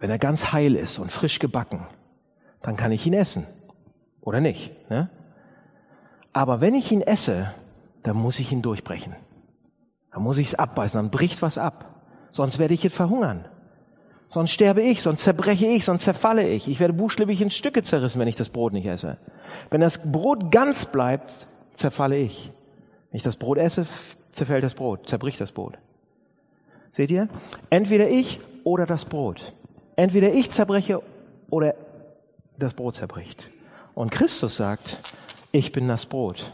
wenn 0.00 0.10
er 0.10 0.18
ganz 0.18 0.52
heil 0.52 0.74
ist 0.74 0.98
und 0.98 1.12
frisch 1.12 1.38
gebacken, 1.38 1.86
dann 2.60 2.76
kann 2.76 2.90
ich 2.90 3.06
ihn 3.06 3.12
essen. 3.12 3.46
Oder 4.20 4.40
nicht? 4.40 4.72
Ne? 4.90 5.08
Aber 6.32 6.60
wenn 6.60 6.74
ich 6.74 6.90
ihn 6.90 7.00
esse, 7.00 7.54
dann 8.02 8.16
muss 8.16 8.40
ich 8.40 8.50
ihn 8.50 8.62
durchbrechen. 8.62 9.14
Dann 10.10 10.24
muss 10.24 10.38
ich 10.38 10.48
es 10.48 10.54
abbeißen, 10.56 10.98
dann 10.98 11.10
bricht 11.10 11.40
was 11.40 11.56
ab. 11.56 12.02
Sonst 12.32 12.58
werde 12.58 12.74
ich 12.74 12.82
jetzt 12.82 12.96
verhungern. 12.96 13.44
Sonst 14.28 14.50
sterbe 14.50 14.82
ich, 14.82 15.02
sonst 15.02 15.22
zerbreche 15.22 15.66
ich, 15.66 15.84
sonst 15.84 16.02
zerfalle 16.02 16.48
ich. 16.48 16.66
Ich 16.66 16.80
werde 16.80 16.94
buchstäblich 16.94 17.40
in 17.40 17.50
Stücke 17.50 17.84
zerrissen, 17.84 18.18
wenn 18.18 18.28
ich 18.28 18.36
das 18.36 18.48
Brot 18.48 18.72
nicht 18.72 18.86
esse. 18.86 19.18
Wenn 19.70 19.80
das 19.80 20.10
Brot 20.10 20.50
ganz 20.50 20.84
bleibt, 20.84 21.46
zerfalle 21.74 22.16
ich. 22.16 22.52
Wenn 23.10 23.16
ich 23.16 23.22
das 23.22 23.36
Brot 23.36 23.58
esse, 23.58 23.86
zerfällt 24.30 24.64
das 24.64 24.74
Brot, 24.74 25.08
zerbricht 25.08 25.40
das 25.40 25.52
Brot. 25.52 25.78
Seht 26.92 27.10
ihr? 27.10 27.28
Entweder 27.70 28.08
ich 28.08 28.40
oder 28.64 28.86
das 28.86 29.04
Brot. 29.04 29.54
Entweder 29.96 30.32
ich 30.32 30.50
zerbreche 30.50 31.02
oder 31.50 31.74
das 32.58 32.74
Brot 32.74 32.96
zerbricht. 32.96 33.50
Und 33.94 34.10
Christus 34.10 34.56
sagt, 34.56 34.98
ich 35.52 35.72
bin 35.72 35.88
das 35.88 36.06
Brot. 36.06 36.52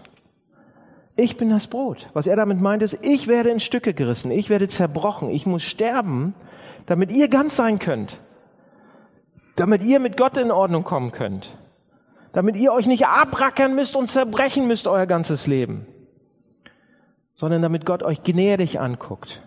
Ich 1.16 1.36
bin 1.36 1.50
das 1.50 1.66
Brot. 1.66 2.08
Was 2.12 2.26
er 2.26 2.36
damit 2.36 2.60
meint 2.60 2.82
ist, 2.82 2.98
ich 3.02 3.28
werde 3.28 3.50
in 3.50 3.60
Stücke 3.60 3.94
gerissen, 3.94 4.30
ich 4.30 4.50
werde 4.50 4.68
zerbrochen, 4.68 5.30
ich 5.30 5.46
muss 5.46 5.62
sterben, 5.62 6.34
damit 6.86 7.10
ihr 7.10 7.28
ganz 7.28 7.56
sein 7.56 7.78
könnt. 7.78 8.18
Damit 9.56 9.84
ihr 9.84 10.00
mit 10.00 10.16
Gott 10.16 10.36
in 10.36 10.50
Ordnung 10.50 10.82
kommen 10.82 11.12
könnt. 11.12 11.56
Damit 12.32 12.56
ihr 12.56 12.72
euch 12.72 12.86
nicht 12.86 13.06
abrackern 13.06 13.76
müsst 13.76 13.94
und 13.94 14.10
zerbrechen 14.10 14.66
müsst 14.66 14.88
euer 14.88 15.06
ganzes 15.06 15.46
Leben. 15.46 15.86
Sondern 17.34 17.62
damit 17.62 17.84
Gott 17.84 18.02
euch 18.02 18.22
gnädig 18.22 18.80
anguckt. 18.80 19.42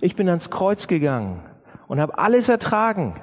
Ich 0.00 0.16
bin 0.16 0.28
ans 0.28 0.50
Kreuz 0.50 0.86
gegangen 0.86 1.42
und 1.88 2.00
habe 2.00 2.18
alles 2.18 2.48
ertragen 2.48 3.20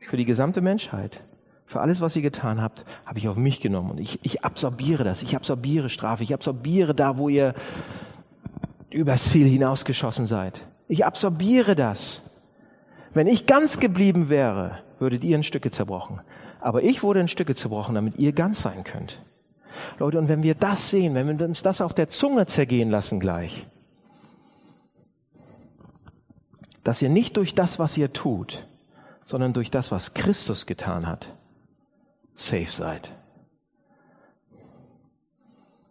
für 0.00 0.16
die 0.16 0.24
gesamte 0.24 0.60
Menschheit. 0.60 1.22
Für 1.64 1.80
alles, 1.80 2.00
was 2.00 2.14
ihr 2.14 2.22
getan 2.22 2.62
habt, 2.62 2.84
habe 3.04 3.18
ich 3.18 3.28
auf 3.28 3.36
mich 3.36 3.60
genommen. 3.60 3.90
Und 3.90 3.98
ich, 3.98 4.20
ich 4.22 4.44
absorbiere 4.44 5.02
das. 5.02 5.22
Ich 5.22 5.34
absorbiere 5.34 5.88
Strafe. 5.88 6.22
Ich 6.22 6.32
absorbiere 6.32 6.94
da, 6.94 7.16
wo 7.16 7.28
ihr 7.28 7.54
übers 8.90 9.30
Ziel 9.30 9.48
hinausgeschossen 9.48 10.26
seid. 10.26 10.60
Ich 10.86 11.04
absorbiere 11.04 11.74
das. 11.74 12.22
Wenn 13.14 13.26
ich 13.26 13.46
ganz 13.46 13.80
geblieben 13.80 14.28
wäre, 14.28 14.78
würdet 15.00 15.24
ihr 15.24 15.34
in 15.34 15.42
Stücke 15.42 15.70
zerbrochen. 15.70 16.20
Aber 16.60 16.82
ich 16.82 17.02
wurde 17.02 17.20
in 17.20 17.28
Stücke 17.28 17.54
zerbrochen, 17.54 17.94
damit 17.94 18.16
ihr 18.16 18.32
ganz 18.32 18.62
sein 18.62 18.84
könnt. 18.84 19.20
Leute, 19.98 20.18
und 20.18 20.28
wenn 20.28 20.42
wir 20.42 20.54
das 20.54 20.90
sehen, 20.90 21.14
wenn 21.14 21.38
wir 21.38 21.46
uns 21.46 21.62
das 21.62 21.80
auf 21.80 21.94
der 21.94 22.08
Zunge 22.08 22.46
zergehen 22.46 22.90
lassen 22.90 23.20
gleich, 23.20 23.66
dass 26.84 27.02
ihr 27.02 27.08
nicht 27.08 27.36
durch 27.36 27.54
das, 27.54 27.78
was 27.78 27.96
ihr 27.96 28.12
tut, 28.12 28.66
sondern 29.24 29.52
durch 29.52 29.70
das, 29.70 29.90
was 29.90 30.14
Christus 30.14 30.66
getan 30.66 31.06
hat, 31.06 31.34
safe 32.34 32.70
seid. 32.70 33.10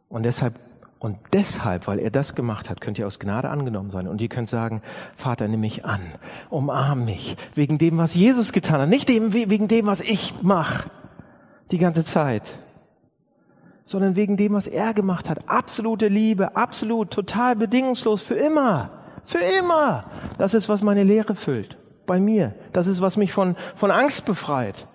Und 0.07 0.23
deshalb 0.23 0.59
und 1.05 1.19
deshalb, 1.33 1.85
weil 1.85 1.99
er 1.99 2.09
das 2.09 2.33
gemacht 2.33 2.67
hat, 2.67 2.81
könnt 2.81 2.97
ihr 2.97 3.05
aus 3.05 3.19
Gnade 3.19 3.49
angenommen 3.49 3.91
sein. 3.91 4.07
Und 4.07 4.21
ihr 4.21 4.27
könnt 4.27 4.49
sagen, 4.49 4.81
Vater, 5.15 5.47
nimm 5.47 5.59
mich 5.59 5.85
an, 5.85 6.01
umarm 6.49 7.05
mich, 7.05 7.35
wegen 7.53 7.77
dem, 7.77 7.99
was 7.99 8.15
Jesus 8.15 8.53
getan 8.53 8.81
hat. 8.81 8.89
Nicht 8.89 9.07
dem, 9.07 9.33
wegen 9.33 9.67
dem, 9.67 9.85
was 9.85 10.01
ich 10.01 10.41
mache, 10.41 10.89
die 11.69 11.77
ganze 11.77 12.05
Zeit, 12.05 12.57
sondern 13.85 14.15
wegen 14.15 14.35
dem, 14.35 14.53
was 14.53 14.67
er 14.67 14.93
gemacht 14.93 15.29
hat. 15.29 15.47
Absolute 15.47 16.07
Liebe, 16.07 16.55
absolut, 16.55 17.11
total 17.11 17.55
bedingungslos, 17.55 18.21
für 18.21 18.35
immer, 18.35 18.89
für 19.23 19.39
immer. 19.39 20.05
Das 20.37 20.53
ist, 20.53 20.67
was 20.69 20.81
meine 20.81 21.03
Lehre 21.03 21.35
füllt, 21.35 21.77
bei 22.05 22.19
mir. 22.19 22.53
Das 22.73 22.87
ist, 22.87 23.01
was 23.01 23.17
mich 23.17 23.31
von, 23.31 23.55
von 23.75 23.91
Angst 23.91 24.25
befreit. 24.25 24.87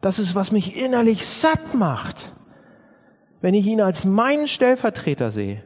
Das 0.00 0.18
ist, 0.18 0.34
was 0.34 0.50
mich 0.50 0.76
innerlich 0.76 1.26
satt 1.26 1.74
macht 1.74 2.32
wenn 3.42 3.54
ich 3.54 3.66
ihn 3.66 3.82
als 3.82 4.06
meinen 4.06 4.48
Stellvertreter 4.48 5.30
sehe, 5.30 5.62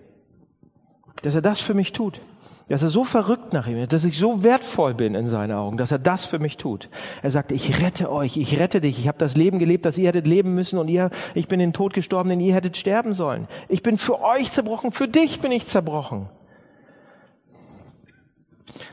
dass 1.23 1.37
er 1.37 1.43
das 1.43 1.61
für 1.61 1.75
mich 1.75 1.93
tut, 1.93 2.21
dass 2.69 2.83
er 2.83 2.89
so 2.89 3.05
verrückt 3.05 3.53
nach 3.53 3.69
ihm 3.69 3.79
ist, 3.79 3.93
dass 3.93 4.05
ich 4.05 4.19
so 4.19 4.43
wertvoll 4.43 4.95
bin 4.95 5.15
in 5.15 5.29
seinen 5.29 5.53
Augen, 5.53 5.77
dass 5.77 5.93
er 5.93 6.01
das 6.01 6.25
für 6.25 6.41
mich 6.41 6.57
tut. 6.57 6.89
Er 7.23 7.31
sagt, 7.31 7.53
ich 7.53 7.81
rette 7.81 8.11
euch, 8.11 8.37
ich 8.37 8.59
rette 8.59 8.81
dich, 8.81 8.99
ich 8.99 9.07
habe 9.07 9.19
das 9.19 9.37
Leben 9.37 9.61
gelebt, 9.61 9.87
das 9.87 9.99
ihr 9.99 10.09
hättet 10.09 10.27
leben 10.27 10.55
müssen 10.55 10.79
und 10.79 10.89
ihr, 10.89 11.11
ich 11.35 11.47
bin 11.47 11.61
den 11.61 11.73
Tod 11.73 11.95
gestorben, 11.95 12.29
den 12.29 12.41
ihr 12.41 12.55
hättet 12.55 12.77
sterben 12.77 13.15
sollen. 13.15 13.47
Ich 13.69 13.83
bin 13.83 13.99
für 13.99 14.21
euch 14.21 14.51
zerbrochen, 14.51 14.91
für 14.91 15.07
dich 15.07 15.41
bin 15.41 15.53
ich 15.53 15.67
zerbrochen. 15.67 16.29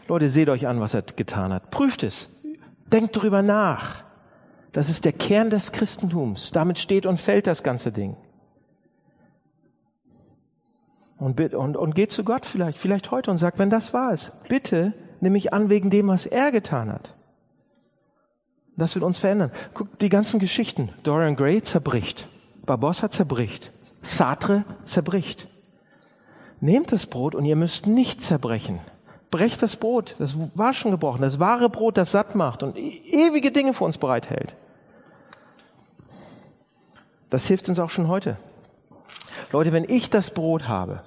Leute, 0.07 0.29
seht 0.29 0.49
euch 0.49 0.67
an, 0.67 0.79
was 0.79 0.93
er 0.93 1.01
getan 1.01 1.51
hat. 1.51 1.71
Prüft 1.71 2.03
es. 2.03 2.29
Denkt 2.85 3.19
drüber 3.19 3.41
nach. 3.41 4.03
Das 4.71 4.89
ist 4.89 5.05
der 5.05 5.13
Kern 5.13 5.49
des 5.49 5.71
Christentums. 5.71 6.51
Damit 6.51 6.77
steht 6.77 7.05
und 7.05 7.19
fällt 7.19 7.47
das 7.47 7.63
ganze 7.63 7.91
Ding. 7.91 8.17
Und, 11.23 11.39
und, 11.53 11.77
und 11.77 11.95
geht 11.95 12.11
zu 12.11 12.25
Gott 12.25 12.45
vielleicht, 12.45 12.77
vielleicht 12.77 13.09
heute 13.09 13.31
und 13.31 13.37
sagt, 13.37 13.57
wenn 13.57 13.69
das 13.69 13.93
wahr 13.93 14.11
ist, 14.11 14.33
bitte 14.49 14.91
nimm 15.21 15.31
mich 15.31 15.53
an 15.53 15.69
wegen 15.69 15.89
dem, 15.89 16.09
was 16.09 16.25
er 16.25 16.51
getan 16.51 16.91
hat. 16.91 17.13
Das 18.75 18.93
wird 18.93 19.05
uns 19.05 19.19
verändern. 19.19 19.49
Guckt 19.73 20.01
die 20.01 20.09
ganzen 20.09 20.41
Geschichten. 20.41 20.89
Dorian 21.03 21.37
Gray 21.37 21.61
zerbricht. 21.61 22.27
Barbossa 22.65 23.09
zerbricht. 23.09 23.71
Sartre 24.01 24.65
zerbricht. 24.83 25.47
Nehmt 26.59 26.91
das 26.91 27.05
Brot 27.05 27.35
und 27.35 27.45
ihr 27.45 27.55
müsst 27.55 27.87
nicht 27.87 28.19
zerbrechen. 28.19 28.81
Brecht 29.31 29.61
das 29.61 29.77
Brot. 29.77 30.17
Das 30.19 30.35
war 30.55 30.73
schon 30.73 30.91
gebrochen. 30.91 31.21
Das 31.21 31.39
wahre 31.39 31.69
Brot, 31.69 31.95
das 31.95 32.11
satt 32.11 32.35
macht 32.35 32.63
und 32.63 32.75
e-, 32.75 32.99
ewige 33.11 33.53
Dinge 33.53 33.73
für 33.73 33.85
uns 33.85 33.97
bereithält. 33.97 34.53
Das 37.29 37.47
hilft 37.47 37.69
uns 37.69 37.79
auch 37.79 37.89
schon 37.89 38.09
heute. 38.09 38.35
Leute, 39.53 39.71
wenn 39.71 39.85
ich 39.87 40.09
das 40.09 40.29
Brot 40.29 40.67
habe 40.67 41.01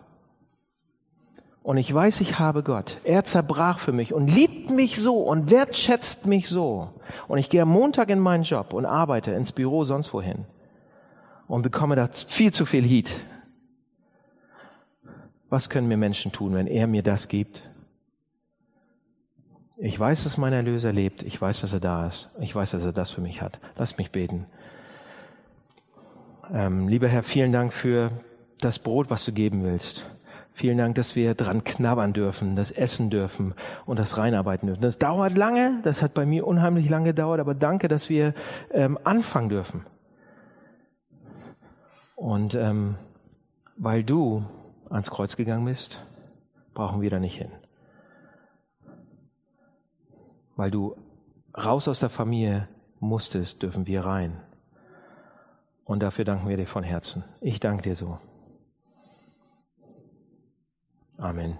und 1.67 1.79
ich 1.79 1.93
weiß, 1.93 2.21
ich 2.21 2.39
habe 2.39 2.63
Gott, 2.63 2.99
er 3.03 3.25
zerbrach 3.25 3.81
für 3.81 3.91
mich 3.91 4.15
und 4.15 4.29
liebt 4.29 4.71
mich 4.71 4.99
so 4.99 5.23
und 5.23 5.51
wertschätzt 5.51 6.25
mich 6.25 6.49
so 6.49 6.93
und 7.27 7.39
ich 7.39 7.51
gehe 7.51 7.63
am 7.63 7.71
Montag 7.71 8.09
in 8.09 8.21
meinen 8.21 8.45
Job 8.45 8.73
und 8.73 8.87
arbeite 8.87 9.33
ins 9.33 9.51
Büro 9.51 9.83
sonst 9.83 10.15
wohin 10.15 10.45
und 11.49 11.63
bekomme 11.63 11.97
da 11.97 12.07
viel 12.07 12.53
zu 12.53 12.67
viel 12.67 12.85
Heat. 12.85 13.13
Was 15.49 15.69
können 15.69 15.89
mir 15.89 15.97
Menschen 15.97 16.31
tun, 16.31 16.55
wenn 16.55 16.69
er 16.69 16.87
mir 16.87 17.03
das 17.03 17.27
gibt? 17.27 17.69
Ich 19.77 19.99
weiß, 19.99 20.23
dass 20.23 20.39
mein 20.39 20.53
Erlöser 20.53 20.93
lebt. 20.93 21.25
Ich 21.25 21.43
weiß, 21.43 21.63
dass 21.63 21.73
er 21.73 21.81
da 21.81 22.07
ist. 22.07 22.31
Ich 22.41 22.55
weiß, 22.55 22.71
dass 22.71 22.85
er 22.85 22.93
das 22.93 23.11
für 23.11 23.21
mich 23.21 23.43
hat. 23.43 23.59
Lass 23.77 23.99
mich 23.99 24.13
beten. 24.13 24.47
Ähm, 26.53 26.87
lieber 26.87 27.09
Herr, 27.09 27.25
vielen 27.25 27.51
Dank 27.51 27.73
für 27.73 28.13
das 28.61 28.79
Brot, 28.79 29.11
was 29.11 29.25
du 29.25 29.33
geben 29.33 29.65
willst. 29.65 30.07
Vielen 30.57 30.79
Dank, 30.79 30.95
dass 30.95 31.15
wir 31.15 31.35
dran 31.35 31.65
knabbern 31.65 32.15
dürfen, 32.15 32.57
das 32.57 32.73
essen 32.73 33.11
dürfen 33.11 33.53
und 33.85 33.99
das 33.99 34.17
reinarbeiten 34.17 34.69
dürfen. 34.69 34.81
Das 34.81 34.97
dauert 34.97 35.37
lange, 35.37 35.81
das 35.83 36.01
hat 36.01 36.15
bei 36.15 36.25
mir 36.25 36.47
unheimlich 36.47 36.89
lange 36.89 37.09
gedauert, 37.09 37.41
aber 37.41 37.55
danke, 37.55 37.89
dass 37.89 38.09
wir 38.09 38.33
ähm, 38.71 38.99
anfangen 39.05 39.51
dürfen. 39.51 39.85
Und 42.15 42.55
ähm, 42.55 42.95
weil 43.77 44.03
du 44.03 44.47
ans 44.89 45.11
Kreuz 45.11 45.37
gegangen 45.37 45.67
bist, 45.67 46.03
brauchen 46.73 47.03
wir 47.03 47.11
da 47.11 47.19
nicht 47.19 47.37
hin. 47.37 47.51
Weil 50.57 50.71
du 50.71 50.97
raus 51.55 51.87
aus 51.87 52.01
der 52.01 52.09
Familie 52.09 52.67
musstest, 52.99 53.63
dürfen 53.63 53.87
wir 53.87 54.07
rein. 54.07 54.41
Und 55.85 56.03
dafür 56.03 56.25
danken 56.25 56.49
wir 56.49 56.57
dir 56.57 56.67
von 56.67 56.83
Herzen. 56.83 57.25
Ich 57.43 57.61
danke 57.61 57.83
dir 57.83 57.95
so. 57.95 58.19
Amen. 61.21 61.59